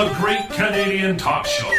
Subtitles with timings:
[0.00, 1.70] The Great Canadian Talk Show.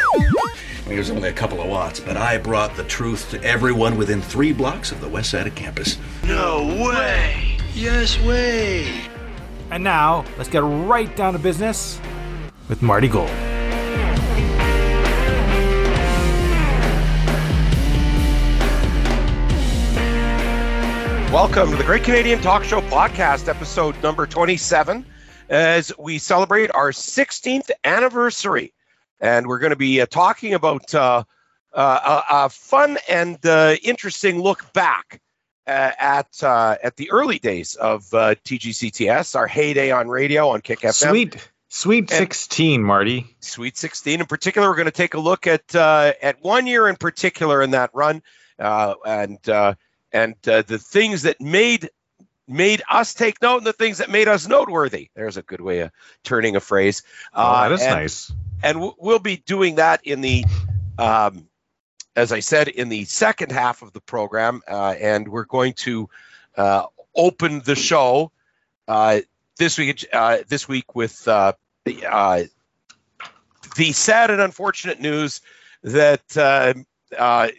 [0.86, 4.52] There's only a couple of watts, but I brought the truth to everyone within three
[4.52, 5.98] blocks of the west side of campus.
[6.22, 7.58] No way!
[7.74, 9.08] Yes way!
[9.72, 12.00] And now, let's get right down to business
[12.68, 13.28] with Marty Gold.
[21.32, 25.04] Welcome to the Great Canadian Talk Show podcast, episode number 27,
[25.52, 28.72] as we celebrate our 16th anniversary.
[29.20, 31.24] And we're going to be uh, talking about uh,
[31.72, 35.20] uh, a, a, fun and uh, interesting look back
[35.66, 40.80] uh, at uh, at the early days of TGCTS, our heyday on radio on Kick
[40.80, 41.10] FM.
[41.10, 43.36] Sweet, sweet 16, Marty.
[43.40, 44.20] Sweet 16.
[44.20, 47.70] In particular, we're going to take a look at at one year in particular in
[47.72, 48.22] that run,
[48.58, 49.38] and
[50.12, 51.90] and uh, the things that made
[52.48, 55.10] made us take note and the things that made us noteworthy.
[55.14, 55.90] There's a good way of
[56.24, 57.02] turning a phrase.
[57.34, 58.32] Oh, that is uh, and, nice.
[58.62, 60.44] And we'll be doing that in the,
[60.98, 61.48] um,
[62.14, 66.08] as I said, in the second half of the program, uh, and we're going to
[66.56, 68.30] uh, open the show
[68.88, 69.20] uh,
[69.58, 70.06] this week.
[70.12, 71.56] Uh, this week with the
[73.76, 75.40] the sad and unfortunate news
[75.82, 76.36] that,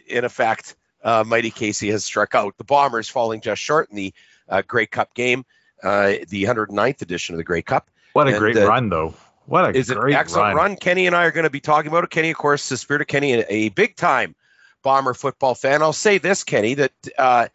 [0.08, 2.56] in effect uh, Mighty Casey has struck out.
[2.56, 4.14] The Bombers falling just short in the
[4.48, 5.44] uh, Grey Cup game,
[5.82, 7.88] uh, the 109th edition of the Grey Cup.
[8.12, 9.14] What a and, great uh, run, though.
[9.46, 10.70] What a is great an excellent run.
[10.70, 10.76] run.
[10.76, 12.10] Kenny and I are going to be talking about it.
[12.10, 14.34] Kenny, of course, the spirit of Kenny, a, a big time
[14.82, 15.82] Bomber football fan.
[15.82, 17.48] I'll say this, Kenny, that uh,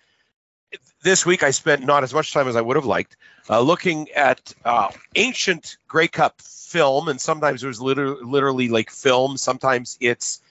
[1.03, 3.15] this week I spent not as much time as I would have liked
[3.49, 4.53] uh, looking at
[5.15, 9.37] ancient Grey Cup film, and sometimes it was literally, literally like film.
[9.37, 10.41] Sometimes it's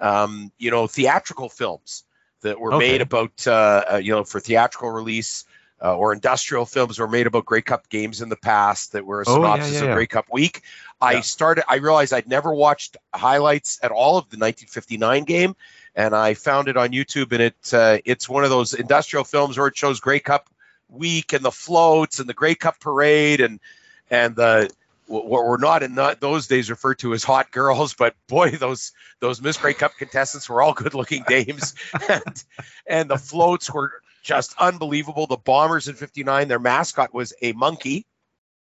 [0.00, 2.04] um, you know theatrical films
[2.42, 2.92] that were okay.
[2.92, 5.44] made about uh, uh, you know for theatrical release
[5.84, 9.20] uh, or industrial films were made about Grey Cup games in the past that were
[9.20, 9.90] a synopsis oh, yeah, yeah, yeah.
[9.90, 10.62] of Grey Cup week.
[10.98, 11.64] I started.
[11.68, 15.56] I realized I'd never watched highlights at all of the 1959 game,
[15.94, 17.32] and I found it on YouTube.
[17.32, 20.48] And it uh, it's one of those industrial films where it shows Grey Cup
[20.88, 23.60] week and the floats and the Grey Cup parade and
[24.10, 24.70] and the
[25.06, 29.42] what were not in those days referred to as hot girls, but boy, those those
[29.42, 31.74] Miss Grey Cup contestants were all good-looking dames,
[32.08, 32.44] and,
[32.86, 33.92] and the floats were
[34.24, 35.28] just unbelievable.
[35.28, 38.06] The Bombers in '59, their mascot was a monkey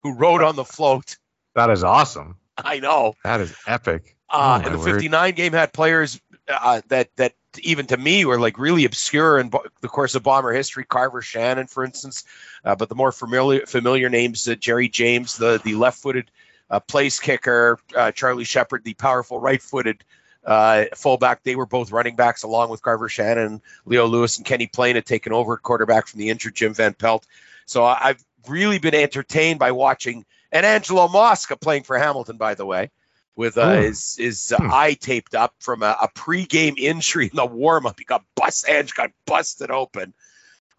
[0.01, 1.17] who rode on the float.
[1.53, 2.37] That is awesome.
[2.57, 3.13] I know.
[3.23, 4.17] That is epic.
[4.29, 8.39] Uh, oh, and the '59 game had players uh, that that even to me were
[8.39, 9.51] like really obscure in
[9.81, 10.85] the course of bomber history.
[10.85, 12.23] Carver Shannon, for instance,
[12.63, 16.31] uh, but the more familiar familiar names, uh, Gerry James, the the left-footed
[16.69, 20.05] uh, place kicker, uh, Charlie Shepard, the powerful right-footed
[20.45, 21.43] uh, fullback.
[21.43, 25.05] They were both running backs along with Carver Shannon, Leo Lewis, and Kenny Payne had
[25.05, 27.25] taken over at quarterback from the injured Jim Van Pelt.
[27.65, 32.65] So I've really been entertained by watching and Angelo Mosca playing for Hamilton, by the
[32.65, 32.91] way
[33.35, 33.81] with uh, oh.
[33.81, 34.71] his his uh, hmm.
[34.71, 37.97] eye taped up from a, a pregame injury in the warm up.
[37.97, 40.13] He got bust, edge got busted open.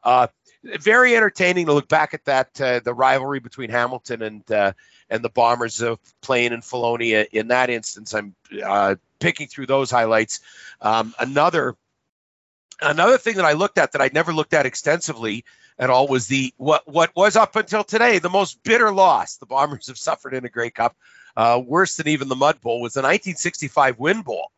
[0.02, 0.28] Uh,
[0.62, 4.72] very entertaining to look back at that uh, the rivalry between Hamilton and uh,
[5.12, 8.14] and the Bombers of playing in Filoni in that instance.
[8.14, 8.34] I'm
[8.64, 10.40] uh, picking through those highlights.
[10.80, 11.76] Um, another
[12.80, 15.44] another thing that I looked at that I never looked at extensively
[15.78, 19.46] at all was the what what was up until today the most bitter loss the
[19.46, 20.96] Bombers have suffered in a Grey Cup
[21.36, 24.50] uh, worse than even the Mud Bowl, was the 1965 Wind Bowl.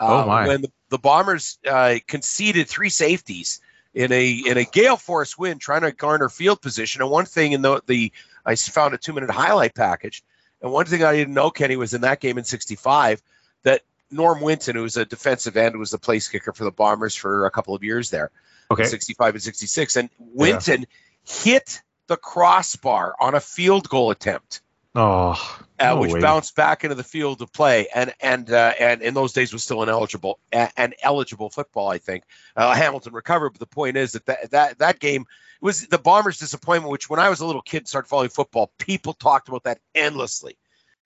[0.00, 0.46] Uh, oh my.
[0.46, 3.60] When the, the Bombers uh, conceded three safeties
[3.94, 7.02] in a in a gale force wind trying to garner field position.
[7.02, 8.12] And one thing in the the
[8.44, 10.22] I found a two minute highlight package,
[10.62, 13.22] and one thing I didn't know, Kenny, was in that game in '65
[13.62, 17.14] that Norm Winton, who was a defensive end, was the place kicker for the Bombers
[17.14, 18.30] for a couple of years there.
[18.70, 18.84] Okay.
[18.84, 21.32] 65 and 66, and Winton yeah.
[21.42, 24.60] hit the crossbar on a field goal attempt
[24.94, 26.20] Oh, uh, which way.
[26.20, 29.62] bounced back into the field of play, and and uh, and in those days was
[29.62, 31.88] still ineligible and eligible football.
[31.88, 32.24] I think
[32.56, 35.26] uh, Hamilton recovered, but the point is that that that, that game
[35.60, 36.90] was the Bombers' disappointment.
[36.90, 39.78] Which when I was a little kid, and started following football, people talked about that
[39.94, 40.56] endlessly.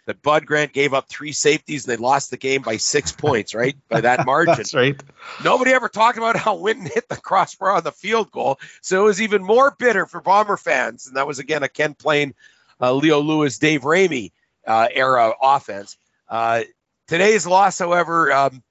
[0.07, 3.55] That Bud Grant gave up three safeties and they lost the game by six points,
[3.55, 3.77] right?
[3.89, 4.55] By that margin.
[4.57, 5.03] That's right.
[5.43, 9.05] Nobody ever talked about how Winton hit the crossbar on the field goal, so it
[9.05, 11.07] was even more bitter for Bomber fans.
[11.07, 12.33] And that was again a Ken uh,
[12.93, 14.33] Leo Lewis, Dave Raimey
[14.67, 15.97] uh, era offense.
[16.29, 16.63] Uh,
[17.07, 18.63] today's loss, however, um,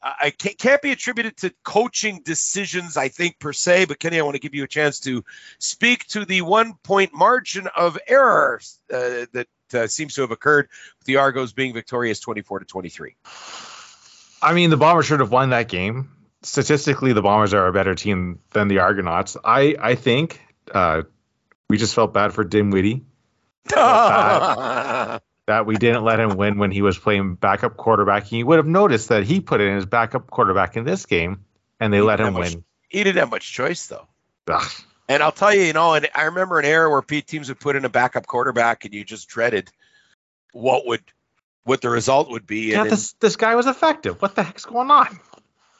[0.00, 3.86] I can't, can't, be attributed to coaching decisions, I think, per se.
[3.86, 5.24] But Kenny, I want to give you a chance to
[5.58, 8.60] speak to the one point margin of error
[8.92, 13.16] uh, that uh, seems to have occurred with the Argos being victorious 24 to 23.
[14.40, 16.10] I mean, the Bombers should have won that game.
[16.42, 19.36] Statistically, the Bombers are a better team than the Argonauts.
[19.44, 20.40] I, I think
[20.72, 21.02] uh,
[21.68, 23.04] we just felt bad for Dinwiddie.
[25.46, 28.24] that we didn't let him win when he was playing backup quarterback.
[28.24, 31.44] And you would have noticed that he put in his backup quarterback in this game,
[31.80, 32.64] and they He let him have much- win.
[32.88, 34.06] He didn't have much choice though.
[34.48, 34.70] Ugh.
[35.10, 37.60] And I'll tell you, you know, and I remember an era where Pete teams would
[37.60, 39.70] put in a backup quarterback, and you just dreaded
[40.52, 41.02] what would
[41.64, 42.72] what the result would be.
[42.72, 44.20] Yeah, and this this guy was effective.
[44.20, 45.18] What the heck's going on?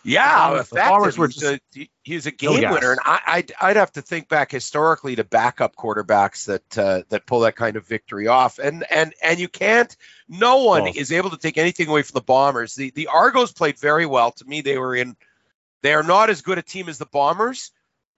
[0.05, 0.89] Yeah, the effective.
[0.91, 2.73] Bombers were He's just- a- he's a game gas.
[2.75, 7.03] winner, and I, I'd I'd have to think back historically to backup quarterbacks that uh,
[7.11, 9.95] that pull that kind of victory off, and and and you can't.
[10.29, 12.75] No one Well- is able to take anything away from the Bombers.
[12.75, 14.31] The the Argos played very well.
[14.33, 15.17] To me, they were in.
[15.83, 17.71] They are not as good a team as the Bombers,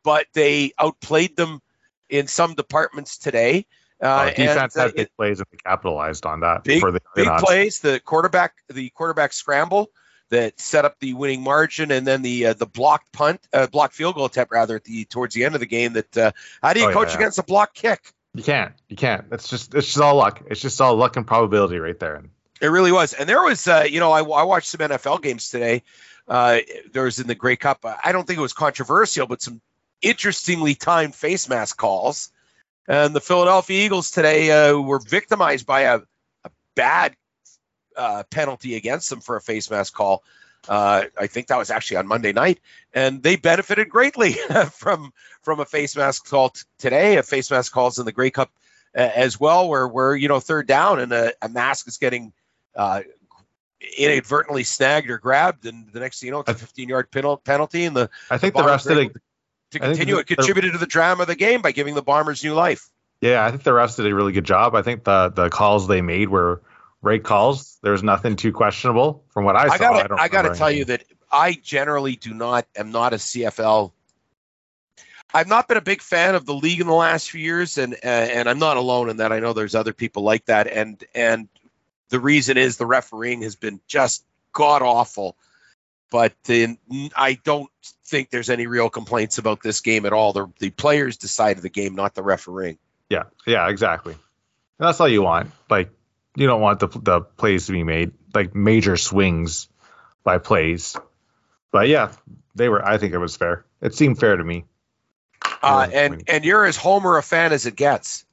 [0.02, 1.60] but they outplayed them
[2.08, 3.66] in some departments today.
[4.02, 7.02] Uh, Uh, defense and, had big plays and they capitalized on that Big- for the
[7.14, 9.90] big plays, the quarterback, the quarterback scramble
[10.30, 13.94] that set up the winning margin, and then the uh, the blocked punt, uh, blocked
[13.94, 15.92] field goal attempt rather at the towards the end of the game.
[15.94, 16.32] That uh,
[16.62, 17.16] how do you Oh, coach yeah.
[17.16, 18.00] against a block kick?
[18.34, 18.72] You can't.
[18.88, 19.26] You can't.
[19.32, 20.42] It's just it's just all luck.
[20.46, 22.22] It's just all luck and probability right there.
[22.60, 25.48] It really was, and there was, uh, you know, I, I watched some NFL games
[25.48, 25.82] today.
[26.28, 26.58] Uh,
[26.92, 27.78] there was in the Grey Cup.
[28.04, 29.60] I don't think it was controversial, but some
[30.02, 32.30] interestingly timed face mask calls.
[32.86, 36.00] And the Philadelphia Eagles today uh, were victimized by a,
[36.44, 37.14] a bad
[38.00, 40.22] uh, penalty against them for a face mask call.
[40.68, 42.60] Uh, I think that was actually on Monday night,
[42.94, 44.32] and they benefited greatly
[44.72, 45.12] from
[45.42, 47.16] from a face mask call t- today.
[47.16, 48.50] A face mask calls in the Grey Cup
[48.96, 52.32] uh, as well, where we're you know third down and a, a mask is getting
[52.76, 53.00] uh,
[53.98, 57.84] inadvertently snagged or grabbed, and the next thing you know, it's a 15 yard penalty,
[57.84, 59.20] and the I think the Bombers rest of were the
[59.72, 60.14] to continue.
[60.16, 62.90] the- It contributed to the drama of the game by giving the Bombers new life.
[63.20, 64.74] yeah, I think the rest did a really good job.
[64.74, 66.60] I think the the calls they made were
[67.02, 67.78] right calls.
[67.82, 69.74] There's nothing too questionable from what I saw.
[69.74, 73.92] I gotta, I, gotta tell you that I generally do not, am not a CFL.
[75.32, 77.94] I've not been a big fan of the league in the last few years, and
[77.94, 79.32] uh, and I'm not alone in that.
[79.32, 81.48] I know there's other people like that, and and
[82.08, 85.36] the reason is the refereeing has been just god awful.
[86.10, 86.78] But then
[87.16, 87.70] I don't
[88.04, 90.32] think there's any real complaints about this game at all.
[90.32, 92.78] The the players decided the game, not the refereeing.
[93.08, 94.14] Yeah, yeah, exactly.
[94.14, 95.52] And that's all you want.
[95.68, 95.90] Like
[96.36, 99.68] you don't want the the plays to be made like major swings
[100.24, 100.96] by plays.
[101.72, 102.12] But yeah,
[102.54, 102.84] they were.
[102.84, 103.64] I think it was fair.
[103.80, 104.64] It seemed fair to me.
[105.62, 108.24] Uh, and and you're as Homer a fan as it gets.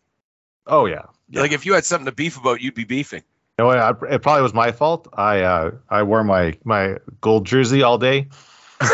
[0.66, 1.06] Oh yeah.
[1.30, 1.42] Yeah.
[1.42, 3.24] Like if you had something to beef about, you'd be beefing.
[3.60, 5.08] You know it probably was my fault.
[5.14, 8.28] I uh, I wore my my gold jersey all day,
[8.80, 8.92] and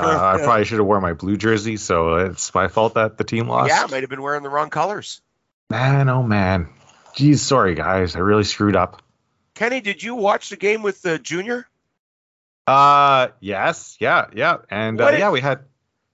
[0.00, 1.76] uh, I probably should have worn my blue jersey.
[1.76, 3.68] So it's my fault that the team lost.
[3.68, 5.20] yeah, might have been wearing the wrong colors.
[5.68, 6.68] Man, oh man.
[7.14, 8.16] Geez, sorry guys.
[8.16, 9.02] I really screwed up.
[9.54, 11.66] Kenny, did you watch the game with the junior?
[12.66, 15.60] Uh, yes, yeah, yeah, and uh, did- yeah, we had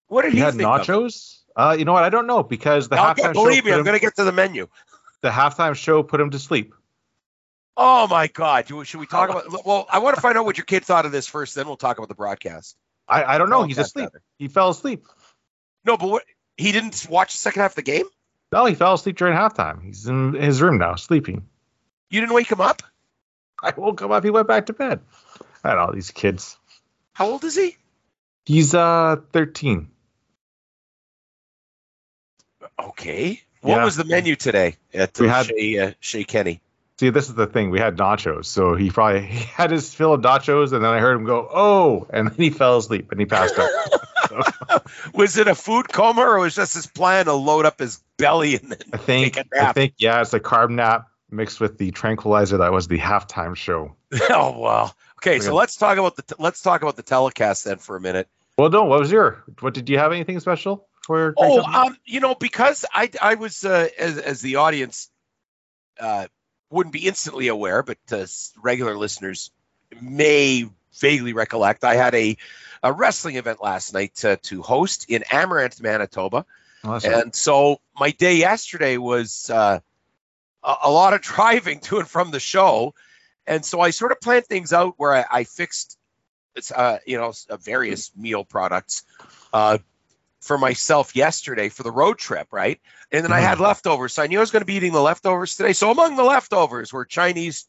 [0.09, 0.81] What did we he had think of?
[0.87, 1.41] nachos.
[1.55, 2.05] Uh, you know what?
[2.05, 4.25] I don't know because the I'll halftime believe show me, I'm going to get to
[4.25, 4.69] the menu.
[5.23, 6.75] the halftime show put him to sleep.
[7.77, 8.67] Oh my God!
[8.87, 9.67] Should we talk about?
[9.67, 11.55] Well, I want to find out what your kid thought of this first.
[11.55, 12.75] Then we'll talk about the broadcast.
[13.07, 13.65] I, I don't know.
[13.65, 14.07] He's asleep.
[14.07, 14.23] rather.
[14.39, 15.05] He fell asleep.
[15.85, 16.23] No, but what?
[16.57, 18.07] He didn't watch the second half of the game.
[18.57, 19.85] No, he fell asleep during halftime.
[19.85, 21.47] He's in his room now, sleeping.
[22.09, 22.83] You didn't wake him up.
[23.63, 24.25] I woke him up.
[24.25, 25.01] He went back to bed.
[25.63, 26.57] I don't know these kids.
[27.13, 27.77] How old is he?
[28.47, 29.91] He's uh 13.
[32.81, 33.43] Okay.
[33.61, 33.85] What Yeah.
[33.85, 36.63] was the menu today at We uh, had- Shea, uh, Shea Kenny?
[36.99, 37.69] See, this is the thing.
[37.69, 40.99] We had nachos, so he probably he had his fill of nachos, and then I
[41.01, 43.69] heard him go, "Oh!" and then he fell asleep and he passed out.
[45.15, 48.57] Was it a food coma or was just his plan to load up his belly
[48.57, 49.35] and then I think.
[49.35, 52.89] take a I think yeah, it's a carb nap mixed with the tranquilizer that was
[52.89, 53.97] the halftime show.
[54.31, 54.93] oh wow.
[55.19, 58.01] Okay, so let's talk about the t- let's talk about the telecast then for a
[58.01, 58.29] minute.
[58.59, 58.85] Well, no.
[58.85, 59.45] What was your?
[59.61, 61.35] What did you have anything special for?
[61.37, 65.11] Oh, um, you know, because I I was uh, as as the audience
[65.99, 66.27] uh,
[66.71, 68.27] wouldn't be instantly aware, but uh,
[68.63, 69.51] regular listeners
[70.01, 70.69] may
[70.99, 71.85] vaguely recollect.
[71.85, 72.37] I had a
[72.87, 76.47] a wrestling event last night to, to host in Amaranth, Manitoba.
[76.85, 77.05] Right.
[77.05, 79.81] And so my day yesterday was uh,
[80.63, 82.95] a, a lot of driving to and from the show,
[83.47, 85.99] and so I sort of planned things out where I, I fixed,
[86.75, 89.03] uh, you know, uh, various meal products
[89.53, 89.79] uh,
[90.41, 92.81] for myself yesterday for the road trip, right?
[93.11, 95.03] And then I had leftovers, so I knew I was going to be eating the
[95.03, 95.73] leftovers today.
[95.73, 97.67] So among the leftovers were Chinese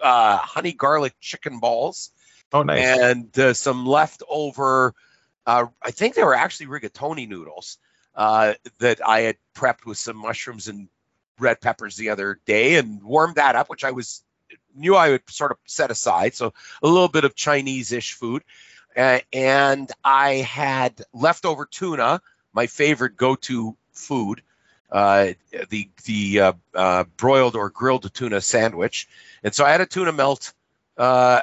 [0.00, 2.10] uh, honey garlic chicken balls
[2.52, 2.98] oh, nice.
[2.98, 4.94] and uh, some leftover.
[5.46, 7.78] Uh, I think they were actually rigatoni noodles
[8.14, 10.88] uh, that I had prepped with some mushrooms and
[11.38, 14.22] red peppers the other day, and warmed that up, which I was
[14.74, 16.34] knew I would sort of set aside.
[16.34, 16.52] So
[16.82, 18.42] a little bit of Chinese-ish food,
[18.96, 22.20] uh, and I had leftover tuna,
[22.52, 24.42] my favorite go-to food.
[24.90, 25.32] uh,
[25.68, 29.08] the the uh, uh, broiled or grilled tuna sandwich,
[29.42, 30.52] and so I had a tuna melt
[30.96, 31.42] uh,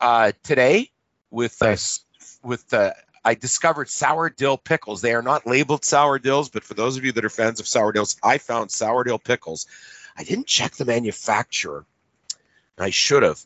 [0.00, 0.90] uh, today
[1.30, 2.04] with uh, Nice.
[2.42, 2.92] with uh,
[3.24, 5.00] I discovered sour dill pickles.
[5.00, 7.66] They are not labeled sour dills, but for those of you that are fans of
[7.66, 9.66] sour dills, I found sour dill pickles.
[10.16, 11.84] I didn't check the manufacturer.
[12.78, 13.44] I should have.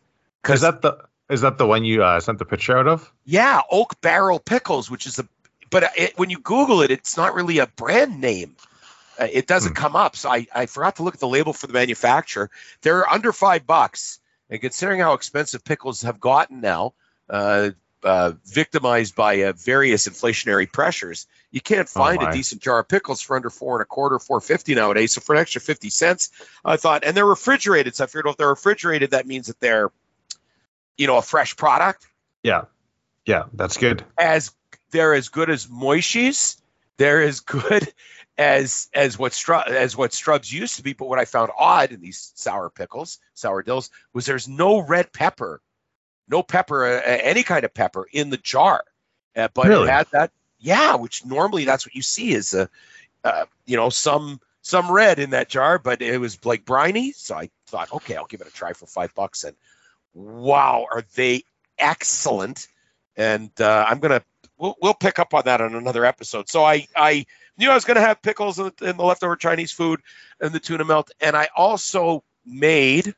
[0.49, 3.11] Is that the is that the one you uh, sent the picture out of?
[3.25, 5.29] Yeah, Oak Barrel Pickles, which is a,
[5.71, 8.57] but it, when you Google it, it's not really a brand name.
[9.19, 10.17] Uh, it doesn't come up.
[10.17, 12.51] So I, I forgot to look at the label for the manufacturer.
[12.83, 14.19] They're under five bucks.
[14.51, 16.95] And considering how expensive pickles have gotten now,
[17.29, 17.71] uh,
[18.03, 22.89] uh, victimized by uh, various inflationary pressures, you can't Oh, find a decent jar of
[22.89, 25.13] pickles for under four and a quarter, four fifty nowadays.
[25.13, 26.31] So for an extra fifty cents,
[26.65, 27.95] I thought, and they're refrigerated.
[27.97, 29.91] So I figured well, if they're refrigerated, that means that they're,
[30.97, 32.07] you know, a fresh product
[32.43, 32.63] Yeah,
[33.27, 34.05] yeah, that's good.
[34.19, 34.53] as
[34.91, 36.61] they're as good as Moishi's.
[36.97, 37.93] They're as good
[38.41, 40.95] as as what Stru- as what Strubs used to be.
[40.95, 45.13] But what I found odd in these sour pickles, sour dills, was there's no red
[45.13, 45.61] pepper,
[46.27, 48.83] no pepper, uh, any kind of pepper in the jar.
[49.37, 49.89] Uh, but Really?
[49.89, 50.95] it had that, yeah.
[50.95, 52.71] Which normally that's what you see is a,
[53.25, 57.13] uh, you know, some some red in that jar, but it was like briny.
[57.13, 59.45] So I thought, okay, I'll give it a try for five bucks.
[59.45, 59.55] And
[60.15, 61.45] wow, are they
[61.79, 62.69] excellent?
[63.17, 64.23] And uh, I'm gonna
[64.61, 66.49] we'll, we'll pick up on that on another episode.
[66.49, 67.27] So I I
[67.59, 70.01] knew I was gonna have pickles in the, in the leftover Chinese food
[70.41, 73.15] and the tuna melt, and I also made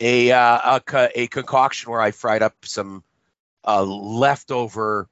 [0.00, 3.04] a uh, a, a concoction where I fried up some
[3.64, 5.08] uh, leftover.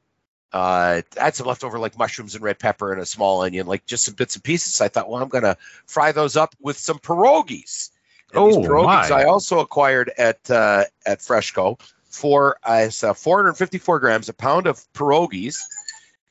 [0.51, 3.87] Uh, I had some leftover like mushrooms and red pepper and a small onion, like
[3.87, 4.81] just some bits and pieces.
[4.81, 7.91] I thought, well, I'm gonna fry those up with some pierogies.
[8.33, 9.23] And these Oh, pierogies my.
[9.23, 14.67] I also acquired at uh, at Freshco for uh, it's, uh, 454 grams, a pound
[14.67, 15.61] of pierogies.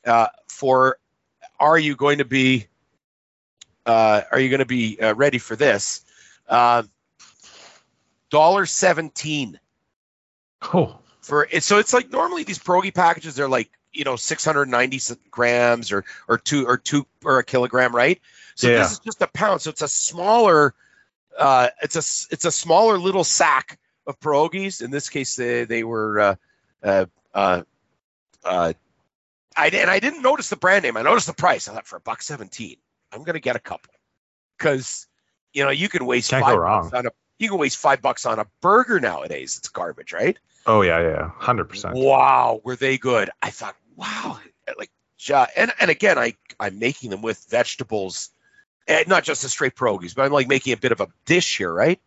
[0.06, 0.98] Uh, for
[1.60, 2.66] are you going to be
[3.86, 6.04] uh, are you going to be uh, ready for this?
[6.48, 6.82] Uh,
[8.30, 9.58] Dollar seventeen
[10.74, 11.62] Oh, for it.
[11.62, 16.36] So it's like normally these pierogi packages they're like you know 690 grams or or
[16.38, 18.20] two or two or a kilogram, right?
[18.54, 18.78] So Yeah.
[18.78, 19.62] this is just a pound.
[19.62, 20.74] So it's a smaller.
[21.38, 24.82] Uh, it's a it's a smaller little sack of pierogies.
[24.82, 26.20] In this case, they they were.
[26.20, 26.34] Uh,
[26.82, 27.62] uh, uh,
[28.44, 28.72] uh,
[29.56, 30.96] I and I didn't notice the brand name.
[30.96, 31.68] I noticed the price.
[31.68, 32.76] I thought for a buck seventeen,
[33.12, 33.92] I'm gonna get a couple
[34.56, 35.06] because
[35.52, 38.26] you know you can waste Can't five bucks on a you can waste five bucks
[38.26, 39.56] on a burger nowadays.
[39.58, 40.38] It's garbage, right?
[40.66, 41.94] oh yeah, yeah, hundred percent.
[41.94, 43.30] Wow, were they good?
[43.42, 44.38] I thought, wow,
[44.78, 44.90] like,
[45.56, 48.30] and and again, I I'm making them with vegetables,
[48.86, 51.58] and not just the straight pierogies, but I'm like making a bit of a dish
[51.58, 52.00] here, right?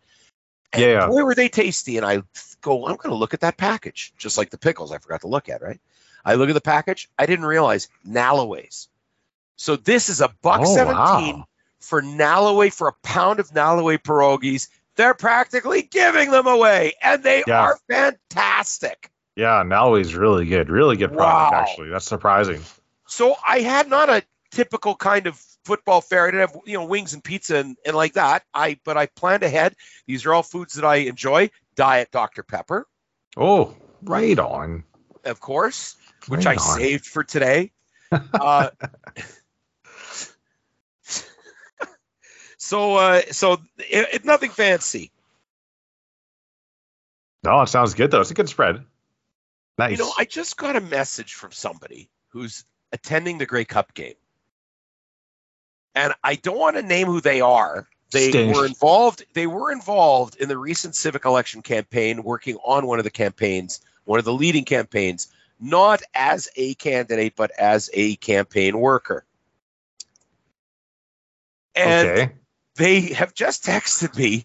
[0.76, 1.06] Yeah.
[1.06, 1.96] boy, were they tasty!
[1.96, 2.22] And I
[2.60, 5.28] go, I'm going to look at that package, just like the pickles I forgot to
[5.28, 5.80] look at, right?
[6.24, 8.88] I look at the package, I didn't realize Naleways.
[9.56, 11.48] So this is a buck oh, seventeen wow.
[11.80, 14.68] for Naleway for a pound of Naleway pierogies.
[14.94, 17.60] They're practically giving them away, and they Yeah.
[17.62, 19.10] are fantastic.
[19.36, 21.52] Yeah, Naleway's really good, really good product.
[21.52, 21.60] Wow.
[21.60, 22.60] Actually, that's surprising.
[23.06, 26.26] So I had not a typical kind of football fare.
[26.28, 28.44] I didn't have you know wings and pizza and, and like that.
[28.54, 29.74] I but I planned ahead.
[30.06, 31.50] These are all foods that I enjoy.
[31.74, 32.86] Diet Dr Pepper,
[33.36, 34.84] Oh, right on.
[35.24, 35.96] of course,
[36.28, 36.78] which Right I on.
[36.78, 37.72] saved for today.
[38.12, 38.68] Uh,
[42.58, 45.10] so uh, so it, it, nothing fancy.
[47.42, 48.20] No, it sounds good though.
[48.20, 48.84] It's a good spread.
[49.78, 49.92] Nice.
[49.98, 54.14] You know, I just got a message from somebody who's attending the Grey Cup game.
[55.94, 57.86] And I don't want to name who they are.
[58.12, 62.98] They were involved they were involved in the recent civic election campaign working on one
[62.98, 68.16] of the campaigns, one of the leading campaigns, not as a candidate but as a
[68.16, 69.24] campaign worker.
[71.74, 72.32] And okay.
[72.76, 74.44] they have just texted me,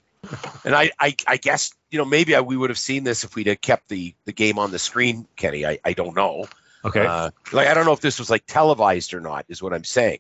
[0.64, 3.36] and I, I, I guess you know maybe I, we would have seen this if
[3.36, 5.66] we'd have kept the the game on the screen, Kenny.
[5.66, 6.48] I, I don't know.
[6.86, 7.06] Okay.
[7.06, 9.46] Uh, like I don't know if this was like televised or not.
[9.50, 10.20] Is what I'm saying.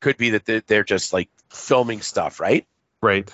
[0.00, 2.66] Could be that they're, just like filming stuff, right?
[3.02, 3.30] right.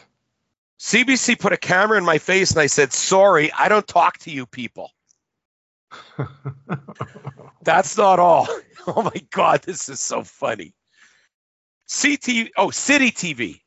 [0.78, 4.30] CBC put a camera in my face, and I said, "Sorry, I don't talk to
[4.30, 4.90] you people."
[7.62, 8.48] That's not all.
[8.88, 10.72] Oh my God, this is so funny.
[11.90, 13.62] CT, oh, City TV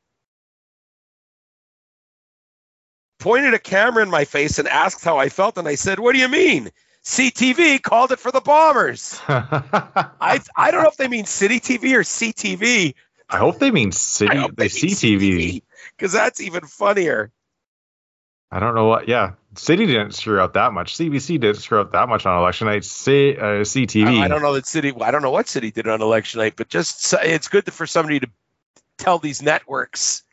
[3.20, 6.14] pointed a camera in my face and asked how I felt, and I said, "What
[6.14, 6.72] do you mean?"
[7.04, 9.20] CTV called it for the Bombers.
[9.28, 12.94] I I don't know if they mean City TV or CTV.
[13.30, 14.36] I hope they mean city.
[14.56, 14.88] They mean see
[15.18, 15.62] TV.
[15.98, 17.32] because that's even funnier.
[18.52, 19.08] I don't know what.
[19.08, 20.96] Yeah, City didn't screw up that much.
[20.98, 22.84] CBC didn't screw up that much on election night.
[22.84, 24.22] C, uh, CTV.
[24.22, 24.92] I, I don't know that City.
[25.00, 28.20] I don't know what City did on election night, but just it's good for somebody
[28.22, 28.30] to
[28.98, 30.24] tell these networks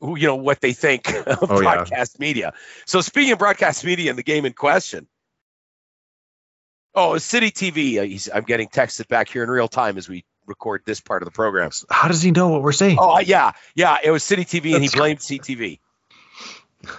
[0.00, 1.74] who you know what they think of Oh, yeah.
[1.74, 2.52] broadcast media.
[2.86, 5.06] So speaking of broadcast media and the game in question.
[6.94, 7.98] Oh, City TV.
[7.98, 11.22] Uh, he's, I'm getting texted back here in real time as we record this part
[11.22, 11.70] of the program.
[11.90, 12.98] How does he know what we're saying?
[13.00, 13.98] Oh, yeah, yeah.
[14.02, 15.78] It was City TV, and he blamed CTV.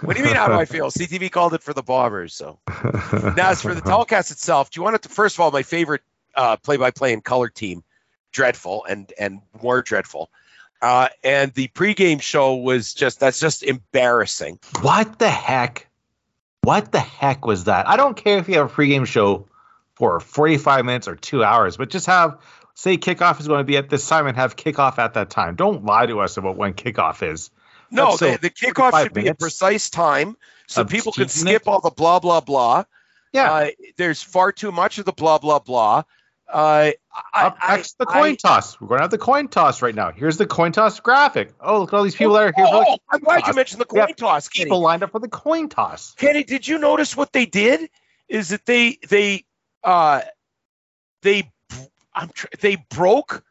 [0.00, 0.34] What do you mean?
[0.34, 0.86] How do I feel?
[0.90, 2.34] CTV called it for the Bombers.
[2.34, 2.58] So
[3.36, 5.08] now, as for the telecast itself, do you want it to?
[5.08, 6.02] First of all, my favorite
[6.34, 7.84] uh, play-by-play and color team,
[8.32, 10.30] dreadful and and more dreadful.
[10.80, 14.58] Uh, and the pregame show was just that's just embarrassing.
[14.80, 15.86] What the heck?
[16.62, 17.86] What the heck was that?
[17.86, 19.46] I don't care if you have a pregame show
[19.96, 22.38] for 45 minutes or two hours, but just have
[22.74, 25.54] say kickoff is going to be at this time and have kickoff at that time.
[25.54, 27.50] Don't lie to us about when kickoff is.
[27.90, 30.36] No, the, the kickoff should be a precise time
[30.66, 31.68] so people can skip it?
[31.68, 32.84] all the blah blah blah.
[33.32, 33.52] Yeah.
[33.52, 36.02] Uh, there's far too much of the blah blah blah.
[36.52, 36.90] Uh,
[37.32, 38.80] I, Up I- the coin I- toss.
[38.80, 40.12] We're going to have the coin toss right now.
[40.12, 41.52] Here's the coin toss graphic.
[41.60, 42.66] Oh, look at all these people that are here.
[42.68, 44.48] Oh, I'm glad you mentioned the coin toss.
[44.48, 44.66] Kenny.
[44.66, 46.14] People lined up for the coin toss.
[46.16, 47.88] Kenny, did you notice what they did?
[48.28, 49.44] Is that they they
[49.84, 50.22] uh
[51.22, 51.50] they
[52.14, 53.44] I'm tr- they broke.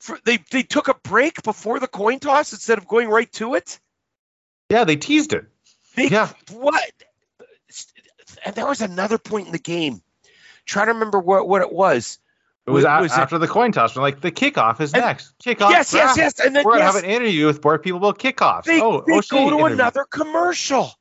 [0.00, 3.54] For, they they took a break before the coin toss instead of going right to
[3.54, 3.80] it.
[4.70, 5.46] Yeah, they teased it.
[5.96, 6.30] They, Yeah.
[6.52, 6.82] What?
[8.44, 10.00] And there was another point in the game.
[10.66, 12.18] Try to remember what what it was.
[12.66, 13.96] It was, Was it- after the coin toss.
[13.96, 15.32] We're like, the kickoff is And- next.
[15.42, 15.70] Kickoff.
[15.70, 16.38] yes, yes, yes.
[16.38, 18.64] And then We're yes, to have an interview with board people about kickoffs.
[18.64, 19.74] they, oh, they O'Shea go to interview.
[19.74, 20.92] another commercial.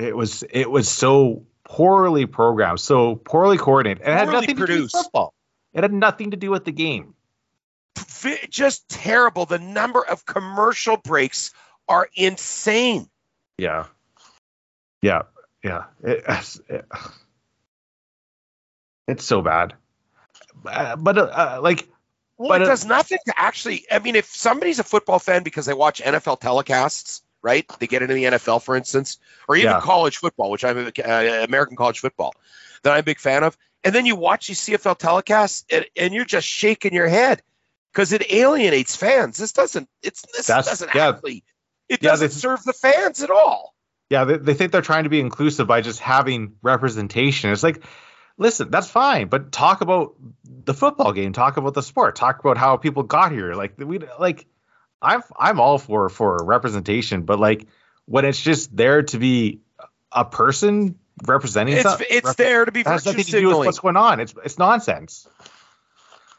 [0.00, 4.82] It was it was so poorly programmed, so poorly coordinated, it had nothing to do
[4.82, 5.34] with football.
[5.74, 7.14] It had nothing to do with the game.
[8.48, 9.46] Just terrible.
[9.46, 11.52] The number of commercial breaks
[11.88, 13.08] are insane.
[13.58, 13.86] Yeah,
[15.02, 15.22] yeah,
[15.62, 15.84] yeah.
[16.02, 16.86] It- it's- it-
[19.06, 19.74] it's so bad.
[20.64, 21.88] Uh, but uh, uh, like,
[22.38, 23.86] Well, But it it- does nothing to actually.
[23.90, 27.64] I mean, if somebody's a football fan because they watch NFL telecasts, right?
[27.78, 29.80] They get into the NFL, for instance, or even Yeah.
[29.80, 32.34] college football, which I'm uh, American college football,
[32.82, 33.56] that I'm a big fan of.
[33.84, 37.40] And then you watch these CFL telecasts, and, and you're just shaking your head
[37.92, 39.38] because it alienates fans.
[39.38, 39.88] This doesn't.
[40.02, 41.10] It's this That's- doesn't yeah.
[41.10, 41.44] actually.
[41.88, 43.74] It Yeah, doesn't this- serve the fans at all.
[44.10, 47.50] yeah, they, they think they're trying to be inclusive by just having representation.
[47.52, 47.84] It's like,
[48.38, 51.32] listen, that's fine, but talk about the football game.
[51.32, 52.16] Talk about the sport.
[52.16, 53.54] Talk about how people got here.
[53.54, 54.46] Like we like,
[55.02, 57.66] I'm I'm all for for representation, but like
[58.06, 59.60] when it's just there to be
[60.12, 63.40] a person representing It's some- it's rep- there to be that has virtue nothing to
[63.40, 64.20] do with what's going on.
[64.20, 65.28] It's it's nonsense.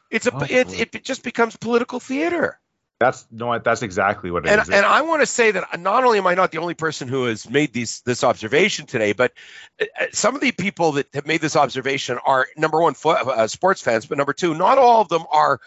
[0.09, 0.73] It's a Oh, it, boy.
[0.93, 2.59] it just becomes political theater.
[2.99, 4.69] That's no, that's exactly what it and, is.
[4.69, 7.25] and I want to say that not only am I not the only person who
[7.25, 9.33] has made these this observation today, but
[9.79, 13.11] uh, uh, some of the people that have made this observation are number one, fo-
[13.11, 15.59] uh, sports fans, but number two, not all of them are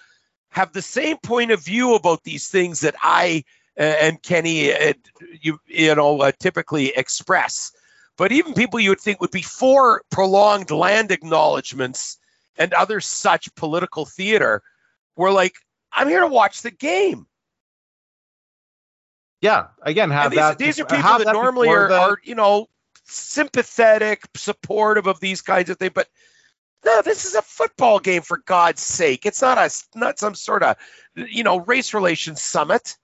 [0.50, 3.44] have the same point of view about these things that I
[3.78, 4.92] uh, and Kenny, uh,
[5.40, 7.72] you you know, uh, typically express.
[8.16, 12.18] But even people you would think would be for prolonged land acknowledgments
[12.58, 14.62] and other such political theater
[15.16, 15.54] were like,
[15.92, 17.26] I'm here to watch the game.
[19.40, 20.58] yeah, again, have these, that.
[20.58, 22.68] these are people that that normally are, the- are, you know,
[23.04, 25.92] sympathetic, supportive of these kinds of things.
[25.94, 26.08] But
[26.84, 29.26] no, this is a football game for God's sake.
[29.26, 30.76] It's not a not some sort of,
[31.14, 32.96] you know, race relations summit.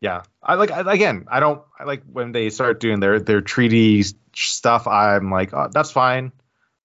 [0.00, 1.26] Yeah, I like again.
[1.30, 1.62] I don't.
[1.78, 4.86] I like when they start doing their their treaty stuff.
[4.86, 6.32] I'm like, oh, that's fine.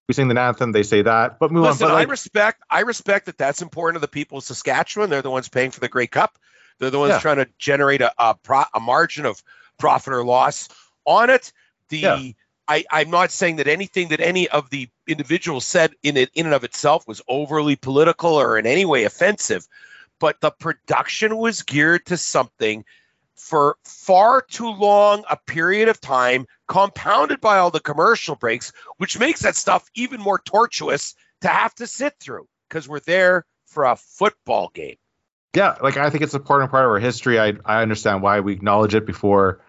[0.07, 0.71] We sing the anthem.
[0.71, 1.91] They say that, but move Listen, on.
[1.91, 5.09] But I respect I respect that that's important to the people of Saskatchewan.
[5.09, 6.39] They're the ones paying for the Grey Cup.
[6.79, 7.19] They're the ones Yeah.
[7.19, 9.43] trying to generate a a, pro, a margin of
[9.77, 10.69] profit or loss
[11.05, 11.51] on it.
[11.89, 12.19] The Yeah.
[12.69, 16.45] I, I'm not saying that anything that any of the individuals said in it in
[16.45, 19.67] and of itself was overly political or in any way offensive,
[20.19, 22.85] but the production was geared to something
[23.35, 29.17] for far too long a period of time, compounded by all the commercial breaks, which
[29.17, 33.85] makes that stuff even more tortuous to have to sit through because we're there for
[33.85, 34.97] a football game.
[35.55, 37.39] yeah, like I think it's an important part of our history.
[37.39, 39.61] I I understand why we acknowledge it before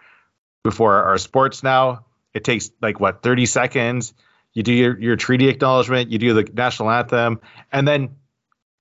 [0.63, 1.63] before our sports.
[1.63, 4.13] Now it takes like what 30 seconds.
[4.53, 6.11] You do your your treaty acknowledgement.
[6.11, 7.39] You do the national anthem,
[7.71, 8.17] and then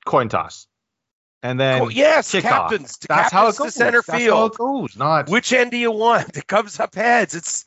[0.04, 0.66] coin toss,
[1.42, 2.42] and then Oh, yes, kickoff.
[2.42, 3.72] captains, That's how it captains goes.
[3.74, 4.56] to center That's field.
[4.56, 4.96] goes.
[4.96, 6.36] Not Which end do you want?
[6.36, 7.34] It comes up heads.
[7.34, 7.64] It's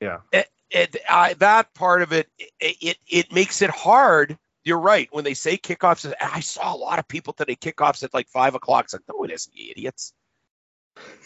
[0.00, 0.18] Yeah.
[0.32, 4.38] It, it, I, that part of it, it, it, it makes it hard.
[4.64, 5.08] You're right.
[5.12, 8.54] When they say kickoffs, I saw a lot of people today kickoffs at like five
[8.54, 8.84] o'clock.
[8.84, 10.12] It's like, no, it isn't, you idiots.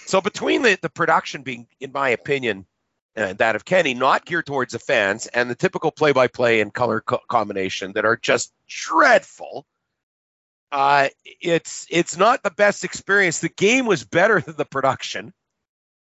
[0.06, 2.66] So between the, the production being, in my opinion,
[3.16, 7.00] uh, that of Kenny, not geared towards the fans, and the typical play-by-play and color
[7.00, 9.66] co- combination that are just dreadful.
[10.72, 11.08] Uh,
[11.40, 13.38] it's it's not the best experience.
[13.38, 15.32] The game was better than the production.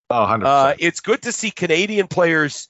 [0.09, 2.67] Oh, 100 Uh, it's good to see Canadian players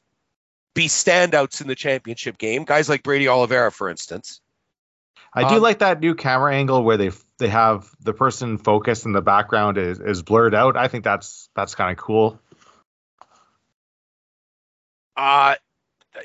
[0.75, 2.63] be standouts in the championship game.
[2.63, 4.41] Guys like Brady Oliveira, for instance.
[5.33, 9.05] I do um, like that new camera angle where they they have the person focused
[9.05, 10.75] and the background is, is blurred out.
[10.75, 12.39] I think that's that's kind of cool.
[15.19, 15.55] Uh,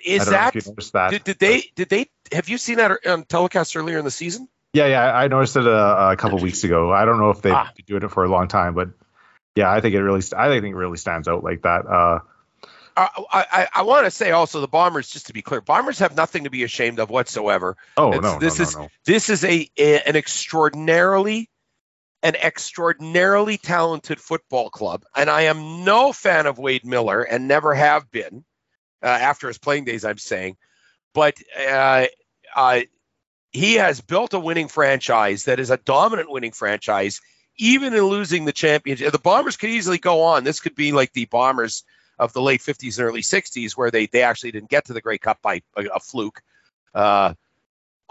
[0.05, 1.11] is I don't know that that?
[1.11, 4.49] did, did they did they have you seen that on telecast earlier in the season?
[4.73, 6.93] Yeah, yeah, I noticed it a, a couple weeks ago.
[6.93, 7.71] I don't know if they've Ah.
[7.77, 8.89] been doing it for a long time, but
[9.55, 11.87] yeah, I think it really, I think it really stands out like that.
[11.87, 12.19] Uh,
[12.97, 15.99] Uh, I I, I want to say also the Bombers, just to be clear, Bombers
[15.99, 17.77] have nothing to be ashamed of whatsoever.
[17.97, 18.89] oh It's- no, this no, no, is- no.
[19.05, 21.51] This is a, a an extraordinarily
[22.23, 27.75] an extraordinarily talented football club, and I am no fan of Wade Miller and never
[27.75, 28.45] have been
[29.05, 30.05] uh, after his playing days.
[30.05, 30.57] I'm saying,
[31.13, 31.37] but
[31.69, 32.07] uh,
[32.57, 32.81] uh,
[33.53, 37.21] he has built a winning franchise that is a dominant winning franchise,
[37.57, 39.13] even in losing the championship.
[39.13, 40.43] The Bombers could easily go on.
[40.43, 41.85] This could be like the Bombers
[42.19, 45.01] of the late 50s and early 60s, where they they actually didn't get to the
[45.01, 46.43] Grey Cup by a, a fluke.
[46.95, 47.35] Uh,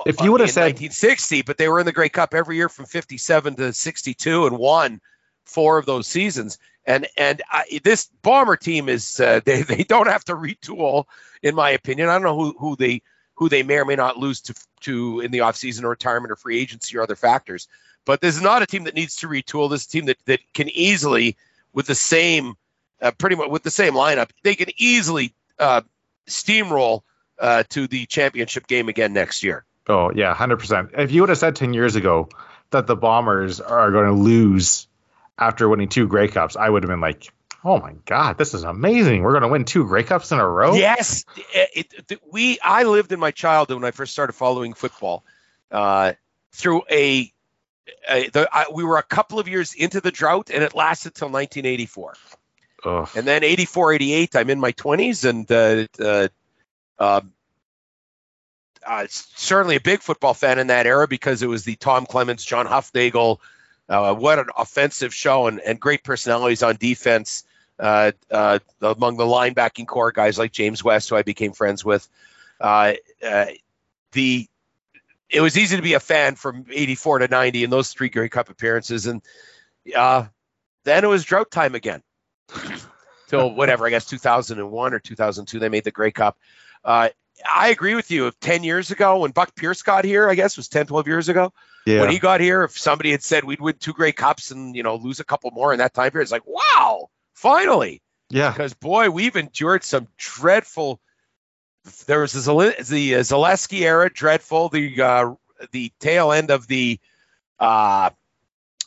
[0.05, 2.69] If you would have said 1960, but they were in the Grey Cup every year
[2.69, 5.01] from 57 to 62 and won
[5.45, 6.57] four of those seasons.
[6.85, 11.05] And and I, this Bomber team is uh, they they don't have to retool,
[11.41, 12.09] in my opinion.
[12.09, 13.01] I don't know who who they
[13.35, 16.35] who they may or may not lose to to in the offseason or retirement or
[16.35, 17.67] free agency or other factors.
[18.05, 19.69] But this is not a team that needs to retool.
[19.69, 21.37] This is a team that that can easily
[21.73, 22.55] with the same
[23.03, 25.81] uh, pretty much with the same lineup, they can easily uh,
[26.27, 27.01] steamroll
[27.37, 29.65] uh, to the championship game again next year.
[29.87, 30.91] Oh yeah, hundred percent.
[30.97, 32.29] If you would have said ten years ago
[32.71, 34.87] that the Bombers are going to lose
[35.37, 37.31] after winning two Grey Cups, I would have been like,
[37.63, 39.23] "Oh my god, this is amazing!
[39.23, 42.59] We're going to win two Grey Cups in a row." Yes, it, it- we.
[42.63, 45.23] I lived in my childhood when I first started following football
[45.71, 46.13] uh,
[46.51, 47.31] through a.
[48.09, 51.15] a the, I, we were a couple of years into the drought, and it lasted
[51.15, 52.13] till 1984.
[52.85, 53.09] Ugh.
[53.15, 56.27] And then 84, 88, I'm in my 20s, and uh, uh,
[56.99, 57.31] um,
[58.85, 62.43] uh, certainly a big football fan in that era because it was the Tom Clements,
[62.43, 63.37] John Hufnagel.
[63.89, 67.43] Uh, what an offensive show and, and great personalities on defense
[67.79, 72.07] uh, uh, among the linebacking core guys like James West, who I became friends with.
[72.59, 72.93] Uh,
[73.25, 73.47] uh,
[74.13, 74.47] the
[75.29, 78.29] it was easy to be a fan from 84 to 90 in those three Grey
[78.29, 79.21] Cup appearances, and
[79.95, 80.25] uh,
[80.83, 82.03] then it was drought time again
[83.27, 86.37] till whatever I guess 2001 or 2002 they made the Grey Cup.
[87.53, 88.27] I agree with you.
[88.27, 91.07] If 10 years ago, when Buck Pierce got here, I guess it was 10, 12
[91.07, 91.51] years ago,
[91.85, 92.01] Yeah.
[92.01, 94.83] when he got here, if somebody had said we'd win two Grey Cups and you
[94.83, 98.01] know lose a couple more in that time period, it's like wow, finally.
[98.29, 98.51] yeah.
[98.51, 100.99] Because boy, we've endured some dreadful.
[102.05, 104.69] There was the, the Zaleski era, dreadful.
[104.69, 105.33] The uh,
[105.71, 106.99] the tail end of the
[107.59, 108.09] uh,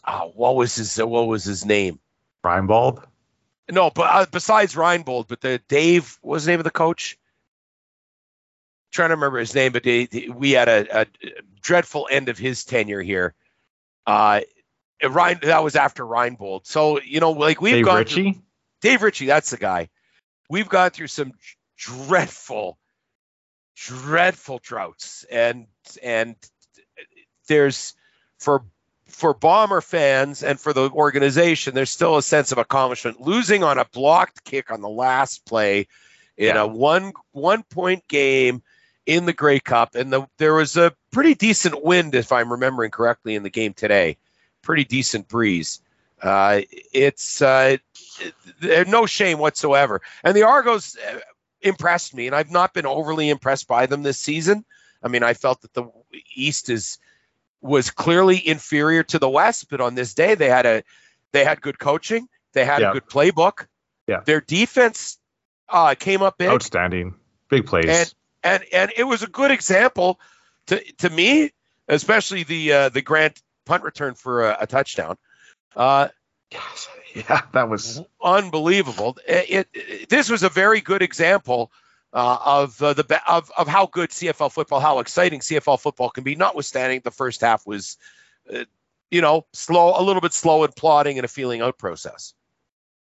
[0.04, 1.98] uh, what was his what was his name?
[2.44, 3.04] Reinebold.
[3.70, 7.18] No, but uh, besides Reinebold, but the Dave what was the name of the coach?
[8.96, 11.06] Trying to remember his name, but they, they- we had a, a
[11.60, 13.34] dreadful end of his tenure here.
[14.06, 14.40] Uh,
[15.06, 16.66] Ryan, that was after Reinebold.
[16.66, 18.40] So you know, like we've Dave gone through- Ritchie.
[18.80, 19.90] Dave Ritchie, that's the guy.
[20.48, 21.32] We've gone through some
[21.76, 22.78] dreadful,
[23.74, 25.66] dreadful droughts, and
[26.02, 26.34] and
[27.48, 27.94] there's
[28.38, 28.64] for
[29.08, 33.20] for bomber fans and for the organization, there's still a sense of accomplishment.
[33.20, 35.86] Losing on a blocked kick on the last play
[36.38, 36.62] in Yeah.
[36.62, 38.62] a one one point game
[39.06, 42.90] in the Grey Cup, and the, there was a pretty decent wind, if I'm remembering
[42.90, 44.16] correctly, in the game today.
[44.62, 45.80] Pretty decent breeze.
[46.20, 47.76] Uh, it's uh,
[48.88, 50.02] no shame whatsoever.
[50.24, 51.18] And the Argos uh,
[51.60, 54.64] impressed me, and I've not been overly impressed by them this season.
[55.02, 55.88] I mean, I felt that the
[56.34, 56.98] East is
[57.62, 60.82] was clearly inferior to the West, but on this day they had a
[61.32, 62.90] they had good coaching, they had Yeah.
[62.90, 63.66] a good playbook.
[64.06, 64.20] Yeah.
[64.24, 65.18] Their defense
[65.68, 67.14] uh, came up big, Outstanding.
[67.50, 67.86] Big plays.
[67.88, 68.14] and
[68.46, 70.18] and and it was a good example
[70.68, 71.50] to to me,
[71.88, 75.16] especially the uh, the Grant punt return for a, a touchdown.
[75.74, 76.08] Uh,
[76.52, 76.88] Yes.
[77.14, 79.16] Yeah, that was unbelievable.
[79.26, 81.72] It, it- this was a very good example
[82.12, 86.24] uh, of uh, the of of how good CFL football, how exciting CFL football can
[86.24, 86.36] be.
[86.36, 87.96] Notwithstanding the first half was,
[88.54, 88.64] uh,
[89.10, 92.34] you know, slow, a little bit slow and plodding and a feeling out process.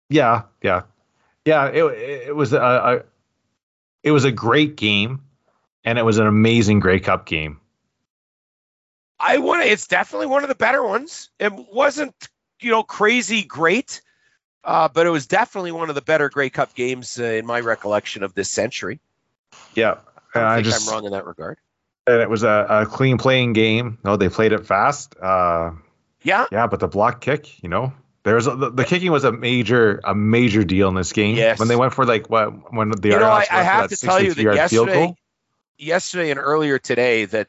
[0.09, 0.83] yeah, yeah,
[1.45, 1.67] yeah.
[1.69, 1.85] It
[2.29, 3.03] it was a, a
[4.03, 5.21] it was a great game,
[5.85, 7.61] and it was an amazing Grey Cup game.
[9.19, 9.71] I want to.
[9.71, 11.31] It's definitely one of the better ones.
[11.39, 12.15] It wasn't,
[12.61, 14.03] you know, crazy great,
[14.65, 17.61] uh, but it was definitely one of the better Grey Cup games uh, in my
[17.61, 19.01] recollection of this century.
[19.75, 19.99] Yeah,
[20.35, 21.59] I think just I'm wrong in that regard.
[22.07, 23.99] And it was a, a clean playing game.
[24.05, 25.15] No, they played it fast.
[25.21, 25.73] Uh,
[26.23, 27.95] Yeah, yeah, but the block kick, you know,
[28.25, 31.37] there's a, the, the kicking was a major a major deal in this game.
[31.37, 31.59] Yes.
[31.59, 34.21] When they went for like what when the you know, I, I have to tell
[34.21, 35.17] you that 63-yard field yesterday, goal.
[35.79, 37.49] Yesterday and earlier today, that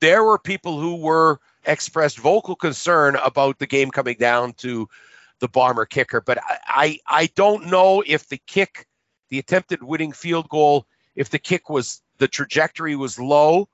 [0.00, 4.88] there were people who were expressed vocal concern about the game coming down to
[5.40, 6.20] the bomber kicker.
[6.20, 8.86] But I, I, I don't know if the kick,
[9.28, 13.68] the attempted winning field goal, if the kick was the trajectory was low,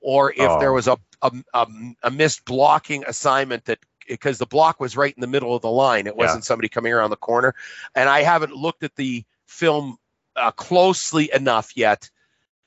[0.00, 0.58] or if Oh.
[0.58, 1.66] there was a, a, a,
[2.04, 3.78] a missed blocking assignment that
[4.08, 6.06] because the block was right in the middle of the line.
[6.06, 7.54] It wasn't somebody coming around the corner.
[7.94, 9.96] And I haven't looked at the film
[10.34, 12.10] uh, closely enough yet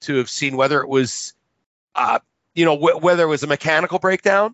[0.06, 1.34] to have seen whether it was,
[1.96, 2.20] uh,
[2.54, 4.54] you know, wh- whether it was a mechanical breakdown.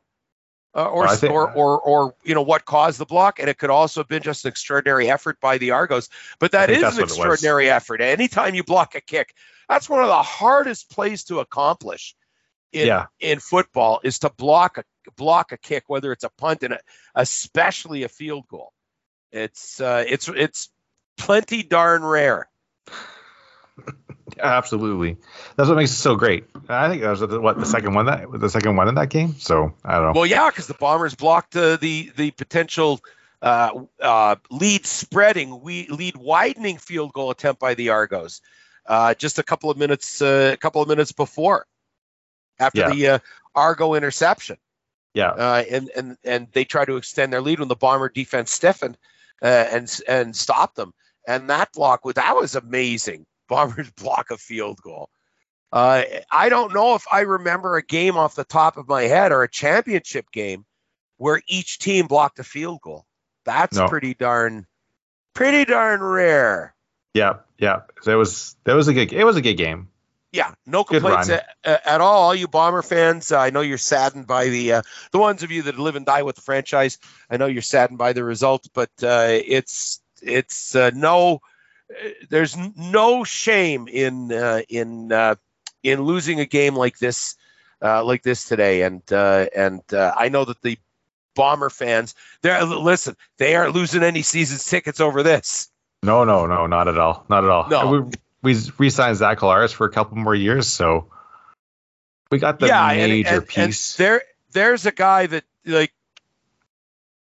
[0.74, 3.40] Uh, or, think- or, or, or, you know, what caused the block.
[3.40, 6.08] And it could also have been just an extraordinary effort by the Argos.
[6.40, 7.12] But that is an what it was.
[7.12, 8.00] extraordinary effort.
[8.00, 9.34] Anytime you block a kick,
[9.68, 12.16] that's one of the hardest plays to accomplish
[12.72, 13.08] in, Yeah.
[13.20, 14.86] in football is to block a
[15.18, 16.80] block a kick, whether it's a punt and a,
[17.16, 18.72] especially a field goal.
[19.34, 20.70] It's uh, it's it's
[21.18, 22.48] plenty darn rare.
[24.40, 25.18] Absolutely,
[25.56, 26.46] that's what makes it so great.
[26.70, 29.10] I think that was the- what the second one that the second one in that
[29.10, 29.36] game.
[29.40, 30.12] So I don't know.
[30.22, 33.00] Well, yeah, because the Bombers blocked uh, the the potential
[33.42, 38.42] uh, uh, lead spreading, we lead widening field goal attempt by the Argos
[38.86, 41.66] uh, just a couple of minutes uh, a couple of minutes before
[42.60, 42.90] after Yeah.
[42.92, 43.20] the uh,
[43.56, 44.58] Argo interception.
[45.14, 48.52] yeah, uh, and and and they tried to extend their lead when the bomber defense
[48.52, 48.98] stiffened
[49.42, 50.94] uh, and and stopped them.
[51.28, 53.26] And that block was that was amazing.
[53.52, 55.10] Bombers block a field goal.
[55.74, 59.32] Uh, I don't know if I remember a game off the top of my head
[59.32, 60.66] or a championship game
[61.18, 63.06] where each team blocked a field goal.
[63.46, 63.88] That's No.
[63.88, 64.66] pretty darn,
[65.34, 66.74] pretty darn rare.
[67.14, 67.82] yeah, yeah.
[68.06, 69.12] That was that was a good.
[69.14, 69.90] It was a good game.
[70.34, 72.22] Yeah, no complaints at, at all.
[72.24, 75.52] All you Bomber fans, uh, I know you're saddened by the uh, the ones of
[75.52, 76.98] you that live and die with the franchise.
[77.30, 81.42] I know you're saddened by the result, but uh, it's it's uh, no,
[82.30, 85.36] there's no shame in uh, in uh,
[85.84, 87.36] in losing a game like this
[87.82, 88.84] uh, like this today.
[88.84, 90.78] And uh, and uh, I know that the
[91.36, 95.70] Bomber fans, they're listen, they aren't losing any season's tickets over this.
[96.04, 97.70] No, no, no, not at all, not at all.
[97.70, 97.92] No.
[97.92, 101.08] we we re-signed Zach Collaros for a couple more years, so
[102.32, 103.96] we got the yeah, major and, and piece.
[103.98, 105.94] there, there's a guy that like,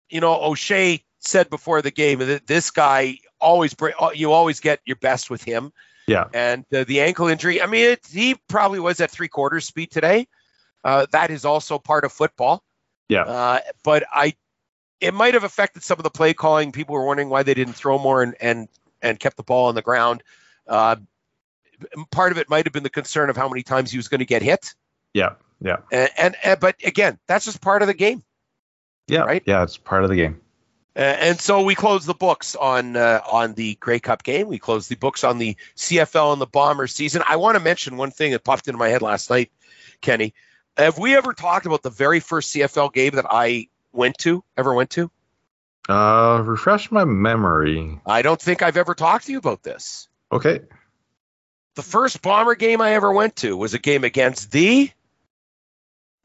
[0.09, 4.81] you know, O'Shea said before the game that this guy always bring, you always get
[4.85, 5.73] your best with him.
[6.07, 6.25] Yeah.
[6.33, 9.91] And uh, the ankle injury, I mean, it, he probably was at three quarters speed
[9.91, 10.27] today.
[10.83, 12.63] Uh, that is also part of football.
[13.09, 13.23] Yeah.
[13.23, 14.35] Uh, but I,
[15.01, 16.73] it might have affected some of the play calling.
[16.73, 18.69] People were wondering why they didn't throw more and and
[19.01, 20.23] and kept the ball on the ground.
[20.67, 20.97] Uh,
[22.11, 24.19] part of it might have been the concern of how many times he was going
[24.19, 24.75] to get hit.
[25.15, 28.23] yeah, yeah, And, and, and but again, that's just part of the game.
[29.07, 29.43] yeah, Right?
[29.47, 29.63] yeah.
[29.63, 30.41] It's part of the game.
[30.99, 34.49] Uh, and so we close the books on uh, on the Grey Cup game.
[34.49, 37.23] We close the books on the CFL and the Bomber season.
[37.29, 39.53] I want to mention one thing that popped into my head last night,
[40.01, 40.35] Kenny.
[40.77, 44.43] Have we ever talked about the very first CFL game that I went to?
[44.57, 45.09] Ever went to?
[45.89, 48.01] Uh, refresh my memory.
[48.05, 50.09] I don't think I've ever talked to you about this.
[50.33, 50.63] Okay.
[51.77, 54.91] The first Bomber game I ever went to was a game against the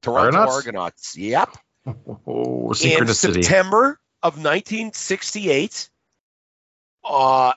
[0.02, 0.56] Toronto Argonauts?
[0.56, 1.18] Argonauts.
[1.18, 1.58] Yep.
[2.26, 3.08] Oh, in.
[3.08, 5.90] September of 1968.
[7.04, 7.54] Uh,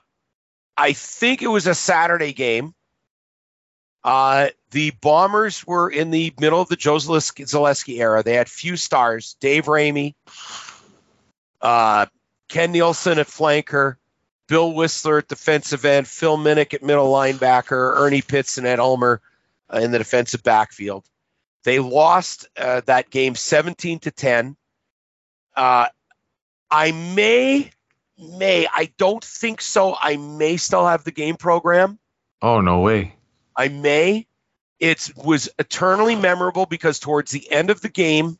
[0.75, 2.75] I think it was a Saturday game.
[4.03, 8.21] Uh, the Bombers were in the middle of the Joe Zaleski, era.
[8.21, 10.13] They had few stars: Dave Raimey,
[11.61, 12.05] uh,
[12.49, 13.95] Ken Nielsen at flanker,
[14.47, 19.21] Bill Whistler at defensive end, Phil Minnick at middle linebacker, Ernie Pitts and Ed Ulmer
[19.73, 21.05] uh, in the defensive backfield.
[21.63, 24.55] They lost uh, that game 17 to 10.
[26.69, 27.71] I may,
[28.17, 29.95] may, I don't think so.
[29.99, 31.99] I may still have the game program.
[32.41, 33.15] oh no way.
[33.55, 34.27] I may.
[34.79, 38.37] It was eternally memorable because towards the end of the game,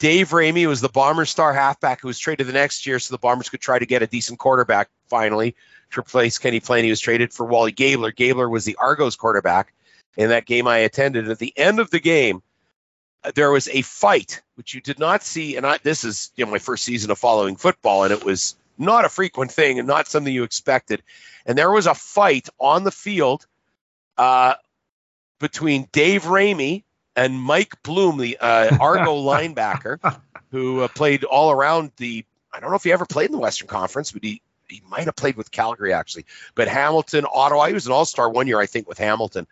[0.00, 3.18] Dave Raimey was the Bombers star halfback who was traded the next year so the
[3.18, 5.54] Bombers could try to get a decent quarterback finally
[5.92, 6.82] to replace Kenny Payne.
[6.82, 8.10] He was traded for Wally Gabler.
[8.10, 9.72] Gabler was the Argos quarterback
[10.16, 11.30] in that game I attended.
[11.30, 12.42] At the end of the game,
[13.34, 15.56] there was a fight, which you did not see.
[15.56, 18.56] And I, this is you know my first season of following football, and it was
[18.78, 21.02] not a frequent thing and not something you expected.
[21.46, 23.46] And there was a fight on the field
[24.16, 24.54] uh,
[25.38, 29.98] between Dave Raimey and Mike Bloom, the uh, Argo linebacker,
[30.50, 32.24] who uh, played all around the.
[32.52, 35.04] I don't know if he ever played in the Western Conference, but he he might
[35.04, 36.26] have played with Calgary actually.
[36.54, 39.46] But Hamilton, Ottawa, he was an All Star one year, I think, with Hamilton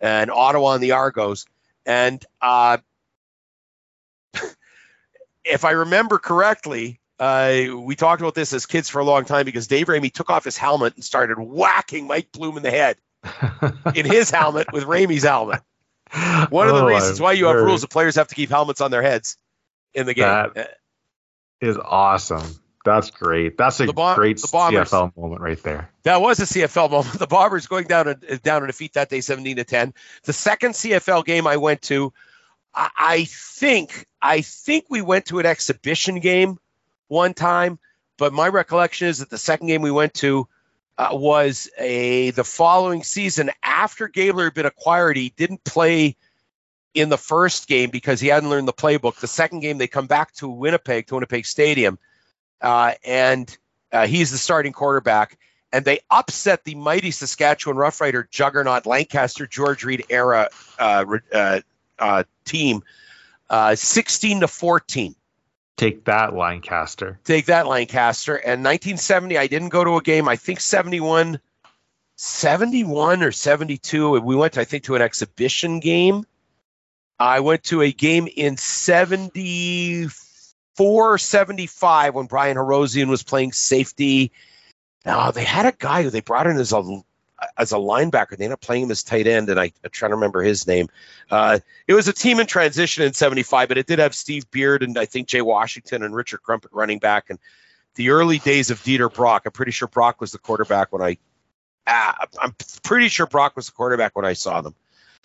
[0.00, 1.46] and Ottawa and the Argos.
[1.84, 2.78] And uh,
[5.44, 9.44] if I remember correctly, uh, we talked about this as kids for a long time
[9.44, 12.96] because Dave Raimey took off his helmet and started whacking Mike Bloom in the head
[13.94, 15.60] in his helmet with Raimey's helmet.
[16.50, 18.80] One of the Oh, reasons why you have rules that players have to keep helmets
[18.80, 19.36] on their heads
[19.94, 20.24] in the game.
[20.54, 20.78] That-
[21.60, 22.42] is awesome.
[22.84, 23.56] That's great.
[23.56, 24.36] That's a The Bom- great.
[24.36, 25.90] CFL moment right there.
[26.04, 27.14] That was a CFL moment.
[27.18, 29.94] The Bombers going down a, down a defeat that day, 17 to 10.
[30.24, 32.12] The second CFL game I went to,
[32.76, 36.58] I, think I think we went to an exhibition game
[37.08, 37.78] one time,
[38.18, 40.46] but my recollection is that the second game we went to
[40.98, 45.16] uh, was a the following season after Gabler had been acquired.
[45.16, 46.16] He didn't play
[46.94, 49.16] in the first game because he hadn't learned the playbook.
[49.16, 51.98] The second game they come back to Winnipeg to Winnipeg Stadium,
[52.60, 53.56] uh, and
[53.92, 55.38] uh, he's the starting quarterback
[55.72, 60.48] and they upset the mighty Saskatchewan Roughrider juggernaut Lancaster George Reed era
[61.98, 62.82] uh, team,
[63.50, 65.14] uh, 16 to 14.
[65.76, 67.20] Take that, Lancaster.
[67.24, 68.36] Take that, Lancaster.
[68.36, 70.28] And 1970, I didn't go to a game.
[70.28, 71.38] I think 71,
[72.16, 74.20] 71 or 72.
[74.20, 76.24] We went, I think, to an exhibition game.
[77.18, 84.32] I went to a game in 74, 75 when Brian Herosian was playing safety.
[85.04, 87.02] Now they had a guy who they brought in as a
[87.56, 88.30] as a linebacker.
[88.36, 90.66] They ended up playing him as tight end, and I, I'm trying to remember his
[90.66, 90.88] name.
[91.30, 94.82] Uh, it was a team in transition in '75, but it did have Steve Beard
[94.82, 97.38] and I think Jay Washington and Richard Crumpet running back, and
[97.94, 99.42] the early days of Dieter Brock.
[99.46, 101.18] I'm pretty sure Brock was the quarterback when I.
[101.86, 104.74] Uh, I'm pretty sure Brock was the quarterback when I saw them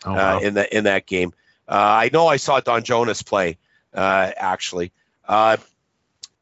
[0.05, 1.33] Oh, uh, in that in that game.
[1.67, 3.57] Uh, I know I saw Don Jonas play
[3.93, 4.91] uh, actually,
[5.27, 5.57] uh,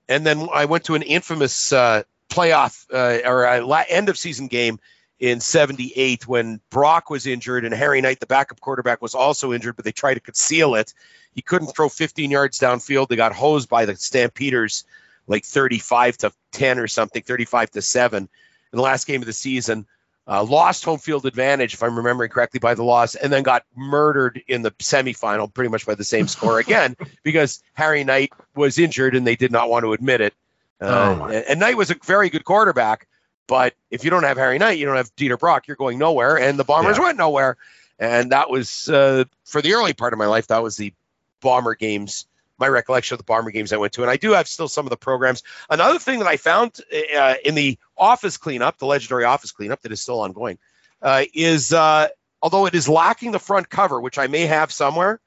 [0.07, 4.17] and then I went to an infamous uh, playoff uh, or a la- end of
[4.17, 4.79] season game
[5.19, 9.75] in '78 when Brock was injured and Harry Knight, the backup quarterback, was also injured,
[9.75, 10.93] but they tried to conceal it.
[11.33, 13.07] He couldn't throw 15 yards downfield.
[13.07, 14.83] They got hosed by the Stampeders
[15.27, 18.29] like 35 to 10 or something, 35 to 7 in
[18.77, 19.85] the last game of the season
[20.29, 23.63] uh, lost home field advantage, if I'm remembering correctly, by the loss, and then got
[23.75, 28.77] murdered in the semifinal, pretty much by the same score again, because Harry Knight was
[28.77, 30.33] injured and they did not want to admit it.
[30.79, 33.07] Uh, Oh, and, and Knight was a very good quarterback,
[33.49, 36.37] but if you don't have Harry Knight, you don't have Dieter Brock, you're going nowhere,
[36.37, 37.03] and the Bombers Yeah.
[37.05, 37.57] went nowhere.
[37.97, 40.47] And that was uh, for the early part of my life.
[40.47, 40.93] That was the
[41.41, 42.27] Bomber games.
[42.59, 44.85] My recollection of the Bomber games I went to, and I do have still some
[44.85, 45.43] of the programs.
[45.69, 46.79] Another thing that I found
[47.17, 50.59] uh, in the office cleanup, the legendary office cleanup that is still ongoing,
[51.01, 52.09] uh, is uh,
[52.41, 55.19] although it is lacking the front cover, which I may have somewhere,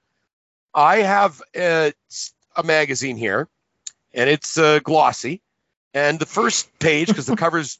[0.74, 1.90] I have uh,
[2.54, 3.48] a magazine here,
[4.14, 5.40] and it's uh, glossy.
[5.94, 7.78] And the first page, because the cover's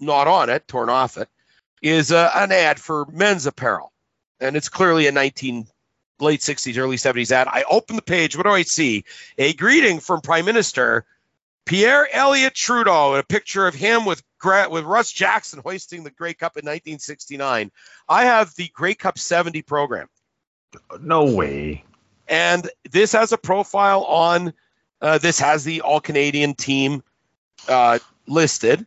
[0.00, 1.28] not on it, torn off it,
[1.82, 3.92] is uh, an ad for men's apparel,
[4.40, 5.66] and it's clearly a 19
[6.20, 7.48] late 60s, early 70s ad.
[7.48, 8.36] I open the page.
[8.36, 9.04] What do I see?
[9.38, 11.04] A greeting from Prime Minister
[11.64, 14.22] Pierre Elliott Trudeau, and a picture of him with
[14.70, 17.70] with Russ Jackson hoisting the Grey Cup in 1969.
[18.06, 20.08] I have the Grey Cup 70 program,
[21.00, 21.82] no way.
[22.28, 24.52] and this has a profile on.
[25.00, 27.02] Uh, this has the All Canadian team
[27.68, 28.86] uh, listed,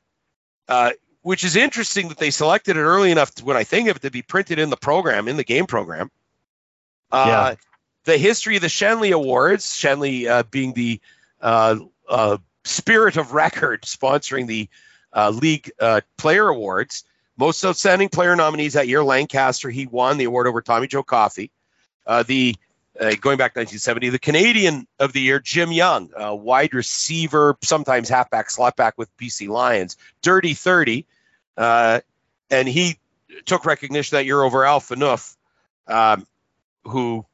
[0.68, 3.98] uh, which is interesting that they selected it early enough to, when I think of
[3.98, 6.10] it to be printed in the program, in the game program.
[7.12, 7.56] Uh, Yeah.
[8.06, 11.02] The history of the Schenley Awards, Schenley uh, being the
[11.42, 11.76] uh,
[12.08, 14.70] uh, spirit of record sponsoring the
[15.12, 17.04] uh, league uh, player awards.
[17.36, 21.52] Most outstanding player nominees that year, Lancaster, he won the award over Tommy Joe Coffey.
[22.06, 22.56] Uh, the
[23.00, 27.58] uh, going back to 1970, the Canadian of the year, Jim Young, uh, wide receiver,
[27.62, 31.06] sometimes halfback, slotback with BC Lions, dirty 30,
[31.58, 32.00] uh,
[32.50, 32.98] and he
[33.46, 35.36] took recognition that year over Al Phaneuf,
[35.88, 36.26] um,
[36.86, 37.26] who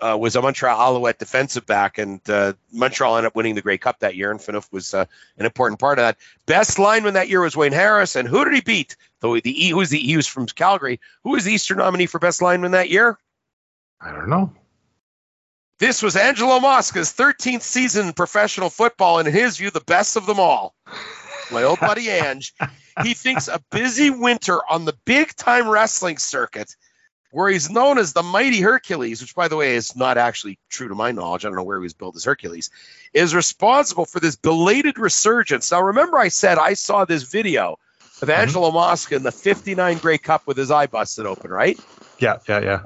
[0.00, 3.78] uh, was a Montreal Alouette defensive back, and uh, Montreal ended up winning the Grey
[3.78, 5.04] Cup that year, and Phaneuf was uh,
[5.36, 6.16] an important part of that.
[6.46, 8.96] Best lineman that year was Wayne Harris, and who did he beat?
[9.20, 11.00] The, the who was the he was from Calgary.
[11.24, 13.18] Who was the Eastern nominee for best lineman that year?
[14.00, 14.52] I don't know.
[15.80, 20.16] This was Angelo Mosca's 13th season in professional football, and in his view, the best
[20.16, 20.74] of them all.
[21.50, 22.52] My old buddy Ange,
[23.02, 26.76] he thinks a busy winter on the big time wrestling circuit,
[27.30, 30.88] where he's known as the mighty Hercules, which, by the way, is not actually true
[30.88, 31.46] to my knowledge.
[31.46, 32.68] I don't know where he was billed as Hercules,
[33.14, 35.72] is responsible for this belated resurgence.
[35.72, 37.78] Now, remember, I said I saw this video
[38.20, 38.38] of mm-hmm.
[38.38, 41.80] Angelo Mosca in the 59 Grey Cup with his eye busted open, right?
[42.18, 42.82] Yeah, yeah, yeah.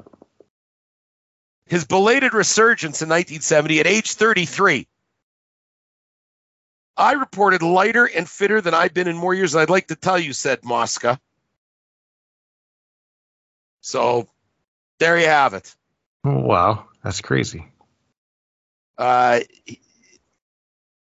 [1.67, 4.87] His belated resurgence in 1970 at age 33.
[6.97, 9.95] I reported lighter and fitter than I've been in more years than I'd like to
[9.95, 11.19] tell you, said Mosca.
[13.81, 14.29] So
[14.99, 15.75] there you have it.
[16.23, 16.85] Wow.
[17.03, 17.71] That's crazy.
[18.97, 19.41] Uh,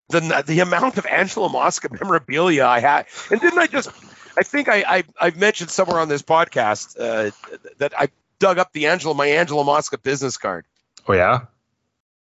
[0.09, 3.89] the the amount of Angelo Mosca memorabilia I had, and didn't I just?
[4.37, 7.29] I think I, I I've mentioned somewhere on this podcast uh,
[7.77, 8.09] that I
[8.43, 10.65] dug up the Angelo my Angelo Mosca business card.
[11.07, 11.45] Oh yeah.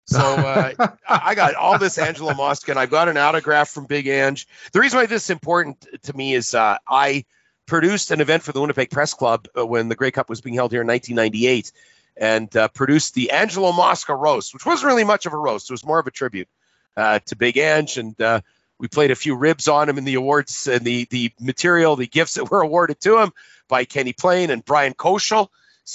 [0.06, 0.72] So uh,
[1.08, 4.46] I got all this Angelo Mosca, and I've got an autograph from Big Ange.
[4.72, 7.24] The reason why this is important to me is uh, I
[7.66, 10.54] produced an event for the Winnipeg Press Club uh, when the Grey Cup was being
[10.54, 11.72] held here in 1998,
[12.16, 15.72] and uh, produced the Angelo Mosca roast, which wasn't really much of a roast; it
[15.72, 16.48] was more of a tribute
[16.96, 18.40] uh, to Big Ange, and uh,
[18.78, 22.06] we played a few ribs on him in the awards and the the material, the
[22.06, 23.32] gifts that were awarded to him
[23.66, 25.48] by Kenny Plain and Brian Koschel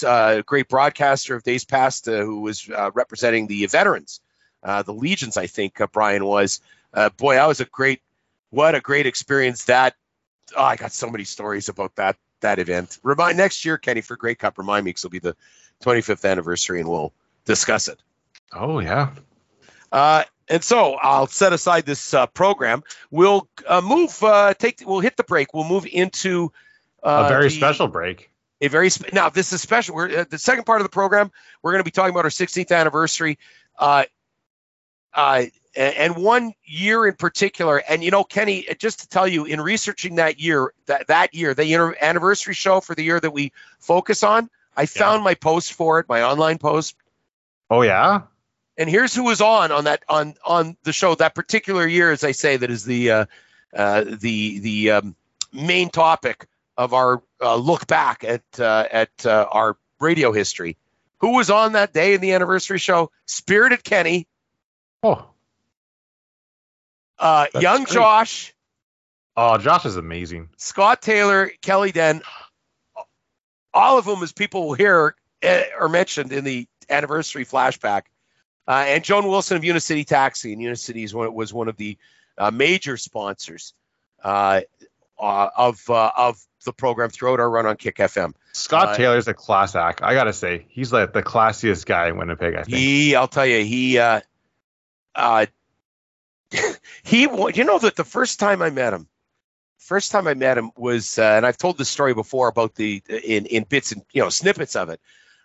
[0.05, 4.21] uh, great broadcaster of days past uh, who was uh, representing the veterans,
[4.63, 5.37] uh, the legions.
[5.37, 6.61] I think uh, Brian was.
[6.93, 8.01] Uh, boy, that was a great,
[8.49, 9.65] what a great experience.
[9.65, 9.95] That
[10.55, 12.97] oh, I got so many stories about that that event.
[13.03, 14.57] Remind next year, Kenny, for Grey Cup.
[14.57, 15.35] Remind me, because it'll be the
[15.83, 17.13] 25th anniversary, and we'll
[17.45, 17.99] discuss it.
[18.53, 19.11] Oh yeah.
[19.91, 22.83] Uh, and so I'll set aside this uh, program.
[23.11, 24.21] We'll uh, move.
[24.23, 24.81] Uh, take.
[24.85, 25.53] We'll hit the break.
[25.53, 26.51] We'll move into
[27.03, 28.31] uh, a very the- special break.
[28.61, 31.31] A very spe- now this is special we're uh, the second part of the program
[31.61, 33.37] we're going to be talking about our 16th anniversary
[33.77, 34.03] uh
[35.13, 35.43] uh
[35.75, 40.15] and one year in particular and you know kenny just to tell you in researching
[40.15, 44.23] that year that that year the inter- anniversary show for the year that we focus
[44.23, 46.95] on i found my post for it my online post.
[47.69, 48.21] Oh yeah.
[48.77, 52.23] and here's who was on on that on on the show that particular year as
[52.23, 53.25] i say that is the uh,
[53.75, 55.15] uh, the the um,
[55.53, 56.47] main topic
[56.77, 60.77] of our uh, look back at uh, at uh, our radio history.
[61.19, 63.11] Who was on that day in the anniversary show?
[63.25, 64.27] Spirited kenny.
[65.03, 65.27] Oh.
[67.19, 67.93] uh, young great.
[67.93, 68.53] josh.
[69.35, 70.49] Oh, Josh is amazing.
[70.57, 72.23] scott taylor kelly dehn
[73.73, 78.03] all of them as people will hear uh, are mentioned in the anniversary flashback.
[78.67, 81.97] Uh, and Joan Wilson of Unicity Taxi, and Unicity was one of the
[82.37, 83.73] uh, major sponsors.
[84.21, 84.61] Uh,
[85.19, 88.33] uh, of uh, of the program throughout our run on Kick FM.
[88.53, 90.01] Scott Uh, Taylor's a class act.
[90.01, 92.55] I gotta say, he's like the classiest guy in Winnipeg.
[92.55, 92.77] I think.
[92.77, 94.21] He, I'll tell you, he, uh,
[95.15, 95.45] uh,
[97.03, 99.07] he, you know that the first time I met him,
[99.77, 103.01] first time I met him was, uh, and I've told this story before about the
[103.07, 104.99] in in bits and you know snippets of it,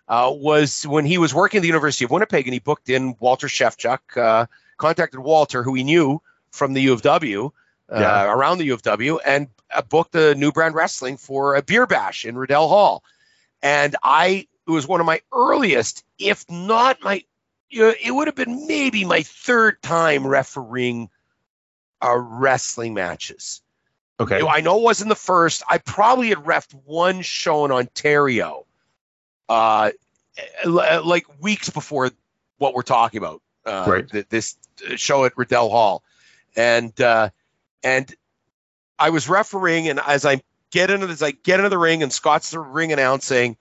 [0.07, 3.15] uh, was when he was working at the University of Winnipeg and he booked in
[3.19, 4.45] Walter Shevchuk, uh,
[4.77, 6.21] contacted Walter, who he knew
[6.51, 7.51] from the U of W.
[7.93, 8.31] Uh, Yeah.
[8.33, 11.85] around the U of W and uh, booked a new brand wrestling for a beer
[11.85, 13.03] bash in Riddell Hall.
[13.61, 17.23] And I, it was one of my earliest, if not my,
[17.69, 21.09] you know, it would have been maybe my third time refereeing
[22.03, 23.61] uh, wrestling matches.
[24.19, 24.37] okay.
[24.37, 25.61] You know, I know it wasn't the first.
[25.69, 28.65] I probably had refed one show in Ontario,
[29.49, 29.91] uh,
[30.65, 32.09] like weeks before
[32.57, 33.41] what we're talking about.
[33.65, 34.09] Uh, Right.
[34.09, 34.57] th- this
[34.95, 36.03] show at Riddell Hall,
[36.55, 37.29] and uh,
[37.83, 38.13] and
[38.97, 42.11] I was refereeing, and as I get into this, I get into the ring, and
[42.13, 43.57] Scott's the ring announcing,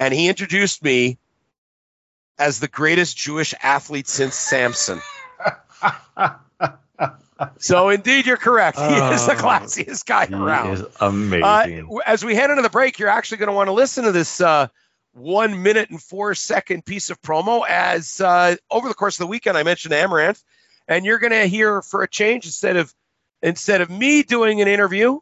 [0.00, 1.18] and he introduced me
[2.38, 5.00] as the greatest Jewish athlete since Samson.
[7.58, 8.78] So indeed, you're correct.
[8.78, 10.72] He is the Oh, classiest guy he around.
[10.72, 11.86] is amazing.
[11.90, 14.12] Uh, as we head into the break, you're actually going to want to listen to
[14.12, 14.68] this uh,
[15.12, 17.62] one minute and four second piece of promo.
[17.68, 20.42] As uh, over the course of the weekend, I mentioned Amaranth,
[20.88, 22.94] and you're going to hear for a change instead of
[23.42, 25.18] instead of me doing an interview,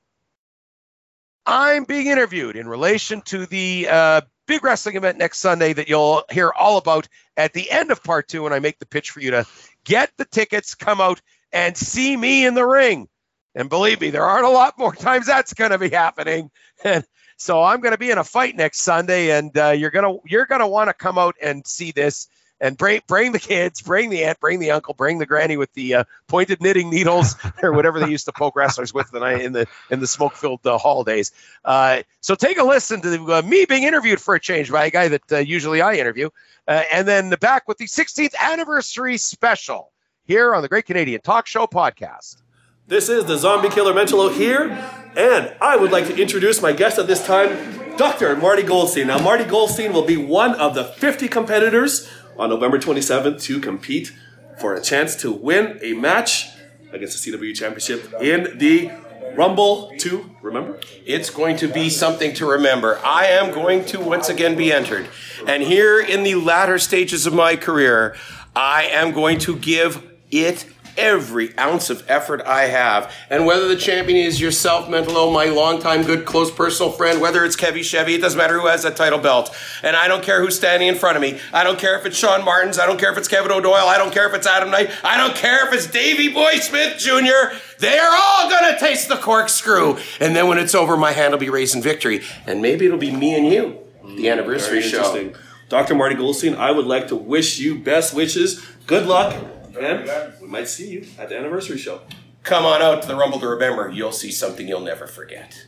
[1.47, 6.25] I'm being interviewed in relation to the uh, big wrestling event next Sunday that you'll
[6.31, 9.21] hear all about at the end of part two when I make the pitch for
[9.21, 9.47] you to
[9.85, 11.21] get the tickets, come out
[11.53, 13.09] and see me in the ring.
[13.55, 16.51] And believe me, there aren't a lot more times that's going to be happening.
[16.83, 17.05] And
[17.37, 20.47] so I'm going to be in a fight next Sunday, and uh, you're gonna you're
[20.47, 22.29] gonna want to come out and see this.
[22.65, 25.71] And bring bring the kids, bring the aunt, bring the uncle, bring the granny with
[25.75, 29.39] the uh, pointed knitting needles or whatever they used to poke wrestlers with in the
[29.39, 31.31] in the in the smoke filled uh, hall days.
[31.63, 34.91] Uh, so take a listen to uh, me being interviewed for a change by a
[34.91, 36.31] guy that uh, usually I interview,
[36.67, 39.93] uh, and then back with the 16th anniversary special
[40.25, 42.39] here on the Great Canadian Talk Show podcast.
[42.87, 44.71] This is the Zombie Killer Mentalo here,
[45.19, 48.35] and I would like to introduce my guest at this time, Dr.
[48.37, 49.09] Marty Goldstein.
[49.09, 54.13] Now, Marty Goldstein will be one of the 50 competitors on November 27th to compete
[54.59, 56.49] for a chance to win a match
[56.93, 58.91] against the CW Championship in the
[59.35, 60.37] Rumble 2.
[60.43, 60.79] Remember?
[61.05, 63.01] It's going to be something to remember.
[63.05, 65.09] I am going to once again be entered.
[65.47, 68.17] And here in the latter stages of my career,
[68.55, 70.67] I am going to give it
[70.97, 73.13] every ounce of effort I have.
[73.31, 77.57] And whether the champion is yourself, Mentalo, my longtime good, close personal friend, whether it's
[77.57, 79.55] Kevy Chevy, it doesn't matter who has that title belt.
[79.83, 81.39] And I don't care who's standing in front of me.
[81.53, 82.79] I don't care if it's Sean Martins.
[82.79, 83.87] I don't care if it's Kevin O'Doyle.
[83.87, 84.91] I don't care if it's Adam Knight.
[85.03, 87.57] I don't care if it's Davy Boy Smith Jr.
[87.79, 89.99] They are all gonna taste the corkscrew.
[90.21, 92.23] And then when it's over, my hand will be raising victory.
[92.47, 94.99] And maybe it'll be me and you, the hmm, anniversary Very show.
[94.99, 95.35] interesting.
[95.69, 95.95] Dr.
[95.95, 99.35] Marty Goldstein, I would like to wish you best wishes, good luck,
[99.79, 102.01] and we might see you at the anniversary show.
[102.43, 103.91] Come on out to the Rumble to remember.
[103.91, 105.67] You'll see something you'll never forget.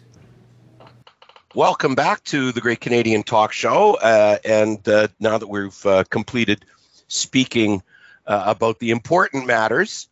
[1.55, 3.95] Welcome back to the Great Canadian Talk Show.
[3.95, 6.67] Uh, and uh, now that we've uh, completed
[7.09, 7.83] speaking
[8.27, 10.09] uh, about the important matters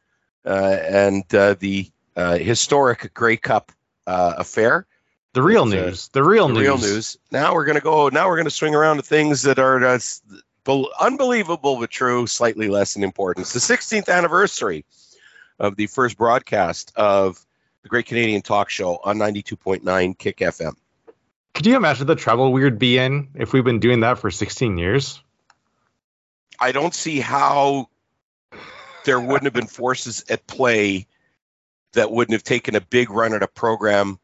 [0.47, 3.73] uh, and uh, the uh, historic Grey Cup
[4.07, 4.87] uh, affair,
[5.35, 6.09] The real news.
[6.09, 6.63] The real the news.
[6.63, 7.19] real news.
[7.31, 8.09] Now we're going to go.
[8.09, 9.99] Now we're going to swing around to things that are
[11.01, 13.53] unbelievable but true, slightly less in importance.
[13.53, 14.85] The 16th anniversary
[15.59, 17.45] of the first broadcast of
[17.83, 20.75] the Great Canadian Talk Show on 92.9 Kick FM.
[21.55, 24.31] Could you imagine the trouble we would be in if we've been doing that for
[24.31, 25.23] 16 years?
[26.59, 27.89] I don't see how
[29.05, 31.07] there wouldn't have been forces at play
[31.93, 34.19] that wouldn't have taken a big run at a program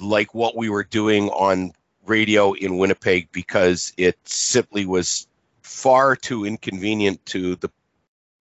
[0.00, 1.72] like what we were doing on
[2.04, 5.26] radio in Winnipeg because it simply was
[5.66, 7.70] far too inconvenient to the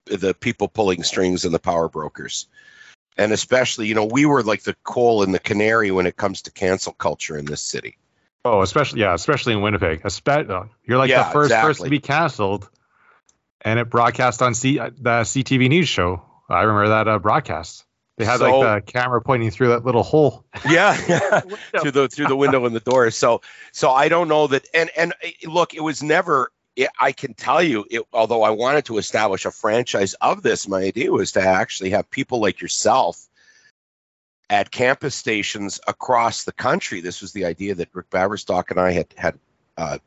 [0.06, 2.48] the people pulling strings and the power brokers.
[3.18, 6.42] And especially, you know, we were like the coal and the canary when it comes
[6.44, 7.98] to cancel culture in this city.
[8.44, 10.04] Oh, especially yeah, especially in Winnipeg.
[10.04, 12.70] Espe- uh, you're like Yeah, the first person to be canceled,
[13.62, 16.22] and it broadcast on C- uh, the CTV news show.
[16.50, 17.86] I remember that uh, broadcast.
[18.18, 20.44] They had So- like the camera pointing through that little hole.
[20.70, 23.10] Yeah, through the through the window in the door.
[23.12, 24.68] So so I don't know that.
[24.74, 26.52] And and uh, look, it was never.
[26.76, 30.68] It, I can tell you, it, although I wanted to establish a franchise of this,
[30.68, 33.28] my idea was to actually have people like yourself
[34.50, 37.02] at campus stations across the country.
[37.02, 39.40] This was the idea that Rick Baverstock and I had had
[39.78, 39.98] uh,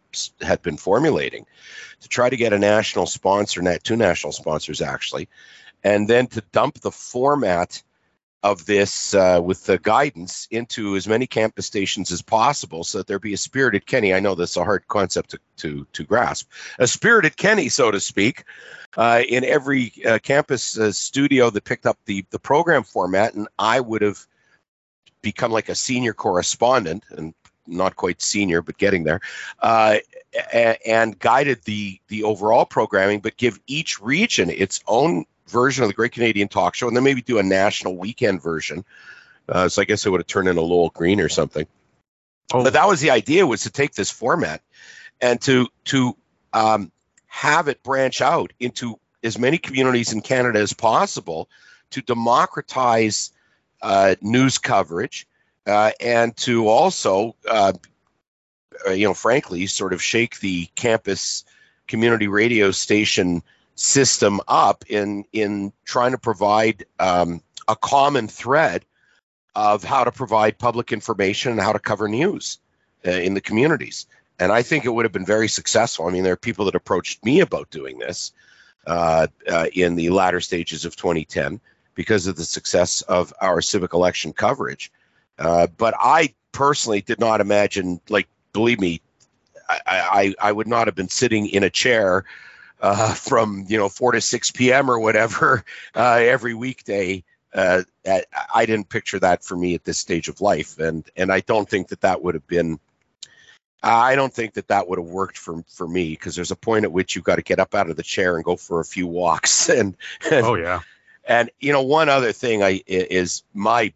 [0.41, 1.47] had been formulating
[2.01, 5.29] to try to get a national sponsor, two national sponsors actually,
[5.83, 7.83] and then to dump the format
[8.51, 13.07] of this uh, with the guidance into as many campus stations as possible so that
[13.07, 14.15] there be a spirited Kenny.
[14.15, 16.49] I know that's a hard concept to, to, to grasp.
[16.79, 18.45] A spirited Kenny, so to speak,
[18.97, 23.35] uh, in every uh, campus uh, studio that picked up the, the program format.
[23.35, 24.25] And I would have
[25.23, 27.35] become like a senior correspondent and
[27.67, 29.21] not quite senior, but getting there,
[29.59, 29.97] uh,
[30.53, 35.89] a- and guided the, the overall programming, but give each region its own version of
[35.89, 38.85] the Great Canadian Talk Show, and then maybe do a national weekend version.
[39.49, 41.67] Uh, so I guess it would have turned into Lowell Green or something.
[42.53, 42.65] Oh.
[42.65, 44.63] But that was the idea: was to take this format
[45.21, 46.17] and to to
[46.53, 46.91] um,
[47.27, 51.49] have it branch out into as many communities in Canada as possible
[51.91, 53.33] to democratize
[53.83, 55.27] uh, news coverage
[55.67, 57.73] uh, and to also, uh,
[58.87, 61.45] uh, you know, frankly, sort of shake the campus
[61.87, 63.43] community radio station
[63.77, 68.85] system up in in trying to provide um, a common thread
[69.55, 72.59] of how to provide public information and how to cover news
[73.07, 74.07] uh, in the communities.
[74.39, 76.07] And I think it would have been very successful.
[76.07, 78.33] I mean, there are people that approached me about doing this
[78.87, 81.61] uh, uh, in the latter stages of 2010
[81.95, 84.93] because of the success of our civic election coverage.
[85.39, 89.01] Uh, but I personally did not imagine, like, believe me,
[89.69, 92.25] I, I, I would not have been sitting in a chair
[92.81, 94.91] uh, from you know four to six p.m.
[94.91, 95.65] or whatever
[95.95, 97.25] uh, every weekday.
[97.55, 97.83] Uh,
[98.55, 101.69] I didn't picture that for me at this stage of life, and and I don't
[101.69, 102.79] think that that would have been.
[103.83, 106.85] I don't think that that would have worked for for me because there's a point
[106.85, 108.85] at which you've got to get up out of the chair and go for a
[108.85, 109.97] few walks, and
[110.31, 110.81] and, Oh yeah.
[111.25, 113.93] and you know one other thing I i- is my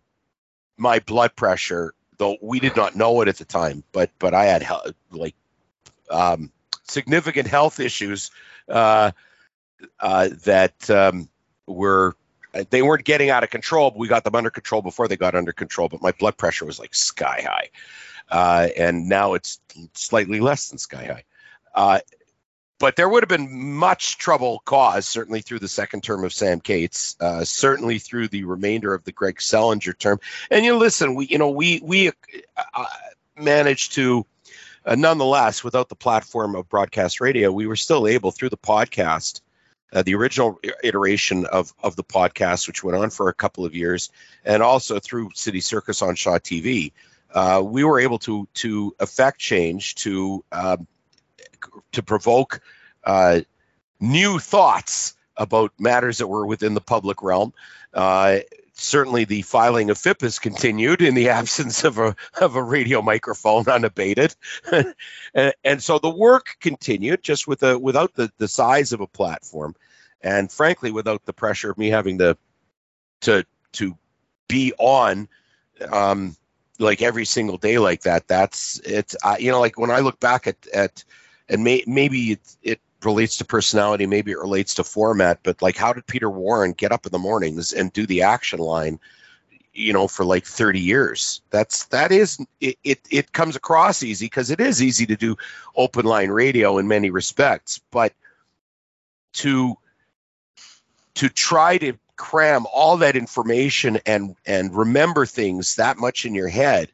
[0.78, 1.92] my blood pressure.
[2.16, 4.66] Though we did not know it at the time, but but I had
[5.10, 5.34] like
[6.10, 6.50] um,
[6.90, 8.30] significant health issues
[8.68, 9.12] uh,
[9.98, 11.28] uh, that um,
[11.66, 12.14] were
[12.70, 15.34] they weren't getting out of control, but we got them under control before they got
[15.34, 15.88] under control.
[15.88, 17.68] But my blood pressure was like sky high,
[18.28, 19.60] uh, and now it's
[19.94, 21.24] slightly less than sky high.
[21.74, 22.00] Uh,
[22.80, 26.60] but there would have been much trouble caused, certainly through the second term of Sam
[26.60, 30.18] Katz, uh, certainly through the remainder of the Greg Selinger term.
[30.50, 32.84] And you know, listen, we you know we we uh,
[33.36, 34.26] managed to
[34.84, 39.40] uh, nonetheless, without the platform of broadcast radio, we were still able through the podcast,
[39.92, 43.74] uh, the original iteration of of the podcast, which went on for a couple of
[43.74, 44.10] years,
[44.44, 46.92] and also through City Circus on Shaw TV,
[47.34, 50.86] uh, we were able to to affect change to um,
[51.92, 52.60] to provoke
[53.04, 53.40] uh,
[54.00, 57.52] new thoughts about matters that were within the public realm.
[57.92, 58.38] Uh,
[58.80, 63.02] certainly, the filing of FIP has continued in the absence of a of a radio
[63.02, 64.34] microphone unabated,
[65.34, 69.06] and, and so the work continued just with a without the the size of a
[69.06, 69.74] platform,
[70.20, 72.36] and frankly, without the pressure of me having to
[73.22, 73.96] to to
[74.48, 75.28] be on.
[75.90, 76.36] Um,
[76.78, 80.18] like every single day like that that's it's uh, you know like when i look
[80.18, 81.04] back at at
[81.50, 85.76] and may, maybe it, it relates to personality maybe it relates to format but like
[85.76, 89.00] how did peter warren get up in the mornings and do the action line
[89.72, 91.42] you know for like 30 years?
[91.50, 95.36] That's that is it it, it comes across easy because it is easy to do
[95.76, 98.12] open line radio in many respects but
[99.34, 99.76] to
[101.14, 106.48] to try to cram all that information and and remember things that much in your
[106.48, 106.90] head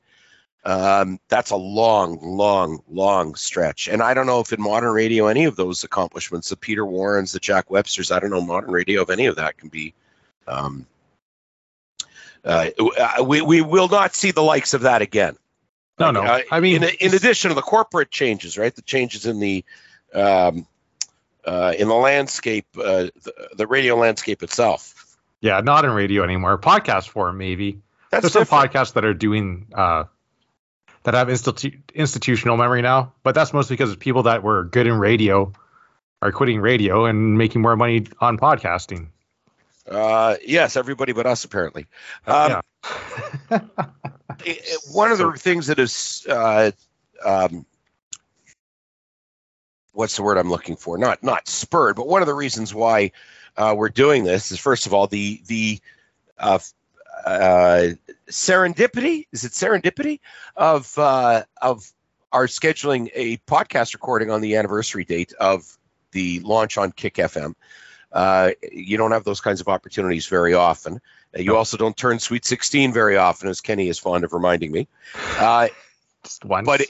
[0.67, 5.27] um, that's a long long long stretch and i don't know if in modern radio
[5.29, 9.01] any of those accomplishments the peter warrens the jack websters i don't know modern radio
[9.03, 9.95] if any of that can be
[10.49, 10.85] um,
[12.45, 12.67] uh,
[13.25, 15.37] we, we will not see the likes of that again
[15.99, 16.23] No, no.
[16.23, 18.75] uh, I mean, in, in addition to the corporate changes, right?
[18.75, 19.65] The changes in the
[20.15, 20.67] um,
[21.45, 25.17] uh, in the landscape, uh, the, the radio landscape itself.
[25.41, 26.59] yeah, not in radio anymore.
[26.59, 27.81] Podcast form, maybe.
[28.11, 30.05] That's There's some podcasts that are doing uh,
[31.07, 34.99] that have institu- institutional memory now, but that's mostly because people that were good in
[34.99, 35.53] radio
[36.21, 39.07] are quitting radio and making more money on podcasting.
[39.89, 41.87] Uh, yes, everybody but us apparently.
[42.27, 42.61] Um, yeah.
[44.45, 46.73] it- it- one of the things that is uh,
[47.25, 47.65] um,
[49.93, 50.99] what's the word I'm looking for?
[50.99, 53.13] Not not spurred, but one of the reasons why
[53.57, 55.79] uh, we're doing this is first of all the the
[57.25, 57.89] uh,
[58.31, 59.27] serendipity.
[59.33, 60.21] Is it serendipity
[60.57, 61.91] of uh, of
[62.33, 65.79] our scheduling a podcast recording on the anniversary date of
[66.13, 67.55] the launch on Kick FM.
[68.13, 71.01] Uh, you don't have those kinds of opportunities very often.
[71.37, 74.73] Uh, You also don't turn Sweet 16 very often, as Kenny is fond of reminding
[74.73, 74.89] me.
[75.39, 75.69] Uh,
[76.25, 76.67] Just once.
[76.67, 76.83] but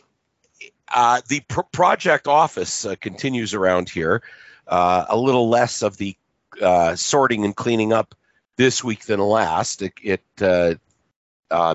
[0.95, 4.23] uh, the pr- project office uh, continues around here.
[4.69, 6.17] Uh, a little less of the
[6.61, 8.15] uh, sorting and cleaning up
[8.57, 9.83] this week than last.
[9.83, 10.75] It, it uh,
[11.51, 11.75] uh,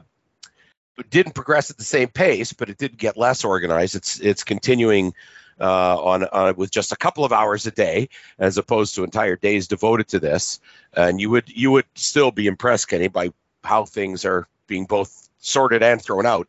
[1.09, 3.95] didn't progress at the same pace, but it did get less organized.
[3.95, 5.13] It's it's continuing
[5.59, 8.09] uh, on uh, with just a couple of hours a day,
[8.39, 10.59] as opposed to entire days devoted to this.
[10.93, 13.31] And you would you would still be impressed, Kenny, by
[13.63, 16.47] how things are being both sorted and thrown out.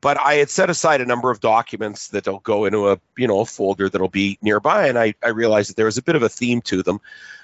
[0.00, 3.40] But I had set aside a number of documents that'll go into a you know
[3.40, 6.22] a folder that'll be nearby, and I, I realized that there was a bit of
[6.22, 7.00] a theme to them,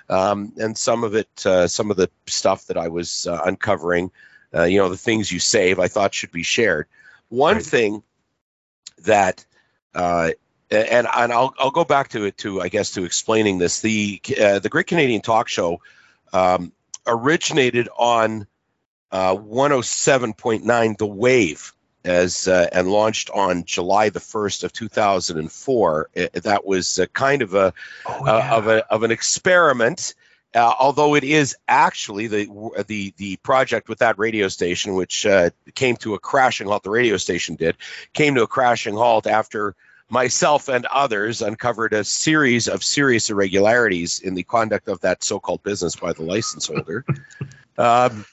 [0.09, 4.11] um, and some of it, uh, some of the stuff that I was uh, uncovering,
[4.55, 6.87] uh, you know, the things you save, I thought should be shared.
[7.31, 7.65] One Right.
[7.65, 8.03] thing
[9.05, 9.45] that
[9.95, 10.31] uh,
[10.71, 13.81] and and I'll I'll go back to it to I guess to explaining this.
[13.81, 15.81] The uh, the Great Canadian Talk Show
[16.33, 16.73] um,
[17.07, 18.47] originated on
[19.13, 21.73] uh, 107.9 The Wave
[22.05, 26.11] as uh, and launched on July the first of 2004.
[26.17, 27.73] Uh, that was uh, kind of a
[28.07, 30.15] Oh, uh, of a of an experiment.
[30.53, 35.51] Uh, although it is actually the the the project with that radio station, which uh,
[35.75, 37.77] came to a crashing halt, the radio station did,
[38.15, 39.77] came to a crashing halt after
[40.09, 45.63] myself and others uncovered a series of serious irregularities in the conduct of that so-called
[45.63, 47.05] business by the license holder,
[47.79, 48.25] um,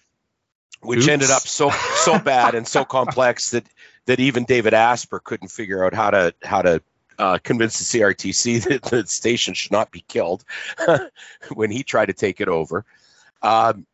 [0.82, 1.08] which Oops.
[1.08, 3.66] ended up so so bad and so complex that
[4.06, 6.82] that even David Asper couldn't figure out how to how to
[7.20, 10.44] uh, convince the CRTC that the station should not be killed
[11.54, 12.86] when he tried to take it over.
[13.42, 13.86] Um,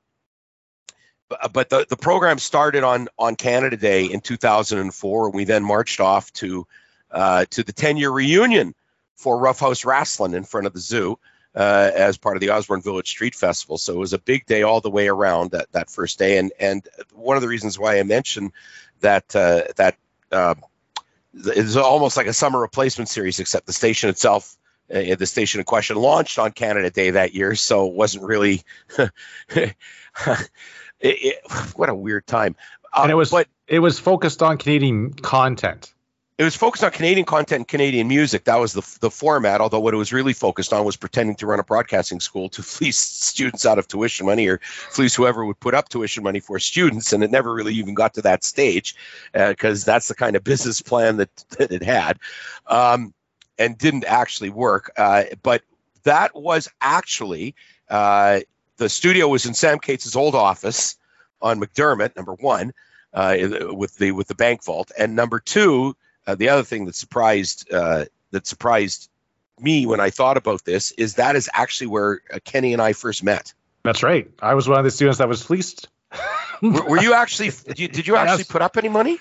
[1.52, 6.00] but the, the program started on on Canada Day in 2004, and we then marched
[6.00, 6.68] off to
[7.12, 8.76] uh, to the 10 year reunion
[9.16, 11.18] for Rough House Wrestling in front of the zoo
[11.56, 13.78] uh, as part of the Osborne Village Street Festival.
[13.78, 16.38] So it was a big day all the way around that that first day.
[16.38, 18.52] And and one of the reasons why I mentioned
[19.02, 19.96] that uh, that
[20.32, 20.56] uh,
[21.34, 24.56] it's almost like a summer replacement series, except the station itself.
[24.94, 28.64] Uh, the station in question launched on Canada Day that year, so it wasn't really.
[29.50, 29.76] it,
[31.00, 32.56] it, what a weird time!
[32.92, 35.94] Uh, and it was but it was focused on Canadian content.
[36.36, 38.46] It was focused on Canadian content and Canadian music.
[38.46, 39.62] That was the the format.
[39.62, 42.64] Although what it was really focused on was pretending to run a broadcasting school to
[42.64, 46.58] fleece students out of tuition money or fleece whoever would put up tuition money for
[46.58, 47.14] students.
[47.14, 48.96] And it never really even got to that stage
[49.32, 51.30] because that's the kind of business plan that
[51.60, 52.18] that it had,
[52.66, 53.14] um,
[53.60, 54.92] and didn't actually work.
[54.98, 55.62] Uh, but
[56.02, 57.54] that was actually
[57.90, 58.40] uh,
[58.78, 60.98] the studio was in Sam Katz' old office
[61.44, 62.16] on McDermott.
[62.16, 62.74] Number one.
[63.16, 63.38] Uh,
[63.70, 65.96] with the with the bank vault, and number two,
[66.28, 69.10] uh, the other thing that surprised uh, that surprised
[69.60, 72.94] me when I thought about this is that is actually where uh, Kenny and I
[72.94, 73.54] first met.
[73.84, 74.30] That's right.
[74.42, 75.90] I was one of the students that was fleeced.
[76.62, 77.50] Were, were you actually?
[77.68, 78.48] Did you, did you actually Yes.
[78.48, 79.18] put up any money?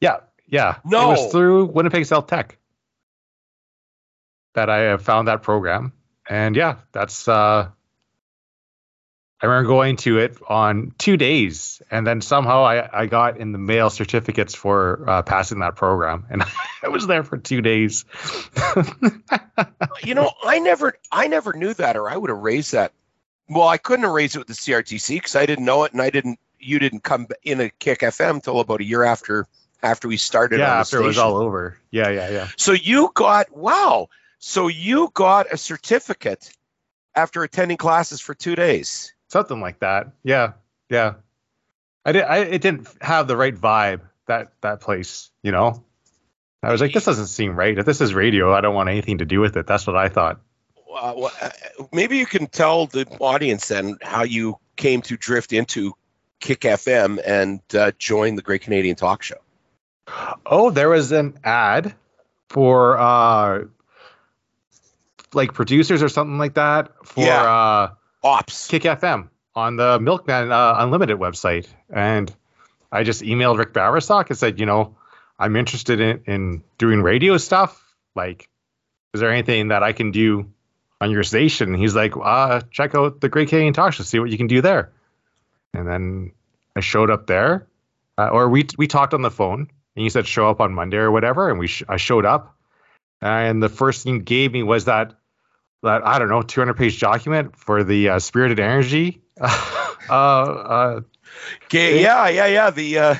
[0.00, 0.78] Yeah, yeah.
[0.84, 1.04] No.
[1.04, 2.58] It was through Winnipeg South Tech
[4.54, 5.92] that I found that program.
[6.28, 7.68] And yeah, that's uh
[9.42, 13.50] I remember going to it on two days, and then somehow I, I got in
[13.50, 16.44] the mail certificates for uh, passing that program, and
[16.82, 18.04] I was there for two days.
[20.04, 22.92] You know, I never, I never knew that, or I would have raised that.
[23.48, 26.00] Well, I couldn't have raised it with the CRTC because I didn't know it, and
[26.00, 26.38] I didn't.
[26.60, 29.48] You didn't come in a Kick FM until about a year after
[29.82, 30.60] after we started.
[30.60, 31.76] yeah, on the after it was all over.
[31.90, 32.48] Yeah, yeah, yeah.
[32.56, 34.08] So you got wow.
[34.38, 36.52] So you got a certificate
[37.14, 39.12] after attending classes for two days.
[39.32, 40.12] Something like that.
[40.22, 40.52] Yeah,
[40.88, 41.14] yeah.
[42.04, 42.22] I did.
[42.22, 45.30] I it didn't have the right vibe that that place.
[45.42, 45.82] You know,
[46.62, 47.76] I was like, this doesn't seem right.
[47.76, 49.66] If this is radio, I don't want anything to do with it.
[49.66, 50.40] That's what I thought.
[50.76, 51.50] Uh, well, uh,
[51.92, 55.94] maybe you can tell the audience then how you came to drift into
[56.38, 59.38] Kick FM and uh, join the Great Canadian Talk Show.
[60.44, 61.94] Oh, there was an ad
[62.50, 63.64] for uh
[65.32, 67.90] like producers or something like that for Yeah.
[68.22, 68.68] Ops.
[68.68, 72.32] Kick FM on the Milkman uh, Unlimited website, and
[72.90, 74.96] I just emailed Rick Baverstock and said, you know,
[75.38, 77.82] I'm interested in in doing radio stuff.
[78.14, 78.48] Like,
[79.14, 80.50] is there anything that I can do
[81.00, 81.74] on your station?
[81.74, 84.60] He's like, uh, check out the Great Canadian Talk Show, see what you can do
[84.60, 84.92] there.
[85.74, 86.32] And then
[86.76, 87.66] I showed up there,
[88.18, 90.98] uh, or we we talked on the phone, and you said show up on Monday
[90.98, 92.56] or whatever, and we sh- I showed up,
[93.20, 95.14] and the first thing you gave me was that
[95.82, 99.22] that I don't know 200 page document for the uh, spirited energy.
[99.40, 99.44] uh,
[100.10, 101.00] uh,
[101.70, 102.70] yeah, yeah, yeah.
[102.70, 103.14] The uh,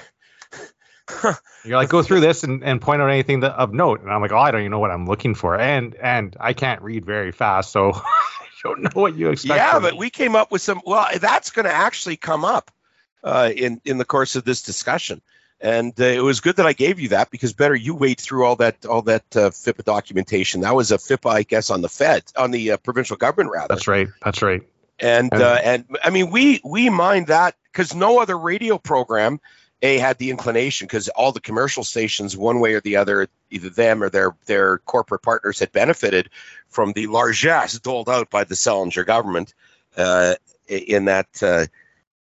[1.64, 4.20] you're like go through this and, and point out anything that, of note, and I'm
[4.20, 7.04] like, oh, I don't even know what I'm looking for, and and I can't read
[7.04, 9.56] very fast, so I don't know what you expect.
[9.56, 9.98] yeah, but me.
[9.98, 10.80] we came up with some.
[10.84, 12.70] Well, that's going to actually come up
[13.24, 15.20] uh, in in the course of this discussion,
[15.62, 18.44] and uh, it was good that I gave you that because better you wade through
[18.44, 20.62] all that all that uh, FIPA documentation.
[20.62, 23.68] That was a FIPA, I guess, on the Fed, on the uh, provincial government rather.
[23.74, 24.62] that's right, that's right.
[24.98, 29.40] and And- uh, and I mean we we mind that because no other radio program
[29.84, 33.68] a had the inclination because all the commercial stations one way or the other either
[33.68, 36.30] them or their their corporate partners had benefited
[36.68, 39.54] from the largesse doled out by the Selinger government
[39.96, 40.34] uh,
[40.68, 41.66] in that uh,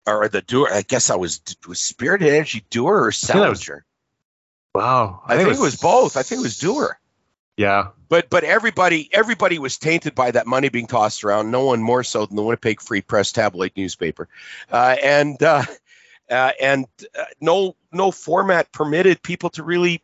[0.08, 3.82] or the doer I guess I was was Spirit Energy doer or think was- Selinger?
[4.74, 6.18] Wow, I think it was both.
[6.18, 7.00] I think it was doer.
[7.56, 11.50] Yeah, but but everybody everybody was tainted by that money being tossed around.
[11.50, 14.28] No one more so than the Winnipeg Free Press tabloid newspaper,
[14.70, 15.64] uh, and uh,
[16.30, 16.86] uh, and
[17.18, 20.04] uh, no no format permitted people to really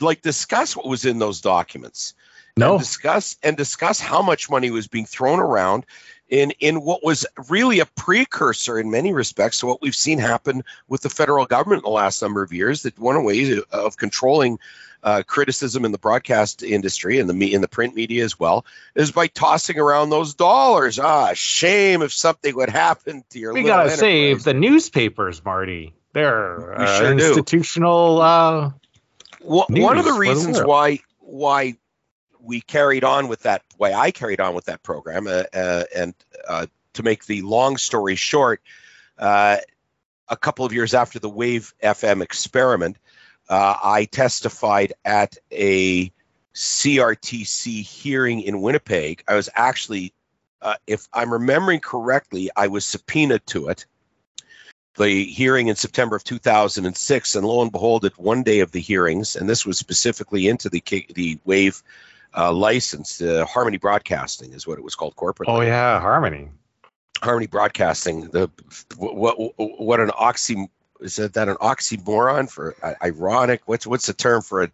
[0.00, 2.14] like discuss what was in those documents.
[2.56, 5.84] no, and discuss and discuss how much money was being thrown around
[6.32, 10.64] in in what was really a precursor in many respects to what we've seen happen
[10.88, 12.82] with the federal government in the last number of years.
[12.82, 14.58] That one way of controlling
[15.02, 18.64] uh, criticism in the broadcast industry and the me- in the print media as well
[18.94, 20.98] is by tossing around those dollars.
[20.98, 23.52] Ah, shame if something would happen to your.
[23.52, 25.92] we gotta save the newspapers, Marty.
[26.14, 28.22] They're uh, sure institutional.
[28.22, 28.70] Uh,
[29.42, 31.76] Wha- one of the for the reasons why why
[32.42, 36.14] we carried on with that way I carried on with that program uh, uh, and
[36.46, 38.60] uh, to make the long story short
[39.18, 39.58] uh,
[40.28, 42.96] a couple of years after the Wave FM experiment
[43.48, 46.12] uh, I testified at a
[46.54, 49.24] CRTC hearing in Winnipeg.
[49.26, 50.12] I was actually
[50.60, 53.86] uh, if I'm remembering correctly I was subpoenaed to it.
[54.96, 58.80] The hearing in September of 2006, and lo and behold, at one day of the
[58.80, 60.82] hearings, and this was specifically into the
[61.14, 61.82] the Wave
[62.36, 65.48] uh, license, uh, Harmony Broadcasting is what it was called corporately.
[65.48, 66.50] oh yeah, Harmony.
[67.22, 68.28] Harmony Broadcasting.
[68.28, 68.50] The
[68.96, 70.68] what what, what an oxy
[71.00, 73.62] is that, that an oxymoron for uh, ironic?
[73.66, 74.70] What's what's the term for a,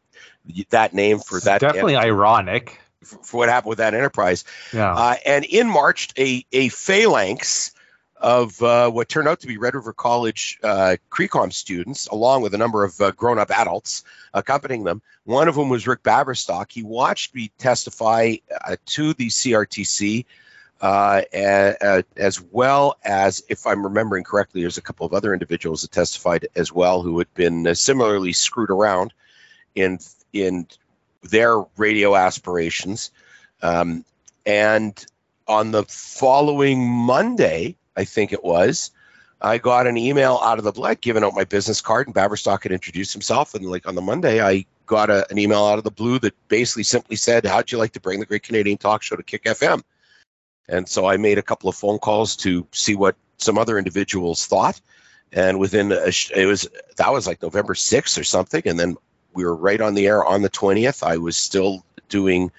[0.71, 2.81] that name for that Definitely ironic.
[3.03, 4.45] for, for what happened with that enterprise?
[4.73, 4.93] Yeah.
[4.95, 7.73] Uh, and in marched a, a phalanx
[8.21, 12.55] of uh, what turned out to be Red River College uh, CreComm students, along with
[12.55, 14.05] a number of uh, grown up adults
[14.35, 15.03] accompanying them.
[15.25, 16.73] One of them was Rick Baverstock.
[16.73, 20.25] He watched me testify uh, to the CRTC.
[20.81, 21.23] Uh,
[22.17, 26.47] as well as, if I'm remembering correctly, there's a couple of other individuals that testified
[26.55, 29.13] as well who had been uh, similarly screwed around
[29.75, 29.99] in
[30.33, 30.69] in
[31.23, 33.11] their radio aspirations.
[33.61, 34.05] Um,
[34.47, 35.05] and
[35.49, 38.93] on the following Monday, I think it was,
[39.41, 42.65] I got an email out of the blood giving out my business card, and Baverstock
[42.65, 43.55] had introduced himself.
[43.55, 46.35] And like on the Monday, I got a, an email out of the blue that
[46.49, 49.45] basically simply said, "How'd you like to bring the Great Canadian Talk Show to Kick
[49.45, 49.83] FM?"
[50.69, 54.47] And so I made a couple of phone calls to see what some other individuals
[54.47, 54.81] thought.
[55.33, 58.97] And within a, it was that was like November sixth or something, and then
[59.35, 61.05] we were right on the air on the twentieth.
[61.05, 62.51] I was still doing